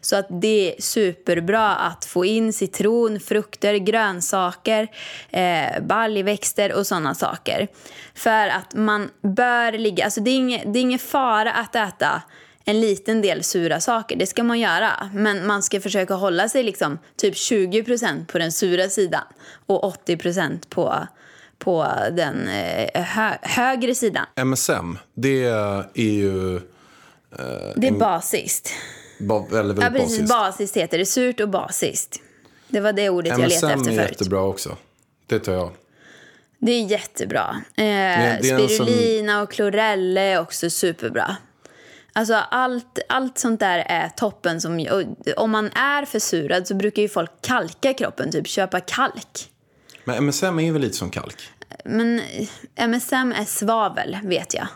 Så 0.01 0.15
att 0.15 0.27
det 0.29 0.75
är 0.75 0.81
superbra 0.81 1.75
att 1.75 2.05
få 2.05 2.25
in 2.25 2.53
citron, 2.53 3.19
frukter, 3.19 3.75
grönsaker, 3.75 4.87
eh, 5.29 5.81
baljväxter 5.81 6.73
och 6.73 6.87
sådana 6.87 7.15
saker. 7.15 7.67
För 8.15 8.47
att 8.47 8.75
man 8.75 9.09
bör 9.21 9.71
ligga... 9.71 10.05
Alltså 10.05 10.21
det 10.21 10.31
är 10.31 10.35
ingen, 10.35 10.73
det 10.73 10.79
är 10.79 10.81
ingen 10.81 10.99
fara 10.99 11.51
att 11.51 11.75
äta 11.75 12.21
en 12.67 12.79
liten 12.79 13.21
del 13.21 13.43
sura 13.43 13.79
saker. 13.79 14.15
Det 14.15 14.25
ska 14.25 14.43
man 14.43 14.59
göra. 14.59 15.09
Men 15.13 15.47
man 15.47 15.63
ska 15.63 15.81
försöka 15.81 16.13
hålla 16.13 16.49
sig 16.49 16.63
liksom 16.63 16.99
typ 17.15 17.33
20% 17.33 18.25
på 18.25 18.37
den 18.37 18.51
sura 18.51 18.89
sidan 18.89 19.23
och 19.65 19.95
80% 20.07 20.59
på, 20.69 21.07
på 21.59 21.87
den 22.11 22.47
eh, 22.47 23.01
hö, 23.03 23.37
högre 23.41 23.95
sidan. 23.95 24.25
MSM, 24.35 24.97
det 25.13 25.43
är 25.43 25.85
ju 25.95 26.59
Det 27.75 27.87
är 27.87 27.91
basiskt. 27.91 28.69
Ba, 29.19 29.39
väldigt, 29.39 29.77
Ja, 29.77 29.83
väldigt 29.83 30.01
precis. 30.01 30.19
basiskt. 30.19 30.29
Basiskt 30.29 30.77
heter 30.77 30.97
det. 30.97 31.05
Surt 31.05 31.39
och 31.39 31.49
basiskt. 31.49 32.19
Det 32.67 32.79
var 32.79 32.93
det 32.93 33.09
ordet 33.09 33.29
jag 33.29 33.39
letade 33.49 33.73
MSM 33.73 33.79
efter 33.81 33.91
är 33.91 33.95
förut. 34.05 34.11
jättebra 34.11 34.41
också. 34.41 34.77
Det 35.27 35.39
tar 35.39 35.53
jag. 35.53 35.71
Det 36.59 36.71
är 36.71 36.85
jättebra. 36.85 37.61
Eh, 37.75 37.83
det 37.83 37.83
är 37.83 38.59
en 38.59 38.69
spirulina 38.69 39.41
och 39.41 39.51
klorelle 39.51 40.21
är 40.21 40.39
också 40.41 40.69
superbra. 40.69 41.37
Alltså 42.17 42.33
allt, 42.33 42.99
allt 43.09 43.37
sånt 43.37 43.59
där 43.59 43.79
är 43.87 44.09
toppen. 44.09 44.61
Som, 44.61 44.87
om 45.37 45.51
man 45.51 45.65
är 45.65 46.05
försurad 46.05 46.67
så 46.67 46.75
brukar 46.75 47.01
ju 47.01 47.09
folk 47.09 47.31
kalka 47.41 47.93
kroppen, 47.93 48.31
typ 48.31 48.47
köpa 48.47 48.79
kalk. 48.79 49.49
Men 50.05 50.15
MSM 50.15 50.59
är 50.59 50.71
väl 50.71 50.81
lite 50.81 50.95
som 50.97 51.09
kalk? 51.09 51.35
Men 51.85 52.19
eh, 52.19 52.47
MSM 52.75 53.31
är 53.31 53.45
svavel, 53.45 54.17
vet 54.23 54.53
jag. 54.53 54.67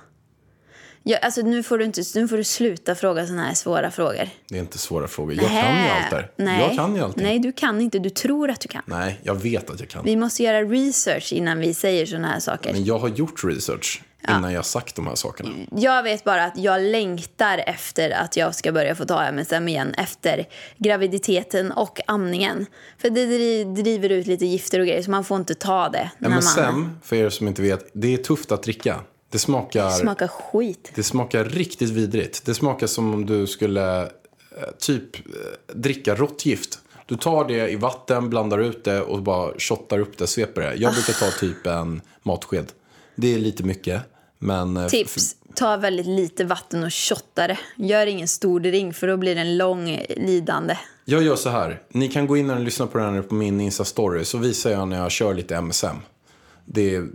Ja, 1.03 1.17
alltså, 1.17 1.41
nu, 1.41 1.63
får 1.63 1.77
du 1.77 1.85
inte, 1.85 2.01
nu 2.15 2.27
får 2.27 2.37
du 2.37 2.43
sluta 2.43 2.95
fråga 2.95 3.27
såna 3.27 3.43
här 3.43 3.53
svåra 3.53 3.91
frågor. 3.91 4.29
Det 4.47 4.55
är 4.55 4.59
inte 4.59 4.77
svåra 4.77 5.07
frågor. 5.07 5.35
Jag 5.35 5.47
kan 5.47 5.83
ju 5.83 5.89
allt 5.89 6.09
där. 6.09 6.31
Nej. 6.35 6.61
Jag 6.61 6.75
kan 6.75 6.95
ju 6.95 7.01
allting. 7.01 7.23
Nej, 7.23 7.39
du 7.39 7.51
kan 7.51 7.81
inte. 7.81 7.99
Du 7.99 8.09
tror 8.09 8.49
att 8.49 8.59
du 8.59 8.67
kan. 8.67 8.81
Nej, 8.85 9.19
jag 9.23 9.35
vet 9.35 9.69
att 9.69 9.79
jag 9.79 9.89
kan. 9.89 10.05
Vi 10.05 10.15
måste 10.15 10.43
göra 10.43 10.61
research 10.61 11.33
innan 11.33 11.59
vi 11.59 11.73
säger 11.73 12.05
såna 12.05 12.27
här 12.27 12.39
saker. 12.39 12.73
Men 12.73 12.85
jag 12.85 12.99
har 12.99 13.09
gjort 13.09 13.43
research 13.43 14.01
innan 14.29 14.53
jag 14.53 14.65
sagt 14.65 14.95
de 14.95 15.07
här 15.07 15.15
sakerna. 15.15 15.49
Jag 15.71 16.03
vet 16.03 16.23
bara 16.23 16.43
att 16.45 16.57
jag 16.57 16.81
längtar 16.81 17.57
efter 17.67 18.09
att 18.09 18.37
jag 18.37 18.55
ska 18.55 18.71
börja 18.71 18.95
få 18.95 19.05
ta 19.05 19.23
MSM 19.23 19.67
igen 19.67 19.93
efter 19.93 20.47
graviditeten 20.77 21.71
och 21.71 21.99
amningen. 22.07 22.65
För 22.97 23.09
det 23.09 23.25
dri- 23.25 23.75
driver 23.75 24.09
ut 24.09 24.27
lite 24.27 24.45
gifter 24.45 24.79
och 24.79 24.85
grejer 24.85 25.01
så 25.03 25.11
man 25.11 25.23
får 25.23 25.37
inte 25.37 25.55
ta 25.55 25.89
det. 25.89 26.11
när 26.17 26.29
man 26.29 26.37
MSM, 26.37 26.89
för 27.03 27.15
er 27.15 27.29
som 27.29 27.47
inte 27.47 27.61
vet, 27.61 27.89
det 27.93 28.13
är 28.13 28.17
tufft 28.17 28.51
att 28.51 28.63
dricka. 28.63 28.99
Det 29.29 29.39
smakar, 29.39 29.89
smakar 29.89 30.27
skit. 30.27 30.91
det 30.95 31.03
smakar 31.03 31.45
riktigt 31.45 31.89
vidrigt. 31.89 32.45
Det 32.45 32.53
smakar 32.53 32.87
som 32.87 33.13
om 33.13 33.25
du 33.25 33.47
skulle 33.47 34.01
eh, 34.01 34.07
typ 34.79 35.15
eh, 35.15 35.21
dricka 35.75 36.15
råttgift. 36.15 36.79
Du 37.05 37.17
tar 37.17 37.45
det 37.45 37.69
i 37.69 37.75
vatten, 37.75 38.29
blandar 38.29 38.57
ut 38.59 38.83
det 38.83 39.01
och 39.01 39.21
bara 39.21 39.51
shottar 39.59 39.99
upp 39.99 40.17
det, 40.17 40.27
sveper 40.27 40.61
det. 40.61 40.73
Jag 40.75 40.93
brukar 40.93 41.13
ta 41.13 41.31
typ 41.39 41.65
en 41.67 42.01
matsked. 42.23 42.65
Det 43.15 43.33
är 43.33 43.37
lite 43.39 43.63
mycket, 43.63 44.01
men... 44.41 44.77
eh, 44.77 44.87
Tips. 44.87 45.35
Ta 45.55 45.77
väldigt 45.77 46.05
lite 46.05 46.43
vatten 46.43 46.83
och 46.83 46.93
shotta 46.93 47.47
det. 47.47 47.57
Gör 47.75 48.07
ingen 48.07 48.27
stor 48.27 48.59
drink 48.59 48.95
för 48.95 49.07
då 49.07 49.17
blir 49.17 49.35
det 49.35 49.41
en 49.41 49.57
lång 49.57 49.89
eh, 49.89 50.23
lidande. 50.25 50.77
Jag 51.05 51.23
gör 51.23 51.35
så 51.35 51.49
här. 51.49 51.81
Ni 51.89 52.07
kan 52.07 52.27
gå 52.27 52.37
in 52.37 52.49
och 52.49 52.59
lyssna 52.59 52.87
på 52.87 52.97
den 52.97 53.13
här 53.13 53.21
på 53.21 53.35
min 53.35 53.61
Insta-story. 53.61 54.23
Så 54.23 54.37
visar 54.37 54.71
jag 54.71 54.87
när 54.87 54.97
jag 54.97 55.11
kör 55.11 55.33
lite 55.33 55.55
MSM. 55.55 55.95
Det 56.65 56.95
är 56.95 57.07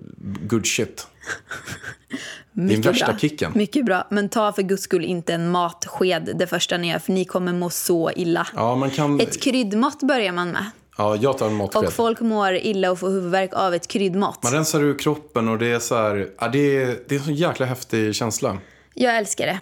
good 0.46 0.66
shit. 0.66 1.06
Mycket 2.52 2.86
värsta 2.86 3.06
bra. 3.06 3.18
kicken. 3.18 3.52
Mycket 3.54 3.84
bra. 3.84 4.06
Men 4.10 4.28
ta 4.28 4.52
för 4.52 4.62
guds 4.62 4.82
skull 4.82 5.04
inte 5.04 5.34
en 5.34 5.50
matsked 5.50 6.36
det 6.38 6.46
första 6.46 6.76
ni 6.76 6.90
gör 6.90 6.98
för 6.98 7.12
ni 7.12 7.24
kommer 7.24 7.52
må 7.52 7.70
så 7.70 8.10
illa. 8.10 8.46
Ja, 8.54 8.76
man 8.76 8.90
kan... 8.90 9.20
Ett 9.20 9.42
kryddmått 9.42 10.02
börjar 10.02 10.32
man 10.32 10.50
med. 10.50 10.70
Ja, 10.96 11.16
jag 11.16 11.38
tar 11.38 11.46
en 11.46 11.54
matsked. 11.54 11.84
Och 11.86 11.92
folk 11.92 12.20
mår 12.20 12.54
illa 12.54 12.90
och 12.90 12.98
får 12.98 13.08
huvudvärk 13.08 13.50
av 13.54 13.74
ett 13.74 13.86
kryddmått. 13.88 14.42
Man 14.42 14.52
rensar 14.52 14.80
ur 14.82 14.98
kroppen 14.98 15.48
och 15.48 15.58
det 15.58 15.66
är 15.66 15.78
så 15.78 15.94
här... 15.96 16.28
Ja, 16.40 16.48
det, 16.48 16.82
är, 16.82 16.98
det 17.08 17.14
är 17.14 17.18
en 17.18 17.24
så 17.24 17.30
jäkla 17.30 17.66
häftig 17.66 18.14
känsla. 18.14 18.58
Jag 18.94 19.16
älskar 19.16 19.46
det. 19.46 19.60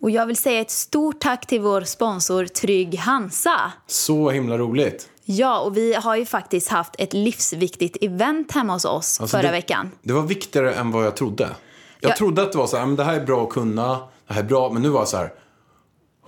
Och 0.00 0.10
jag 0.10 0.26
vill 0.26 0.36
säga 0.36 0.60
ett 0.60 0.70
stort 0.70 1.20
tack 1.20 1.46
till 1.46 1.60
vår 1.60 1.80
sponsor 1.80 2.44
Trygg 2.46 2.98
Hansa. 2.98 3.72
Så 3.86 4.30
himla 4.30 4.58
roligt. 4.58 5.08
Ja, 5.24 5.60
och 5.60 5.76
vi 5.76 5.94
har 5.94 6.16
ju 6.16 6.26
faktiskt 6.26 6.68
haft 6.68 6.94
ett 6.98 7.12
livsviktigt 7.12 7.96
event 8.00 8.52
hemma 8.52 8.72
hos 8.72 8.84
oss 8.84 9.20
Alltså, 9.20 9.26
förra 9.36 9.42
det, 9.46 9.52
veckan. 9.52 9.90
Det 10.02 10.12
var 10.12 10.22
viktigare 10.22 10.74
än 10.74 10.90
vad 10.90 11.04
jag 11.06 11.16
trodde. 11.16 11.48
Jag 12.00 12.10
Ja. 12.10 12.16
trodde 12.16 12.42
att 12.42 12.52
det 12.52 12.58
var 12.58 12.66
så 12.66 12.76
här, 12.76 12.86
men 12.86 12.96
det 12.96 13.04
här 13.04 13.14
är 13.20 13.24
bra 13.26 13.42
att 13.44 13.50
kunna. 13.50 13.88
Det 14.26 14.34
här 14.34 14.40
är 14.42 14.46
bra, 14.46 14.70
men 14.72 14.82
nu 14.82 14.88
var 14.88 15.00
det 15.00 15.06
så 15.06 15.16
här. 15.16 15.32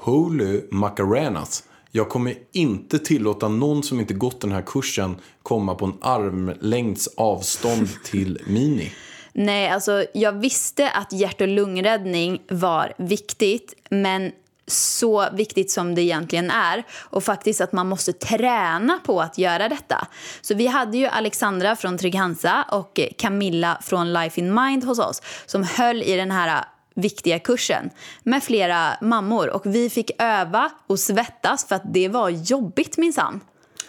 Holy 0.08 0.62
macarenas. 0.70 1.64
Jag 1.90 2.08
kommer 2.08 2.34
inte 2.52 2.98
tillåta 2.98 3.48
någon 3.48 3.82
som 3.82 4.00
inte 4.00 4.14
gått 4.14 4.40
den 4.40 4.52
här 4.52 4.62
kursen 4.62 5.16
komma 5.42 5.74
på 5.74 5.84
en 5.84 5.98
armlängds 6.00 7.08
avstånd 7.16 7.88
till 8.04 8.38
Mini. 8.46 8.92
Nej, 9.32 9.68
alltså 9.68 10.04
jag 10.14 10.32
visste 10.32 10.90
att 10.90 11.12
hjärt 11.12 11.40
och 11.40 11.48
lungräddning 11.48 12.42
var 12.48 12.92
viktigt, 12.98 13.74
men 13.90 14.32
så 14.66 15.26
viktigt 15.32 15.70
som 15.70 15.94
det 15.94 16.02
egentligen 16.02 16.50
är. 16.50 16.84
Och 16.92 17.24
faktiskt 17.24 17.60
att 17.60 17.72
man 17.72 17.88
måste 17.88 18.12
träna 18.12 19.00
på 19.04 19.20
att 19.20 19.38
göra 19.38 19.68
detta. 19.68 20.06
Så 20.40 20.54
vi 20.54 20.66
hade 20.66 20.98
ju 20.98 21.06
Alexandra 21.06 21.76
från 21.76 21.98
Trygg 21.98 22.14
Hansa 22.14 22.64
och 22.70 23.00
Camilla 23.18 23.78
från 23.82 24.12
Life 24.12 24.40
in 24.40 24.54
Mind 24.54 24.84
hos 24.84 24.98
oss 24.98 25.22
som 25.46 25.64
höll 25.64 26.02
i 26.02 26.16
den 26.16 26.30
här 26.30 26.64
viktiga 26.98 27.38
kursen 27.38 27.90
med 28.22 28.42
flera 28.42 28.96
mammor. 29.00 29.48
Och 29.50 29.66
vi 29.66 29.90
fick 29.90 30.10
öva 30.18 30.70
och 30.86 30.98
svettas 30.98 31.68
för 31.68 31.74
att 31.74 31.92
det 31.92 32.08
var 32.08 32.28
jobbigt 32.28 32.98
minsann. 32.98 33.40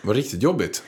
Det 0.01 0.07
var 0.07 0.16
riktigt 0.16 0.43
jobbigt. 0.43 0.84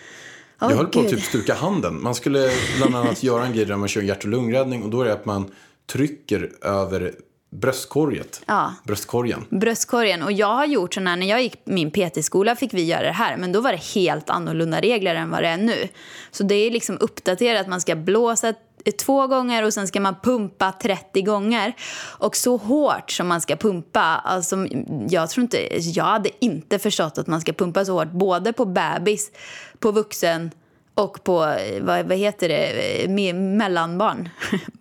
Åh, 0.61 0.69
jag 0.69 0.77
höll 0.77 0.87
på 0.87 0.99
att 0.99 1.09
typ 1.09 1.21
stuka 1.23 1.53
handen. 1.53 2.03
Man 2.03 2.15
skulle 2.15 2.49
bland 2.77 2.95
annat 2.95 3.23
göra 3.23 3.45
en 3.45 3.53
grej 3.53 3.65
där 3.65 3.75
man 3.75 3.87
kör 3.87 4.01
hjärt 4.01 4.23
och 4.23 4.29
lungräddning 4.29 4.83
och 4.83 4.89
då 4.89 5.01
är 5.01 5.05
det 5.05 5.13
att 5.13 5.25
man 5.25 5.51
trycker 5.85 6.51
över 6.61 7.13
bröstkorget. 7.51 8.41
Ja. 8.45 8.73
Bröstkorgen. 8.83 9.45
bröstkorgen. 9.49 10.23
Och 10.23 10.31
jag 10.31 10.47
har 10.47 10.65
gjort 10.65 10.93
sådana 10.93 11.09
här, 11.09 11.17
när 11.17 11.27
jag 11.27 11.41
gick 11.41 11.61
min 11.63 11.91
PT-skola 11.91 12.55
fick 12.55 12.73
vi 12.73 12.83
göra 12.83 13.03
det 13.03 13.11
här, 13.11 13.37
men 13.37 13.51
då 13.51 13.61
var 13.61 13.71
det 13.71 13.83
helt 13.83 14.29
annorlunda 14.29 14.81
regler 14.81 15.15
än 15.15 15.29
vad 15.29 15.43
det 15.43 15.47
är 15.47 15.57
nu. 15.57 15.87
Så 16.31 16.43
det 16.43 16.55
är 16.55 16.71
liksom 16.71 16.97
uppdaterat, 16.99 17.67
man 17.67 17.81
ska 17.81 17.95
blåsa 17.95 18.53
två 18.99 19.27
gånger 19.27 19.63
och 19.65 19.73
sen 19.73 19.87
ska 19.87 19.99
man 19.99 20.15
pumpa 20.23 20.71
30 20.71 21.21
gånger. 21.21 21.73
Och 22.01 22.35
så 22.35 22.57
hårt 22.57 23.11
som 23.11 23.27
man 23.27 23.41
ska 23.41 23.55
pumpa, 23.55 24.01
alltså 24.01 24.67
jag 25.09 25.29
tror 25.29 25.41
inte, 25.43 25.79
jag 25.79 26.03
hade 26.03 26.29
inte 26.45 26.79
förstått 26.79 27.17
att 27.17 27.27
man 27.27 27.41
ska 27.41 27.53
pumpa 27.53 27.85
så 27.85 27.93
hårt, 27.93 28.11
både 28.11 28.53
på 28.53 28.65
bebis, 28.65 29.31
på 29.79 29.91
vuxen 29.91 30.51
och 30.93 31.23
på, 31.23 31.43
eh, 31.45 31.83
vad, 31.83 32.05
vad 32.05 32.17
heter 32.17 32.49
det, 32.49 32.67
Eh, 33.03 33.09
me- 33.09 33.33
mellanbarn, 33.57 34.29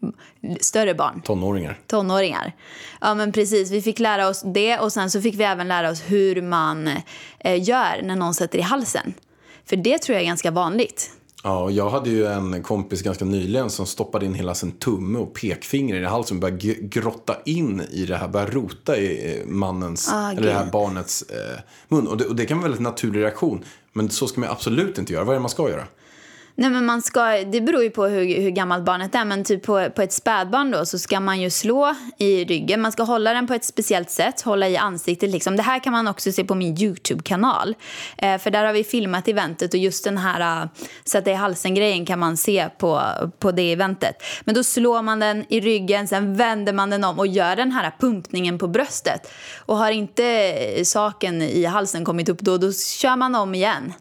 större 0.61 0.95
barn 0.95 1.23
Tonåringar. 1.23 1.79
tonåringar. 1.87 2.53
Ja, 3.01 3.15
men 3.15 3.33
precis. 3.33 3.71
Vi 3.71 3.83
fick 3.83 3.99
lära 3.99 4.29
oss 4.29 4.43
det 4.55 4.79
och 4.79 4.93
sen 4.93 5.11
så 5.11 5.21
fick 5.21 5.35
vi 5.35 5.45
även 5.45 5.69
lära 5.69 5.91
oss 5.91 6.03
hur 6.07 6.43
man 6.43 6.87
eh, 7.39 7.63
gör 7.69 8.03
när 8.03 8.17
någon 8.17 8.35
sätter 8.35 8.59
i 8.59 8.63
halsen. 8.63 9.15
För 9.67 9.77
det 9.77 9.99
tror 9.99 10.15
jag 10.15 10.23
är 10.23 10.27
ganska 10.27 10.51
vanligt. 10.51 11.11
Ja, 11.43 11.63
och 11.63 11.73
jag 11.73 11.91
hade 11.91 12.11
ju 12.11 12.27
en 12.27 12.63
kompis 12.63 13.03
ganska 13.03 13.25
nyligen 13.25 13.71
som 13.71 13.87
stoppade 13.87 14.27
in 14.27 14.35
hela 14.35 14.55
sin 14.55 14.73
tumme 14.73 15.19
och 15.19 15.35
pekfinger 15.35 15.97
i 15.97 16.05
halsen 16.05 16.37
och 16.37 16.41
började 16.41 16.75
grotta 16.75 17.37
in 17.45 17.81
i 17.91 18.07
det 18.07 18.17
här, 18.17 18.29
började 18.29 18.53
rota 18.53 18.99
i 18.99 19.43
mannens, 19.47 20.09
Ah, 20.13 20.31
eller 20.31 20.43
det 20.43 20.53
här 20.53 20.71
barnets 20.71 21.23
eh, 21.23 21.61
mun. 21.89 22.07
Och 22.07 22.17
det, 22.17 22.25
och 22.25 22.37
det 22.37 22.47
kan 22.47 22.59
vara 22.59 22.67
en 22.67 22.71
väldigt 22.71 22.83
naturlig 22.83 23.21
reaktion. 23.21 23.65
Men 23.93 24.11
så 24.11 24.27
ska 24.27 24.41
man 24.41 24.51
absolut 24.51 24.99
inte 24.99 25.13
göra. 25.13 25.25
Vad 25.25 25.33
är 25.33 25.37
det 25.37 25.41
man 25.43 25.51
ska 25.51 25.71
göra? 25.71 25.87
Nej, 26.55 26.71
men 26.71 26.87
man 26.87 27.03
ska, 27.03 27.45
det 27.45 27.61
beror 27.61 27.83
ju 27.83 27.91
på 27.91 28.07
hur, 28.07 28.41
hur 28.41 28.51
gammalt 28.51 28.85
barnet 28.85 29.15
är, 29.15 29.25
men 29.25 29.45
typ 29.45 29.63
på, 29.63 29.91
på 29.91 30.03
ett 30.03 30.13
spädbarn 30.13 30.71
då 30.71 30.87
så 30.87 30.99
ska 30.99 31.21
man 31.21 31.41
ju 31.41 31.51
slå 31.51 31.95
i 32.19 32.45
ryggen. 32.45 32.81
Man 32.81 32.93
ska 32.93 33.03
hålla 33.03 33.33
den 33.33 33.47
på 33.47 33.55
ett 33.55 33.65
speciellt 33.65 34.11
sätt, 34.11 34.41
hålla 34.41 34.69
i 34.69 34.77
ansiktet. 34.77 35.31
Liksom. 35.31 35.57
Det 35.57 35.63
här 35.63 35.79
kan 35.79 35.93
man 35.93 36.09
också 36.09 36.33
se 36.33 36.45
på 36.45 36.55
min 36.55 36.83
YouTube-kanal. 36.83 37.75
Eh, 38.19 38.39
för 38.39 38.51
där 38.51 38.65
har 38.65 38.73
vi 38.73 38.85
filmat 38.85 39.29
eventet 39.29 39.75
och 39.75 39.81
just 39.81 40.05
den 40.05 40.19
här 40.19 40.63
uh, 40.63 40.71
sätta 41.05 41.31
i 41.31 41.35
halsen-grejen 41.35 42.07
kan 42.07 42.19
man 42.19 42.37
se 42.37 42.69
på, 42.79 43.03
på 43.39 43.53
det 43.53 43.73
eventet. 43.73 44.23
Men 44.45 44.55
då 44.55 44.65
slår 44.65 45.03
man 45.03 45.21
den 45.21 45.45
i 45.49 45.61
ryggen, 45.61 46.09
sen 46.09 46.37
vänder 46.37 46.73
man 46.73 46.91
den 46.91 47.05
om 47.05 47.19
och 47.19 47.27
gör 47.27 47.57
den 47.57 47.73
här 47.73 47.93
pumpningen 48.01 48.59
på 48.59 48.69
bröstet. 48.69 49.33
Och 49.57 49.77
har 49.77 49.91
inte 49.91 50.85
saken 50.85 51.43
i 51.43 51.65
halsen 51.65 52.05
kommit 52.05 52.29
upp 52.29 52.41
då, 52.41 52.59
då 52.59 52.73
kör 52.73 53.17
man 53.17 53.35
om 53.35 53.55
igen. 53.55 53.93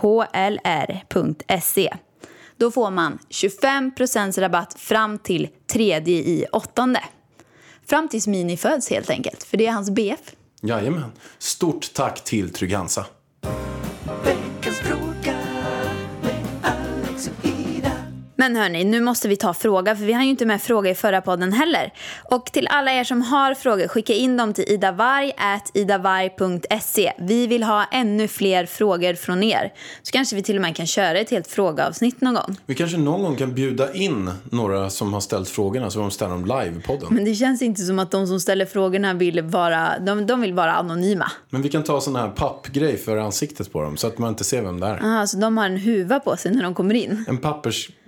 Då 2.57 2.71
får 2.71 2.91
man 2.91 3.19
25% 3.29 4.39
rabatt 4.39 4.79
fram 4.79 5.19
till 5.19 5.47
tredje 5.67 6.15
i 6.15 6.45
åttonde. 6.51 7.03
Fram 7.85 8.09
tills 8.09 8.27
Mini 8.27 8.57
föds 8.57 8.89
helt 8.89 9.09
enkelt, 9.09 9.43
för 9.43 9.57
det 9.57 9.67
är 9.67 9.71
hans 9.71 9.89
BF. 9.89 10.19
Jajamän. 10.61 11.11
Stort 11.37 11.93
tack 11.93 12.23
till 12.23 12.53
Trygg 12.53 12.73
Hansa. 12.73 13.05
Veckans 14.25 14.77
fråga 14.77 15.04
Men 18.37 18.55
hörni, 18.55 18.83
nu 18.83 19.01
måste 19.01 19.27
vi 19.27 19.35
ta 19.35 19.53
fråga 19.53 19.95
för 19.95 20.05
vi 20.05 20.13
har 20.13 20.23
ju 20.23 20.29
inte 20.29 20.45
med 20.45 20.61
fråga 20.61 20.89
i 20.89 20.95
förra 20.95 21.21
podden 21.21 21.53
heller. 21.53 21.93
Och 22.23 22.45
till 22.45 22.67
alla 22.67 22.93
er 22.93 23.03
som 23.03 23.21
har 23.21 23.53
frågor, 23.53 23.87
skicka 23.87 24.13
in 24.13 24.37
dem 24.37 24.53
till 24.53 24.65
idavarg.idavarg.se. 24.67 27.11
Vi 27.19 27.47
vill 27.47 27.63
ha 27.63 27.85
ännu 27.91 28.27
fler 28.27 28.65
frågor 28.65 29.13
från 29.13 29.43
er. 29.43 29.73
Så 30.01 30.11
kanske 30.11 30.35
vi 30.35 30.43
till 30.43 30.55
och 30.55 30.61
med 30.61 30.75
kan 30.75 30.87
köra 30.87 31.19
ett 31.19 31.29
helt 31.29 31.47
frågeavsnitt 31.47 32.21
någon 32.21 32.33
gång. 32.33 32.57
Vi 32.65 32.75
kanske 32.75 32.97
någon 32.97 33.23
gång 33.23 33.35
kan 33.35 33.53
bjuda 33.53 33.93
in 33.93 34.31
några 34.51 34.89
som 34.89 35.13
har 35.13 35.21
ställt 35.21 35.49
frågorna 35.49 35.89
så 35.89 35.99
de 35.99 36.11
ställer 36.11 36.31
dem 36.31 36.45
live 36.45 36.79
i 36.79 36.81
podden. 36.81 37.07
Men 37.09 37.25
det 37.25 37.35
känns 37.35 37.61
inte 37.61 37.81
som 37.81 37.99
att 37.99 38.11
de 38.11 38.27
som 38.27 38.39
ställer 38.39 38.65
frågorna 38.65 39.13
vill 39.13 39.41
vara, 39.41 39.99
de, 39.99 40.25
de 40.25 40.41
vill 40.41 40.53
vara 40.53 40.73
anonyma. 40.73 41.31
Men 41.49 41.61
vi 41.61 41.69
kan 41.69 41.83
ta 41.83 42.01
sån 42.01 42.15
här 42.15 42.29
pappgrej 42.29 42.97
för 42.97 43.17
ansiktet 43.17 43.73
på 43.73 43.81
dem 43.81 43.97
så 43.97 44.07
att 44.07 44.17
man 44.17 44.29
inte 44.29 44.43
ser 44.43 44.61
vem 44.61 44.79
det 44.79 44.87
är. 44.87 44.99
Ah, 45.03 45.27
så 45.27 45.37
de 45.37 45.57
har 45.57 45.65
en 45.65 45.77
huva 45.77 46.19
på 46.19 46.37
sig 46.37 46.51
när 46.51 46.63
de 46.63 46.73
kommer 46.73 46.93
in. 46.93 47.25
En 47.27 47.37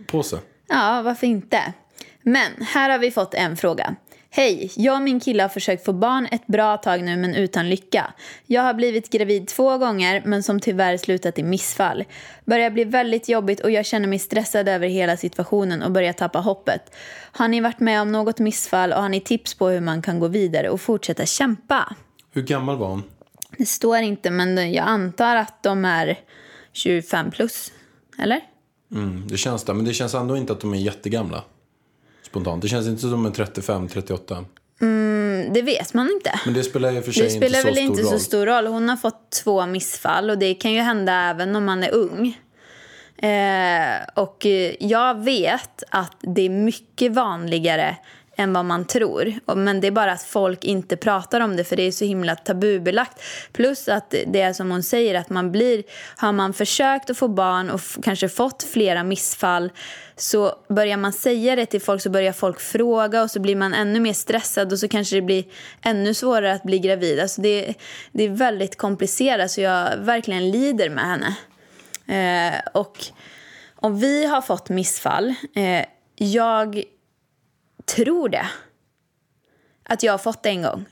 papperspåse. 0.07 0.39
Ja, 0.67 1.01
varför 1.01 1.27
inte? 1.27 1.73
Men 2.21 2.51
här 2.61 2.89
har 2.89 2.99
vi 2.99 3.11
fått 3.11 3.33
en 3.33 3.57
fråga. 3.57 3.95
Hej, 4.29 4.71
jag 4.75 4.95
och 4.95 5.01
min 5.01 5.19
kille 5.19 5.43
har 5.43 5.49
försökt 5.49 5.85
få 5.85 5.93
barn 5.93 6.27
ett 6.31 6.47
bra 6.47 6.77
tag 6.77 7.03
nu 7.03 7.17
men 7.17 7.35
utan 7.35 7.69
lycka. 7.69 8.13
Jag 8.45 8.61
har 8.61 8.73
blivit 8.73 9.09
gravid 9.09 9.47
två 9.47 9.77
gånger 9.77 10.21
men 10.25 10.43
som 10.43 10.59
tyvärr 10.59 10.97
slutat 10.97 11.39
i 11.39 11.43
missfall. 11.43 12.03
Börjar 12.45 12.69
bli 12.69 12.83
väldigt 12.83 13.29
jobbigt 13.29 13.59
och 13.59 13.71
jag 13.71 13.85
känner 13.85 14.07
mig 14.07 14.19
stressad 14.19 14.69
över 14.69 14.87
hela 14.87 15.17
situationen 15.17 15.83
och 15.83 15.91
börjar 15.91 16.13
tappa 16.13 16.39
hoppet. 16.39 16.95
Har 17.31 17.47
ni 17.47 17.61
varit 17.61 17.79
med 17.79 18.01
om 18.01 18.11
något 18.11 18.39
missfall 18.39 18.93
och 18.93 19.01
har 19.01 19.09
ni 19.09 19.21
tips 19.21 19.53
på 19.53 19.69
hur 19.69 19.81
man 19.81 20.01
kan 20.01 20.19
gå 20.19 20.27
vidare 20.27 20.69
och 20.69 20.81
fortsätta 20.81 21.25
kämpa? 21.25 21.95
Hur 22.31 22.41
gammal 22.41 22.77
var 22.77 22.87
hon? 22.87 23.03
Det 23.57 23.65
står 23.65 23.97
inte 23.97 24.29
men 24.31 24.73
jag 24.73 24.87
antar 24.87 25.35
att 25.35 25.63
de 25.63 25.85
är 25.85 26.17
25 26.73 27.31
plus. 27.31 27.71
Eller? 28.19 28.41
Mm, 28.91 29.27
det 29.27 29.37
känns 29.37 29.63
det. 29.63 29.73
Men 29.73 29.85
det 29.85 29.93
känns 29.93 30.13
ändå 30.13 30.37
inte 30.37 30.53
att 30.53 30.59
de 30.59 30.73
är 30.73 30.77
jättegamla. 30.77 31.43
Spontant. 32.21 32.61
Det 32.61 32.67
känns 32.67 32.87
inte 32.87 33.01
som 33.01 33.11
de 33.11 33.25
är 33.25 33.31
35, 33.31 33.87
38. 33.87 34.45
Mm, 34.81 35.53
det 35.53 35.61
vet 35.61 35.93
man 35.93 36.09
inte. 36.11 36.39
Men 36.45 36.53
det 36.53 36.63
spelar 36.63 36.97
och 36.97 37.05
för 37.05 37.11
sig 37.11 37.23
Det 37.23 37.29
spelar 37.29 37.59
inte 37.59 37.61
så 37.61 37.67
väl 37.67 37.77
inte 37.77 37.97
stor 37.97 38.09
roll. 38.11 38.19
så 38.19 38.25
stor 38.25 38.45
roll. 38.45 38.67
Hon 38.67 38.89
har 38.89 38.97
fått 38.97 39.31
två 39.43 39.65
missfall 39.65 40.29
och 40.29 40.37
det 40.37 40.53
kan 40.53 40.73
ju 40.73 40.79
hända 40.79 41.13
även 41.13 41.55
om 41.55 41.65
man 41.65 41.83
är 41.83 41.93
ung. 41.93 42.37
Eh, 43.17 43.95
och 44.13 44.45
jag 44.79 45.23
vet 45.23 45.83
att 45.89 46.17
det 46.19 46.41
är 46.41 46.49
mycket 46.49 47.11
vanligare 47.11 47.97
än 48.37 48.53
vad 48.53 48.65
man 48.65 48.85
tror. 48.85 49.33
Men 49.55 49.81
det 49.81 49.87
är 49.87 49.91
bara 49.91 50.11
att 50.11 50.23
folk 50.23 50.63
inte 50.63 50.97
pratar 50.97 51.41
om 51.41 51.55
det 51.55 51.63
för 51.63 51.75
det 51.75 51.83
är 51.83 51.91
så 51.91 52.05
himla 52.05 52.35
tabubelagt. 52.35 53.21
Plus 53.51 53.87
att 53.87 54.09
det 54.27 54.41
är 54.41 54.53
som 54.53 54.71
hon 54.71 54.83
säger 54.83 55.15
att 55.15 55.29
man 55.29 55.51
blir, 55.51 55.83
har 56.17 56.31
man 56.31 56.53
försökt 56.53 57.09
att 57.09 57.17
få 57.17 57.27
barn 57.27 57.69
och 57.69 57.81
kanske 58.03 58.29
fått 58.29 58.63
flera 58.63 59.03
missfall 59.03 59.71
så 60.15 60.53
börjar 60.69 60.97
man 60.97 61.13
säga 61.13 61.55
det 61.55 61.65
till 61.65 61.81
folk 61.81 62.01
så 62.01 62.09
börjar 62.09 62.33
folk 62.33 62.59
fråga 62.59 63.23
och 63.23 63.31
så 63.31 63.39
blir 63.39 63.55
man 63.55 63.73
ännu 63.73 63.99
mer 63.99 64.13
stressad 64.13 64.71
och 64.71 64.79
så 64.79 64.87
kanske 64.87 65.15
det 65.15 65.21
blir 65.21 65.45
ännu 65.81 66.13
svårare 66.13 66.53
att 66.53 66.63
bli 66.63 66.79
gravid. 66.79 67.19
Alltså 67.19 67.41
det, 67.41 67.73
det 68.11 68.23
är 68.23 68.29
väldigt 68.29 68.77
komplicerat 68.77 69.51
så 69.51 69.61
jag 69.61 69.97
verkligen 69.97 70.51
lider 70.51 70.89
med 70.89 71.05
henne. 71.05 71.35
Eh, 72.07 72.59
och 72.73 72.97
om 73.75 73.99
vi 73.99 74.25
har 74.25 74.41
fått 74.41 74.69
missfall, 74.69 75.33
eh, 75.55 75.85
jag 76.15 76.83
tror 77.95 78.29
det. 78.29 78.47
Att 79.83 80.03
jag 80.03 80.13
har 80.13 80.17
fått 80.17 80.43
det 80.43 80.49
en 80.49 80.61
gång. 80.61 80.85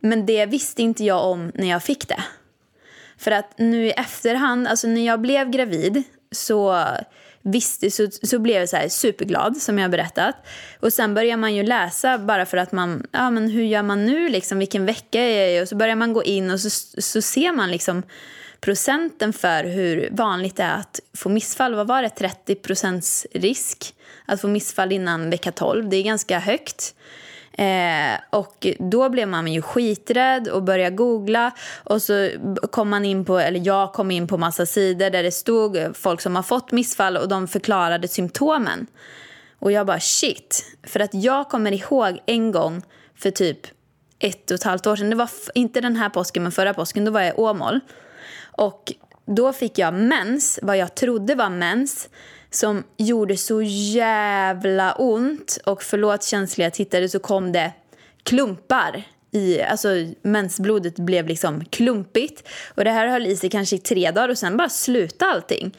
Men 0.00 0.26
det 0.26 0.46
visste 0.46 0.82
inte 0.82 1.04
jag 1.04 1.24
om 1.24 1.52
när 1.54 1.70
jag 1.70 1.82
fick 1.82 2.08
det. 2.08 2.24
För 3.18 3.30
att 3.30 3.58
nu 3.58 3.86
i 3.86 3.90
efterhand, 3.90 4.68
alltså 4.68 4.86
när 4.86 5.06
jag 5.06 5.20
blev 5.20 5.50
gravid 5.50 6.02
så 6.30 6.86
visste, 7.42 7.90
så, 7.90 8.06
så 8.22 8.38
blev 8.38 8.56
jag 8.56 8.68
så 8.68 8.76
här 8.76 8.88
superglad 8.88 9.56
som 9.56 9.78
jag 9.78 9.84
har 9.84 9.90
berättat. 9.90 10.34
Och 10.80 10.92
sen 10.92 11.14
börjar 11.14 11.36
man 11.36 11.54
ju 11.54 11.62
läsa 11.62 12.18
bara 12.18 12.46
för 12.46 12.56
att 12.56 12.72
man, 12.72 13.06
ja 13.12 13.30
men 13.30 13.50
hur 13.50 13.62
gör 13.62 13.82
man 13.82 14.06
nu 14.06 14.28
liksom, 14.28 14.58
vilken 14.58 14.86
vecka 14.86 15.20
är 15.20 15.40
jag 15.40 15.56
i? 15.56 15.64
Och 15.64 15.68
så 15.68 15.76
börjar 15.76 15.96
man 15.96 16.12
gå 16.12 16.24
in 16.24 16.50
och 16.50 16.60
så, 16.60 16.70
så 17.02 17.22
ser 17.22 17.52
man 17.52 17.70
liksom 17.70 18.02
procenten 18.60 19.32
för 19.32 19.64
hur 19.64 20.08
vanligt 20.12 20.56
det 20.56 20.62
är 20.62 20.76
att 20.76 21.00
få 21.16 21.28
missfall. 21.28 21.74
Vad 21.74 21.86
var 21.86 22.02
det? 22.02 22.08
30 22.08 22.54
procents 22.54 23.26
risk 23.32 23.94
att 24.26 24.40
få 24.40 24.48
missfall 24.48 24.92
innan 24.92 25.30
vecka 25.30 25.52
12. 25.52 25.88
Det 25.88 25.96
är 25.96 26.02
ganska 26.02 26.38
högt. 26.38 26.94
Eh, 27.52 28.20
och 28.30 28.66
då 28.78 29.08
blev 29.08 29.28
man 29.28 29.46
ju 29.46 29.62
skiträdd 29.62 30.48
och 30.48 30.62
började 30.62 30.96
googla. 30.96 31.52
Och 31.84 32.02
så 32.02 32.30
kom 32.70 32.88
man 32.88 33.04
in 33.04 33.24
på, 33.24 33.38
eller 33.38 33.66
jag 33.66 33.92
kom 33.92 34.10
in 34.10 34.26
på 34.26 34.38
massa 34.38 34.66
sidor 34.66 35.10
där 35.10 35.22
det 35.22 35.32
stod 35.32 35.96
folk 35.96 36.20
som 36.20 36.36
har 36.36 36.42
fått 36.42 36.72
missfall 36.72 37.16
och 37.16 37.28
de 37.28 37.48
förklarade 37.48 38.08
symptomen. 38.08 38.86
Och 39.58 39.72
jag 39.72 39.86
bara 39.86 40.00
shit. 40.00 40.76
För 40.82 41.00
att 41.00 41.14
jag 41.14 41.48
kommer 41.48 41.72
ihåg 41.72 42.18
en 42.26 42.52
gång 42.52 42.82
för 43.16 43.30
typ 43.30 43.58
ett 44.18 44.50
och 44.50 44.54
ett 44.54 44.62
halvt 44.62 44.86
år 44.86 44.96
sedan. 44.96 45.10
Det 45.10 45.16
var 45.16 45.30
inte 45.54 45.80
den 45.80 45.96
här 45.96 46.08
påsken 46.08 46.42
men 46.42 46.52
förra 46.52 46.74
påsken. 46.74 47.04
Då 47.04 47.10
var 47.10 47.20
jag 47.20 47.30
i 47.30 47.36
Åmål. 47.36 47.80
Och 48.56 48.92
då 49.26 49.52
fick 49.52 49.78
jag 49.78 49.94
mens, 49.94 50.58
vad 50.62 50.76
jag 50.76 50.94
trodde 50.94 51.34
var 51.34 51.50
mens 51.50 52.08
som 52.56 52.84
gjorde 52.96 53.36
så 53.36 53.62
jävla 53.62 54.92
ont. 54.92 55.58
Och 55.64 55.82
förlåt 55.82 56.24
känsliga 56.24 56.70
tittare 56.70 57.08
så 57.08 57.18
kom 57.18 57.52
det 57.52 57.72
klumpar. 58.22 59.02
I, 59.30 59.62
alltså 59.62 59.88
mensblodet 60.22 60.96
blev 60.96 61.26
liksom 61.26 61.64
klumpigt. 61.64 62.48
Och 62.74 62.84
det 62.84 62.90
här 62.90 63.06
höll 63.06 63.26
i 63.26 63.36
sig 63.36 63.50
kanske 63.50 63.76
i 63.76 63.78
tre 63.78 64.10
dagar 64.10 64.28
och 64.28 64.38
sen 64.38 64.56
bara 64.56 64.68
slutade 64.68 65.32
allting. 65.32 65.74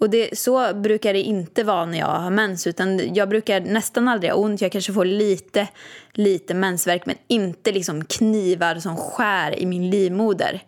Och 0.00 0.10
det, 0.10 0.38
så 0.38 0.74
brukar 0.74 1.12
det 1.12 1.22
inte 1.22 1.64
vara 1.64 1.84
när 1.84 1.98
jag 1.98 2.06
har 2.06 2.30
mens. 2.30 2.66
Utan 2.66 3.14
jag 3.14 3.28
brukar 3.28 3.60
nästan 3.60 4.08
aldrig 4.08 4.32
ha 4.32 4.38
ont. 4.38 4.60
Jag 4.60 4.72
kanske 4.72 4.92
får 4.92 5.04
lite, 5.04 5.68
lite 6.12 6.54
mensvärk 6.54 7.06
men 7.06 7.16
inte 7.28 7.72
liksom 7.72 8.04
knivar 8.04 8.74
som 8.74 8.96
skär 8.96 9.58
i 9.58 9.66
min 9.66 9.90
livmoder. 9.90 10.62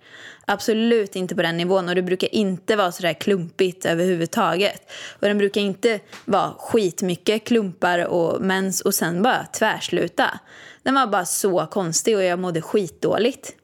Absolut 0.46 1.16
inte 1.16 1.34
på 1.34 1.42
den 1.42 1.56
nivån. 1.56 1.88
Och 1.88 1.94
det 1.94 2.02
brukar 2.02 2.34
inte 2.34 2.76
vara 2.76 2.92
så 2.92 3.02
där 3.02 3.12
klumpigt 3.12 3.86
överhuvudtaget. 3.86 4.92
Och 5.20 5.28
den 5.28 5.38
brukar 5.38 5.60
inte 5.60 6.00
vara 6.24 6.52
skitmycket 6.58 7.44
klumpar 7.44 8.06
och 8.06 8.40
mens 8.40 8.80
och 8.80 8.94
sen 8.94 9.22
bara 9.22 9.46
tvärsluta. 9.46 10.40
Den 10.82 10.94
var 10.94 11.06
bara 11.06 11.24
så 11.24 11.66
konstig 11.66 12.16
och 12.16 12.24
jag 12.24 12.38
mådde 12.38 12.62
skitdåligt. 12.62 13.54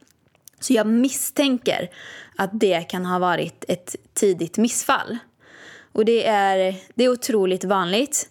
Så 0.60 0.72
jag 0.72 0.86
misstänker 0.86 1.90
att 2.36 2.50
det 2.52 2.80
kan 2.80 3.06
ha 3.06 3.18
varit 3.18 3.64
ett 3.68 3.96
tidigt 4.14 4.58
missfall. 4.58 5.18
Och 5.92 6.04
det 6.04 6.26
är, 6.26 6.74
det 6.94 7.04
är 7.04 7.08
otroligt 7.08 7.64
vanligt. 7.64 8.30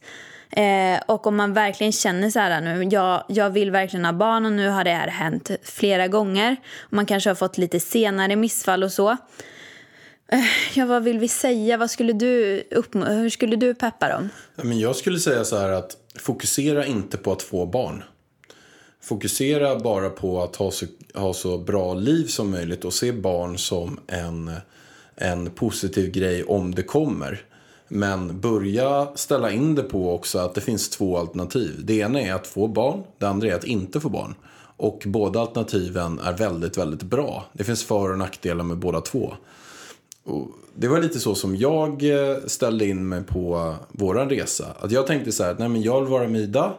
Eh, 0.51 0.99
och 1.05 1.27
om 1.27 1.35
man 1.35 1.53
verkligen 1.53 1.91
känner 1.91 2.29
så 2.29 2.39
här 2.39 2.61
nu, 2.61 2.83
jag, 2.91 3.23
jag 3.27 3.49
vill 3.49 3.71
verkligen 3.71 4.05
ha 4.05 4.13
barn 4.13 4.45
och 4.45 4.51
nu 4.51 4.69
har 4.69 4.83
det 4.83 4.91
här 4.91 5.07
hänt 5.07 5.51
flera 5.63 6.07
gånger. 6.07 6.55
Man 6.89 7.05
kanske 7.05 7.29
har 7.29 7.35
fått 7.35 7.57
lite 7.57 7.79
senare 7.79 8.35
missfall 8.35 8.83
och 8.83 8.91
så. 8.91 9.09
Eh, 10.31 10.39
ja, 10.73 10.85
vad 10.85 11.03
vill 11.03 11.19
vi 11.19 11.27
säga? 11.27 11.77
Vad 11.77 11.91
skulle 11.91 12.13
du 12.13 12.63
uppm- 12.71 13.09
hur 13.09 13.29
skulle 13.29 13.55
du 13.55 13.75
peppa 13.75 14.09
dem? 14.09 14.29
Men 14.55 14.79
jag 14.79 14.95
skulle 14.95 15.19
säga 15.19 15.43
så 15.43 15.57
här 15.57 15.69
att 15.69 15.97
fokusera 16.19 16.85
inte 16.85 17.17
på 17.17 17.31
att 17.31 17.41
få 17.41 17.65
barn. 17.65 18.03
Fokusera 19.01 19.79
bara 19.79 20.09
på 20.09 20.43
att 20.43 20.55
ha 20.55 20.71
så, 20.71 20.85
ha 21.13 21.33
så 21.33 21.57
bra 21.57 21.93
liv 21.93 22.25
som 22.25 22.51
möjligt 22.51 22.85
och 22.85 22.93
se 22.93 23.11
barn 23.11 23.57
som 23.57 23.99
en, 24.07 24.51
en 25.18 25.49
positiv 25.49 26.11
grej 26.11 26.43
om 26.43 26.76
det 26.76 26.84
kommer. 26.84 27.41
Men 27.88 28.39
börja 28.39 29.07
ställa 29.15 29.51
in 29.51 29.76
det 29.76 29.84
på 29.84 30.15
också 30.15 30.39
att 30.39 30.55
det 30.55 30.61
finns 30.61 30.89
två 30.89 31.18
alternativ. 31.18 31.82
Det 31.84 31.97
ena 31.97 32.22
är 32.22 32.34
att 32.34 32.47
få 32.47 32.68
barn, 32.68 33.03
det 33.18 33.26
andra 33.28 33.47
är 33.47 33.55
att 33.55 33.63
inte 33.63 33.99
få 33.99 34.09
barn. 34.09 34.36
Och 34.78 35.03
båda 35.05 35.39
alternativen 35.39 36.20
är 36.20 36.34
väldigt, 36.34 36.78
väldigt 36.78 37.03
bra. 37.03 37.45
Det 37.53 37.63
finns 37.63 37.84
för 37.84 38.11
och 38.11 38.18
nackdelar 38.18 38.63
med 38.63 38.78
båda 38.78 39.01
två. 39.01 39.34
Och 40.24 40.47
det 40.76 40.88
var 40.88 41.01
lite 41.01 41.20
så 41.20 41.36
som 41.36 41.55
jag 41.55 42.03
eh, 42.03 42.38
ställde 42.45 42.86
in 42.86 43.07
mig 43.07 43.24
på 43.24 43.76
våran 43.91 44.30
resa. 44.30 44.65
Att 44.80 44.91
jag 44.91 45.07
tänkte 45.07 45.32
så 45.32 45.43
här, 45.43 45.55
nej 45.59 45.70
men 45.70 45.82
jag 45.82 46.01
vill 46.01 46.09
vara 46.09 46.28
med 46.28 46.41
Ida. 46.41 46.74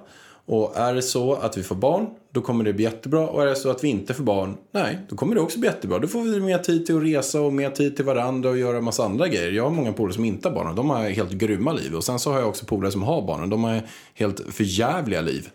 Och 0.48 0.76
är 0.76 0.94
det 0.94 1.02
så 1.02 1.34
att 1.34 1.58
vi 1.58 1.62
får 1.62 1.74
barn, 1.74 2.06
då 2.32 2.40
kommer 2.40 2.64
det 2.64 2.72
bli 2.72 2.84
jättebra. 2.84 3.28
Och 3.28 3.42
är 3.42 3.46
det 3.46 3.56
så 3.56 3.70
att 3.70 3.84
vi 3.84 3.88
inte 3.88 4.14
får 4.14 4.24
barn, 4.24 4.56
nej, 4.72 4.98
då 5.08 5.16
kommer 5.16 5.34
det 5.34 5.40
också 5.40 5.58
bli 5.58 5.68
jättebra. 5.68 5.98
Då 5.98 6.08
får 6.08 6.22
vi 6.22 6.40
mer 6.40 6.58
tid 6.58 6.86
till 6.86 6.96
att 6.96 7.02
resa 7.02 7.40
och 7.40 7.52
mer 7.52 7.70
tid 7.70 7.96
till 7.96 8.04
varandra 8.04 8.50
och 8.50 8.58
göra 8.58 8.80
massa 8.80 9.04
andra 9.04 9.28
grejer. 9.28 9.52
Jag 9.52 9.62
har 9.62 9.70
många 9.70 9.92
polare 9.92 10.14
som 10.14 10.24
inte 10.24 10.48
har 10.48 10.54
barn 10.54 10.66
och 10.68 10.74
de 10.74 10.90
har 10.90 11.08
helt 11.08 11.32
grymma 11.32 11.72
liv. 11.72 11.94
Och 11.94 12.04
sen 12.04 12.18
så 12.18 12.32
har 12.32 12.38
jag 12.38 12.48
också 12.48 12.66
polare 12.66 12.92
som 12.92 13.02
har 13.02 13.22
barn 13.22 13.42
och 13.42 13.48
de 13.48 13.64
har 13.64 13.82
helt 14.14 14.40
förjävliga 14.54 15.20
liv. 15.20 15.48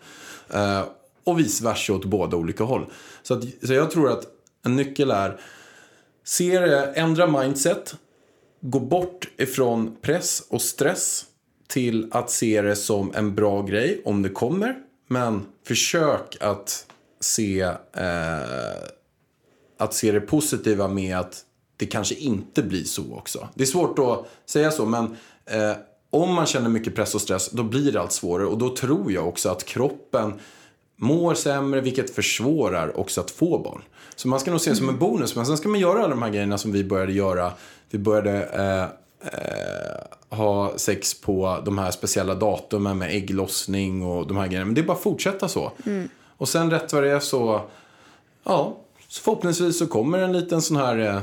Eh, 0.53 0.81
och 1.23 1.39
vice 1.39 1.63
versa 1.63 1.93
åt 1.93 2.05
båda 2.05 2.37
olika 2.37 2.63
håll. 2.63 2.85
Så, 3.23 3.33
att, 3.33 3.43
så 3.63 3.73
jag 3.73 3.91
tror 3.91 4.11
att 4.11 4.27
en 4.65 4.75
nyckel 4.75 5.11
är 5.11 5.39
Se 6.25 6.59
det, 6.59 6.85
ändra 6.85 7.27
mindset. 7.27 7.95
Gå 8.61 8.79
bort 8.79 9.29
ifrån 9.37 9.95
press 10.01 10.43
och 10.49 10.61
stress 10.61 11.25
till 11.73 12.07
att 12.11 12.29
se 12.29 12.61
det 12.61 12.75
som 12.75 13.11
en 13.15 13.35
bra 13.35 13.61
grej 13.61 14.01
om 14.05 14.21
det 14.21 14.29
kommer. 14.29 14.75
Men 15.07 15.45
försök 15.67 16.37
att 16.39 16.85
se, 17.19 17.61
eh, 17.61 18.83
att 19.79 19.93
se 19.93 20.11
det 20.11 20.21
positiva 20.21 20.87
med 20.87 21.17
att 21.17 21.41
det 21.77 21.85
kanske 21.85 22.15
inte 22.15 22.63
blir 22.63 22.83
så 22.83 23.15
också. 23.15 23.49
Det 23.53 23.63
är 23.63 23.67
svårt 23.67 23.99
att 23.99 24.25
säga 24.45 24.71
så, 24.71 24.85
men 24.85 25.05
eh, 25.45 25.73
om 26.09 26.33
man 26.33 26.45
känner 26.45 26.69
mycket 26.69 26.95
press 26.95 27.15
och 27.15 27.21
stress, 27.21 27.49
då 27.49 27.63
blir 27.63 27.91
det 27.91 28.01
allt 28.01 28.11
svårare. 28.11 28.47
Och 28.47 28.57
då 28.57 28.75
tror 28.75 29.11
jag 29.11 29.27
också 29.27 29.49
att 29.49 29.65
kroppen 29.65 30.33
mår 30.95 31.33
sämre, 31.33 31.81
vilket 31.81 32.15
försvårar 32.15 32.99
också 32.99 33.21
att 33.21 33.31
få 33.31 33.59
barn. 33.59 33.81
Så 34.15 34.27
man 34.27 34.39
ska 34.39 34.51
nog 34.51 34.61
se 34.61 34.69
det 34.69 34.75
som 34.75 34.89
en 34.89 34.99
bonus. 34.99 35.35
Men 35.35 35.45
sen 35.45 35.57
ska 35.57 35.69
man 35.69 35.79
göra 35.79 35.99
alla 35.99 36.07
de 36.07 36.21
här 36.21 36.29
grejerna 36.29 36.57
som 36.57 36.71
vi 36.71 36.83
började 36.83 37.13
göra. 37.13 37.51
Vi 37.89 37.99
började 37.99 38.43
eh, 38.43 39.02
eh, 39.23 40.37
ha 40.37 40.77
sex 40.77 41.21
på 41.21 41.61
de 41.65 41.77
här 41.77 41.91
speciella 41.91 42.35
datumen 42.35 42.97
med 42.97 43.15
ägglossning 43.15 44.03
och 44.03 44.27
de 44.27 44.37
här 44.37 44.47
grejerna. 44.47 44.65
Men 44.65 44.75
det 44.75 44.81
är 44.81 44.85
bara 44.85 44.97
att 44.97 45.03
fortsätta 45.03 45.47
så. 45.47 45.71
Och 46.37 46.49
sen 46.49 46.71
rätt 46.71 46.93
vad 46.93 47.03
det 47.03 47.11
är 47.11 47.19
så, 47.19 47.61
ja, 48.43 48.77
så 49.07 49.21
förhoppningsvis 49.21 49.79
så 49.79 49.87
kommer 49.87 50.19
en 50.19 50.33
liten 50.33 50.61
sån 50.61 50.77
här 50.77 50.97
eh, 50.99 51.19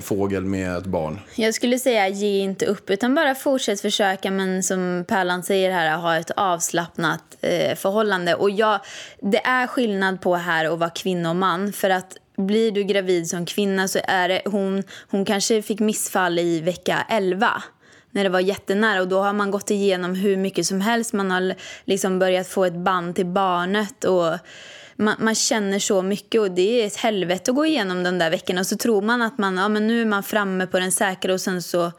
fågel 0.00 0.44
med 0.44 0.76
ett 0.76 0.86
barn. 0.86 1.20
Jag 1.34 1.54
skulle 1.54 1.78
säga 1.78 2.08
ge 2.08 2.38
inte 2.38 2.66
upp, 2.66 2.90
utan 2.90 3.14
bara 3.14 3.34
fortsätt 3.34 3.80
försöka. 3.80 4.30
Men 4.30 4.62
som 4.62 5.04
Pärlan 5.08 5.42
säger 5.42 5.70
här, 5.70 5.96
ha 5.96 6.16
ett 6.16 6.30
avslappnat 6.30 7.36
eh, 7.40 7.74
förhållande. 7.74 8.34
Och 8.34 8.50
jag, 8.50 8.80
det 9.20 9.46
är 9.46 9.66
skillnad 9.66 10.20
på 10.20 10.36
här 10.36 10.64
att 10.64 10.78
vara 10.78 10.90
kvinna 10.90 11.30
och 11.30 11.36
man. 11.36 11.72
För 11.72 11.90
att 11.90 12.16
blir 12.38 12.72
du 12.72 12.82
gravid 12.82 13.28
som 13.28 13.46
kvinna 13.46 13.88
så 13.88 14.00
är 14.04 14.28
det, 14.28 14.42
hon, 14.44 14.82
hon 15.10 15.24
kanske 15.24 15.62
fick 15.62 15.80
missfall 15.80 16.38
i 16.38 16.60
vecka 16.60 17.06
11 17.08 17.62
när 18.10 18.24
det 18.24 18.30
var 18.30 18.40
jättenära. 18.40 19.00
Och 19.00 19.08
då 19.08 19.20
har 19.20 19.32
man 19.32 19.50
gått 19.50 19.70
igenom 19.70 20.14
hur 20.14 20.36
mycket 20.36 20.66
som 20.66 20.80
helst. 20.80 21.12
Man 21.12 21.30
har 21.30 21.54
liksom 21.84 22.18
börjat 22.18 22.48
få 22.48 22.64
ett 22.64 22.76
band 22.76 23.16
till 23.16 23.26
barnet 23.26 24.04
och 24.04 24.38
man, 24.96 25.14
man 25.18 25.34
känner 25.34 25.78
så 25.78 26.02
mycket. 26.02 26.40
Och 26.40 26.50
det 26.50 26.82
är 26.82 26.86
ett 26.86 26.96
helvete 26.96 27.50
att 27.50 27.56
gå 27.56 27.66
igenom 27.66 28.02
de 28.02 28.18
där 28.18 28.30
veckorna. 28.30 28.60
Och 28.60 28.66
så 28.66 28.76
tror 28.76 29.02
man 29.02 29.22
att 29.22 29.38
man, 29.38 29.56
ja 29.56 29.68
men 29.68 29.86
nu 29.86 30.00
är 30.00 30.06
man 30.06 30.22
framme 30.22 30.66
på 30.66 30.78
den 30.78 30.92
säkra 30.92 31.32
och 31.32 31.40
sen 31.40 31.62
så 31.62 31.92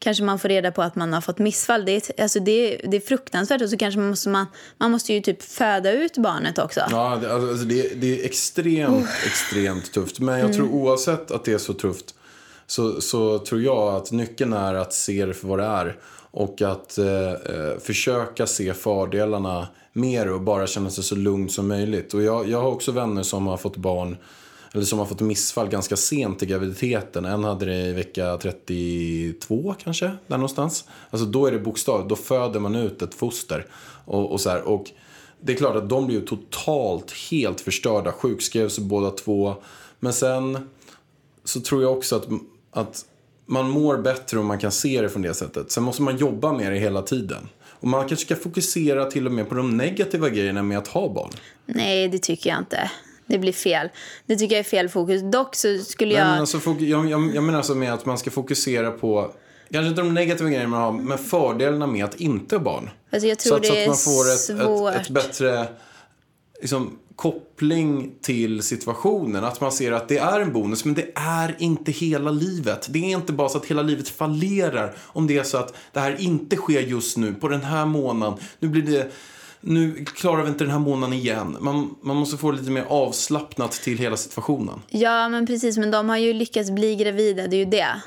kanske 0.00 0.24
man 0.24 0.38
får 0.38 0.48
reda 0.48 0.72
på 0.72 0.82
att 0.82 0.96
man 0.96 1.12
har 1.12 1.20
fått 1.20 1.38
missfall. 1.38 1.84
Det 1.84 1.92
är, 1.92 2.22
alltså 2.22 2.40
det, 2.40 2.80
det 2.84 2.96
är 2.96 3.00
fruktansvärt 3.00 3.62
och 3.62 3.70
så 3.70 3.76
kanske 3.76 4.00
man 4.00 4.10
måste, 4.10 4.28
man, 4.28 4.46
man 4.78 4.90
måste 4.90 5.12
ju 5.12 5.20
typ 5.20 5.42
föda 5.42 5.92
ut 5.92 6.16
barnet 6.16 6.58
också. 6.58 6.80
Ja, 6.90 7.18
det, 7.22 7.32
alltså, 7.32 7.64
det, 7.64 8.00
det 8.00 8.20
är 8.20 8.24
extremt, 8.24 9.08
extremt 9.26 9.92
tufft. 9.92 10.20
Men 10.20 10.40
jag 10.40 10.52
tror 10.52 10.68
oavsett 10.68 11.30
att 11.30 11.44
det 11.44 11.52
är 11.52 11.58
så 11.58 11.74
tufft 11.74 12.14
så, 12.66 13.00
så 13.00 13.38
tror 13.38 13.62
jag 13.62 13.94
att 13.94 14.12
nyckeln 14.12 14.52
är 14.52 14.74
att 14.74 14.92
se 14.92 15.26
det 15.26 15.34
för 15.34 15.48
vad 15.48 15.58
det 15.58 15.64
är. 15.64 15.96
Och 16.32 16.62
att 16.62 16.98
eh, 16.98 17.30
eh, 17.30 17.78
försöka 17.82 18.46
se 18.46 18.74
fördelarna 18.74 19.68
mer 19.92 20.32
och 20.32 20.40
bara 20.40 20.66
känna 20.66 20.90
sig 20.90 21.04
så 21.04 21.14
lugn 21.14 21.48
som 21.48 21.68
möjligt. 21.68 22.14
Och 22.14 22.22
jag, 22.22 22.48
jag 22.48 22.60
har 22.62 22.68
också 22.68 22.92
vänner 22.92 23.22
som 23.22 23.46
har 23.46 23.56
fått 23.56 23.76
barn 23.76 24.16
eller 24.74 24.84
som 24.84 24.98
har 24.98 25.06
fått 25.06 25.20
missfall 25.20 25.68
ganska 25.68 25.96
sent 25.96 26.42
i 26.42 26.46
graviditeten. 26.46 27.24
En 27.24 27.44
hade 27.44 27.64
det 27.64 27.76
i 27.76 27.92
vecka 27.92 28.36
32 28.36 29.74
kanske, 29.82 30.06
där 30.26 30.36
någonstans. 30.36 30.84
Alltså 31.10 31.26
då 31.26 31.46
är 31.46 31.52
det 31.52 31.58
bokstav, 31.58 32.08
då 32.08 32.16
föder 32.16 32.60
man 32.60 32.74
ut 32.74 33.02
ett 33.02 33.14
foster. 33.14 33.66
Och, 34.04 34.32
och 34.32 34.40
så 34.40 34.50
här, 34.50 34.62
och 34.62 34.90
det 35.40 35.52
är 35.52 35.56
klart 35.56 35.76
att 35.76 35.88
de 35.88 36.06
blir 36.06 36.20
ju 36.20 36.26
totalt 36.26 37.12
helt 37.30 37.60
förstörda, 37.60 38.12
sjukskrevs 38.12 38.78
båda 38.78 39.10
två. 39.10 39.54
Men 40.00 40.12
sen 40.12 40.68
så 41.44 41.60
tror 41.60 41.82
jag 41.82 41.92
också 41.92 42.16
att, 42.16 42.28
att 42.70 43.04
man 43.46 43.70
mår 43.70 43.98
bättre 43.98 44.38
om 44.38 44.46
man 44.46 44.58
kan 44.58 44.72
se 44.72 45.02
det 45.02 45.08
från 45.08 45.22
det 45.22 45.34
sättet. 45.34 45.70
Sen 45.70 45.82
måste 45.82 46.02
man 46.02 46.16
jobba 46.16 46.52
med 46.52 46.72
det 46.72 46.78
hela 46.78 47.02
tiden. 47.02 47.48
Och 47.62 47.88
man 47.88 48.08
kanske 48.08 48.26
ska 48.26 48.36
fokusera 48.36 49.04
till 49.04 49.26
och 49.26 49.32
med 49.32 49.48
på 49.48 49.54
de 49.54 49.76
negativa 49.76 50.28
grejerna 50.28 50.62
med 50.62 50.78
att 50.78 50.88
ha 50.88 51.08
barn. 51.08 51.30
Nej, 51.66 52.08
det 52.08 52.18
tycker 52.18 52.50
jag 52.50 52.58
inte. 52.58 52.90
Det 53.30 53.38
blir 53.38 53.52
fel. 53.52 53.88
Det 54.26 54.36
tycker 54.36 54.54
jag 54.54 54.60
är 54.60 54.70
fel 54.70 54.88
fokus. 54.88 55.22
Dock 55.22 55.54
så 55.54 55.78
skulle 55.78 56.14
jag... 56.14 56.26
men 56.26 56.40
alltså, 56.40 56.76
jag, 56.78 57.10
jag, 57.10 57.34
jag 57.34 57.44
menar 57.44 57.58
alltså 57.58 57.74
med 57.74 57.92
att 57.94 58.06
man 58.06 58.18
ska 58.18 58.30
fokusera 58.30 58.90
på, 58.90 59.32
kanske 59.72 59.88
inte 59.88 60.02
de 60.02 60.14
negativa 60.14 60.50
grejerna 60.50 60.68
man 60.68 60.80
har, 60.80 60.92
men 60.92 61.18
fördelarna 61.18 61.86
med 61.86 62.04
att 62.04 62.20
inte 62.20 62.56
ha 62.56 62.62
barn. 62.62 62.90
Alltså 63.10 63.28
jag 63.28 63.40
Så 63.40 63.48
tror 63.48 63.58
att, 63.58 63.66
så 63.66 63.72
det 63.72 63.82
att 63.82 63.88
man 63.88 63.96
får 63.96 64.28
är 64.28 64.94
ett, 64.94 64.96
ett, 64.96 65.00
ett 65.00 65.10
bättre 65.10 65.68
liksom, 66.60 66.98
koppling 67.16 68.12
till 68.22 68.62
situationen. 68.62 69.44
Att 69.44 69.60
man 69.60 69.72
ser 69.72 69.92
att 69.92 70.08
det 70.08 70.18
är 70.18 70.40
en 70.40 70.52
bonus, 70.52 70.84
men 70.84 70.94
det 70.94 71.06
är 71.14 71.56
inte 71.58 71.92
hela 71.92 72.30
livet. 72.30 72.86
Det 72.90 72.98
är 72.98 73.16
inte 73.16 73.32
bara 73.32 73.48
så 73.48 73.58
att 73.58 73.66
hela 73.66 73.82
livet 73.82 74.08
fallerar 74.08 74.96
om 74.98 75.26
det 75.26 75.38
är 75.38 75.42
så 75.42 75.58
att 75.58 75.74
det 75.92 76.00
här 76.00 76.20
inte 76.20 76.56
sker 76.56 76.80
just 76.80 77.16
nu, 77.16 77.34
på 77.34 77.48
den 77.48 77.62
här 77.62 77.86
månaden. 77.86 78.38
Nu 78.58 78.68
blir 78.68 78.82
det... 78.82 79.10
Nu 79.60 80.04
klarar 80.04 80.42
vi 80.42 80.48
inte 80.48 80.64
den 80.64 80.70
här 80.70 80.78
månaden 80.78 81.12
igen. 81.12 81.56
Man, 81.60 81.94
man 82.02 82.16
måste 82.16 82.36
få 82.36 82.50
lite 82.50 82.70
mer 82.70 82.84
avslappnat 82.88 83.72
till 83.72 83.98
hela 83.98 84.16
situationen. 84.16 84.82
Ja, 84.88 85.28
men 85.28 85.46
precis. 85.46 85.78
Men 85.78 85.90
de 85.90 86.08
har 86.08 86.16
ju 86.16 86.32
lyckats 86.32 86.70
bli 86.70 86.96
gravida, 86.96 87.46
det 87.46 87.56
är 87.56 87.58
ju 87.58 87.70
det. 87.70 88.00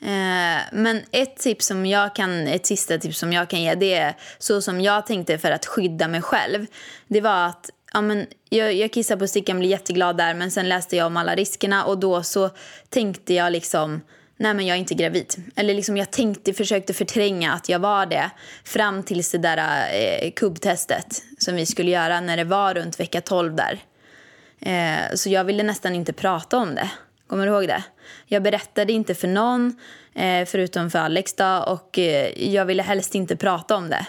Eh, 0.00 0.62
men 0.72 1.00
ett 1.10 1.36
tips 1.36 1.66
som 1.66 1.86
jag 1.86 2.14
kan, 2.14 2.46
ett 2.46 2.66
sista 2.66 2.98
tips 2.98 3.18
som 3.18 3.32
jag 3.32 3.50
kan 3.50 3.62
ge, 3.62 3.74
det 3.74 3.94
är 3.94 4.16
så 4.38 4.62
som 4.62 4.80
jag 4.80 5.06
tänkte 5.06 5.38
för 5.38 5.50
att 5.50 5.66
skydda 5.66 6.08
mig 6.08 6.22
själv. 6.22 6.66
Det 7.08 7.20
var 7.20 7.46
att 7.46 7.70
ja, 7.92 8.00
men 8.00 8.26
jag, 8.48 8.74
jag 8.74 8.92
kissade 8.92 9.20
på 9.20 9.26
stickan, 9.26 9.56
och 9.56 9.60
blev 9.60 9.70
jätteglad 9.70 10.16
där, 10.16 10.34
men 10.34 10.50
sen 10.50 10.68
läste 10.68 10.96
jag 10.96 11.06
om 11.06 11.16
alla 11.16 11.34
riskerna 11.34 11.84
och 11.84 11.98
då 11.98 12.22
så 12.22 12.50
tänkte 12.88 13.34
jag 13.34 13.52
liksom 13.52 14.00
Nej 14.36 14.54
men 14.54 14.66
jag 14.66 14.74
är 14.74 14.78
inte 14.78 14.94
gravid. 14.94 15.34
Eller 15.56 15.74
liksom 15.74 15.96
jag 15.96 16.10
tänkte, 16.10 16.54
försökte 16.54 16.94
förtränga 16.94 17.52
att 17.52 17.68
jag 17.68 17.78
var 17.78 18.06
det 18.06 18.30
fram 18.64 19.02
tills 19.02 19.30
det 19.30 19.38
där 19.38 19.88
eh, 19.94 20.30
kubbtestet 20.30 21.22
som 21.38 21.54
vi 21.56 21.66
skulle 21.66 21.90
göra 21.90 22.20
när 22.20 22.36
det 22.36 22.44
var 22.44 22.74
runt 22.74 23.00
vecka 23.00 23.20
12 23.20 23.54
där. 23.54 23.78
Eh, 24.60 25.14
så 25.14 25.30
jag 25.30 25.44
ville 25.44 25.62
nästan 25.62 25.94
inte 25.94 26.12
prata 26.12 26.56
om 26.56 26.74
det. 26.74 26.90
Kommer 27.26 27.46
du 27.46 27.52
ihåg 27.52 27.68
det? 27.68 27.82
Jag 28.26 28.42
berättade 28.42 28.92
inte 28.92 29.14
för 29.14 29.28
någon, 29.28 29.76
eh, 30.14 30.46
förutom 30.46 30.90
för 30.90 30.98
Alex 30.98 31.34
då, 31.34 31.64
och 31.66 31.98
eh, 31.98 32.52
jag 32.54 32.64
ville 32.64 32.82
helst 32.82 33.14
inte 33.14 33.36
prata 33.36 33.76
om 33.76 33.88
det. 33.88 34.06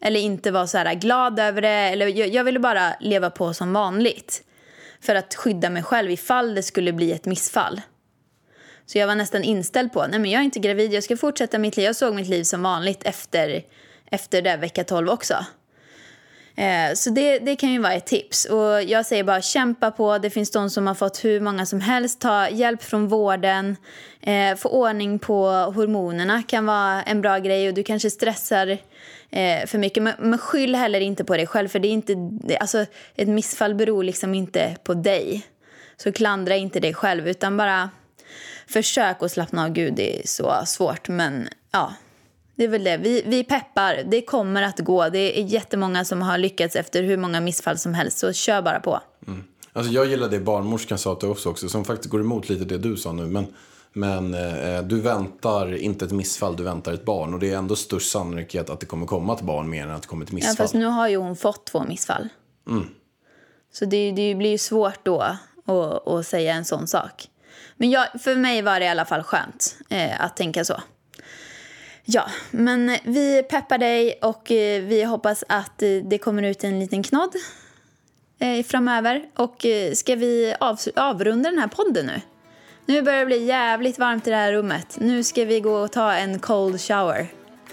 Eller 0.00 0.20
inte 0.20 0.50
vara 0.50 0.66
så 0.66 0.78
här 0.78 0.94
glad 0.94 1.40
över 1.40 1.62
det, 1.62 1.68
eller 1.68 2.06
jag, 2.06 2.28
jag 2.28 2.44
ville 2.44 2.58
bara 2.58 2.94
leva 3.00 3.30
på 3.30 3.54
som 3.54 3.72
vanligt. 3.72 4.42
För 5.00 5.14
att 5.14 5.34
skydda 5.34 5.70
mig 5.70 5.82
själv 5.82 6.10
ifall 6.10 6.54
det 6.54 6.62
skulle 6.62 6.92
bli 6.92 7.12
ett 7.12 7.24
missfall. 7.24 7.80
Så 8.92 8.98
jag 8.98 9.06
var 9.06 9.14
nästan 9.14 9.44
inställd 9.44 9.92
på, 9.92 10.06
nej 10.06 10.18
men 10.20 10.30
jag 10.30 10.40
är 10.40 10.44
inte 10.44 10.58
gravid, 10.58 10.92
jag 10.92 11.04
ska 11.04 11.16
fortsätta 11.16 11.58
mitt 11.58 11.76
liv. 11.76 11.86
Jag 11.86 11.96
såg 11.96 12.14
mitt 12.14 12.28
liv 12.28 12.44
som 12.44 12.62
vanligt 12.62 13.02
efter, 13.04 13.62
efter 14.10 14.42
det 14.42 14.56
vecka 14.56 14.84
12 14.84 15.08
också. 15.08 15.34
Eh, 16.56 16.94
så 16.94 17.10
det, 17.10 17.38
det 17.38 17.56
kan 17.56 17.72
ju 17.72 17.78
vara 17.78 17.92
ett 17.92 18.06
tips. 18.06 18.44
Och 18.44 18.82
jag 18.82 19.06
säger 19.06 19.24
bara 19.24 19.42
kämpa 19.42 19.90
på. 19.90 20.18
Det 20.18 20.30
finns 20.30 20.50
de 20.50 20.70
som 20.70 20.86
har 20.86 20.94
fått 20.94 21.24
hur 21.24 21.40
många 21.40 21.66
som 21.66 21.80
helst. 21.80 22.20
Ta 22.20 22.48
hjälp 22.48 22.82
från 22.82 23.08
vården. 23.08 23.76
Eh, 24.20 24.56
få 24.56 24.68
ordning 24.68 25.18
på 25.18 25.48
hormonerna 25.48 26.42
kan 26.42 26.66
vara 26.66 27.02
en 27.02 27.20
bra 27.20 27.38
grej. 27.38 27.68
Och 27.68 27.74
du 27.74 27.82
kanske 27.82 28.10
stressar 28.10 28.78
eh, 29.30 29.66
för 29.66 29.78
mycket. 29.78 30.02
Men, 30.02 30.14
men 30.18 30.38
skyll 30.38 30.74
heller 30.74 31.00
inte 31.00 31.24
på 31.24 31.36
dig 31.36 31.46
själv. 31.46 31.68
För 31.68 31.78
det 31.78 31.88
är 31.88 31.92
inte, 31.92 32.16
alltså, 32.60 32.86
ett 33.16 33.28
missfall 33.28 33.74
beror 33.74 34.04
liksom 34.04 34.34
inte 34.34 34.76
på 34.84 34.94
dig. 34.94 35.46
Så 35.96 36.12
klandra 36.12 36.56
inte 36.56 36.80
dig 36.80 36.94
själv. 36.94 37.28
Utan 37.28 37.56
bara 37.56 37.90
försök 38.68 39.22
att 39.22 39.32
slappna 39.32 39.64
av. 39.64 39.70
Gud, 39.70 39.94
det 39.94 40.20
är 40.20 40.26
så 40.26 40.62
svårt. 40.66 41.08
Men 41.08 41.48
ja, 41.72 41.92
det 42.56 42.64
är 42.64 42.68
väl 42.68 42.84
det. 42.84 42.96
Vi, 42.96 43.22
vi 43.26 43.44
peppar. 43.44 44.02
Det 44.10 44.22
kommer 44.22 44.62
att 44.62 44.78
gå. 44.78 45.08
Det 45.08 45.40
är 45.40 45.44
jättemånga 45.44 46.04
som 46.04 46.22
har 46.22 46.38
lyckats 46.38 46.76
efter 46.76 47.02
hur 47.02 47.16
många 47.16 47.40
missfall 47.40 47.78
som 47.78 47.94
helst. 47.94 48.18
Så 48.18 48.32
kör 48.32 48.62
bara 48.62 48.80
på. 48.80 49.00
Alltså 49.72 49.92
jag 49.92 50.06
gillar 50.06 50.28
det 50.28 50.40
barnmorskan 50.40 50.98
sa 50.98 51.14
till 51.14 51.28
oss 51.28 51.46
också, 51.46 51.68
som 51.68 51.84
faktiskt 51.84 52.10
går 52.10 52.20
emot 52.20 52.48
lite 52.48 52.64
det 52.64 52.78
du 52.78 52.96
sa 52.96 53.12
nu. 53.12 53.26
Men, 53.26 53.46
men 53.92 54.34
eh, 54.34 54.82
du 54.82 55.00
väntar 55.00 55.74
inte 55.76 56.04
ett 56.04 56.12
missfall, 56.12 56.56
du 56.56 56.62
väntar 56.62 56.92
ett 56.92 57.04
barn. 57.04 57.34
Och 57.34 57.40
det 57.40 57.50
är 57.50 57.56
ändå 57.56 57.76
störst 57.76 58.10
sannolikhet 58.10 58.70
att 58.70 58.80
det 58.80 58.86
kommer 58.86 59.06
komma 59.06 59.32
ett 59.34 59.40
barn 59.42 59.70
mer 59.70 59.82
än 59.82 59.90
att 59.90 60.02
det 60.02 60.08
kommer 60.08 60.24
ett 60.24 60.30
Ja, 60.30 60.34
missfall. 60.34 60.56
fast 60.56 60.74
nu 60.74 60.84
har 60.84 61.08
ju 61.08 61.16
hon 61.16 61.36
fått 61.36 61.66
två 61.66 61.84
missfall. 61.84 62.28
Så 63.72 63.84
det, 63.84 64.12
det 64.12 64.34
blir 64.34 64.50
ju 64.50 64.58
svårt 64.58 65.04
då 65.04 65.20
att, 65.20 66.08
att 66.08 66.26
säga 66.26 66.54
en 66.54 66.64
sån 66.64 66.86
sak. 66.88 67.28
Men 67.82 67.90
jag, 67.90 68.06
för 68.20 68.36
mig 68.36 68.62
var 68.62 68.80
det 68.80 68.86
i 68.86 68.88
alla 68.88 69.04
fall 69.04 69.22
skönt 69.22 69.76
eh, 69.88 70.24
att 70.24 70.36
tänka 70.36 70.64
så. 70.64 70.82
Ja, 72.04 72.26
men 72.50 72.96
vi 73.04 73.42
peppar 73.42 73.78
dig 73.78 74.18
och 74.22 74.50
eh, 74.50 74.82
vi 74.82 75.04
hoppas 75.04 75.44
att 75.48 75.82
eh, 75.82 75.88
det 75.88 76.18
kommer 76.18 76.42
ut 76.42 76.64
en 76.64 76.80
liten 76.80 77.02
knodd 77.02 77.34
eh, 78.38 78.64
framöver. 78.64 79.22
Och 79.36 79.66
eh, 79.66 79.92
ska 79.92 80.14
vi 80.14 80.54
av, 80.60 80.78
avrunda 80.96 81.50
den 81.50 81.58
här 81.58 81.68
podden 81.68 82.06
nu? 82.06 82.20
Nu 82.86 83.02
börjar 83.02 83.20
det 83.20 83.26
bli 83.26 83.44
jävligt 83.44 83.98
varmt 83.98 84.26
i 84.26 84.30
det 84.30 84.36
här 84.36 84.52
rummet. 84.52 84.96
Nu 85.00 85.24
ska 85.24 85.44
vi 85.44 85.60
gå 85.60 85.74
och 85.74 85.92
ta 85.92 86.12
en 86.12 86.38
cold 86.38 86.80
shower. 86.80 87.26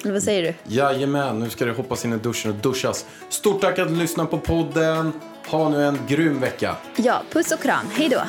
Eller 0.03 0.13
vad 0.13 0.23
säger 0.23 0.43
du? 0.43 0.75
Jajamän, 0.75 1.39
nu 1.39 1.49
ska 1.49 1.65
det 1.65 1.71
hoppas 1.71 2.05
in 2.05 2.13
i 2.13 2.17
duschen 2.17 2.51
och 2.51 2.57
duschas. 2.57 3.05
Stort 3.29 3.61
tack 3.61 3.79
att 3.79 3.87
du 3.87 3.95
lyssnade 3.95 4.29
på 4.29 4.37
podden. 4.37 5.13
Ha 5.51 5.69
nu 5.69 5.85
en 5.85 5.99
grym 6.07 6.39
vecka. 6.39 6.75
Ja, 6.95 7.21
puss 7.31 7.51
och 7.51 7.59
kram. 7.59 7.85
Hej 7.91 8.09
då! 8.09 8.21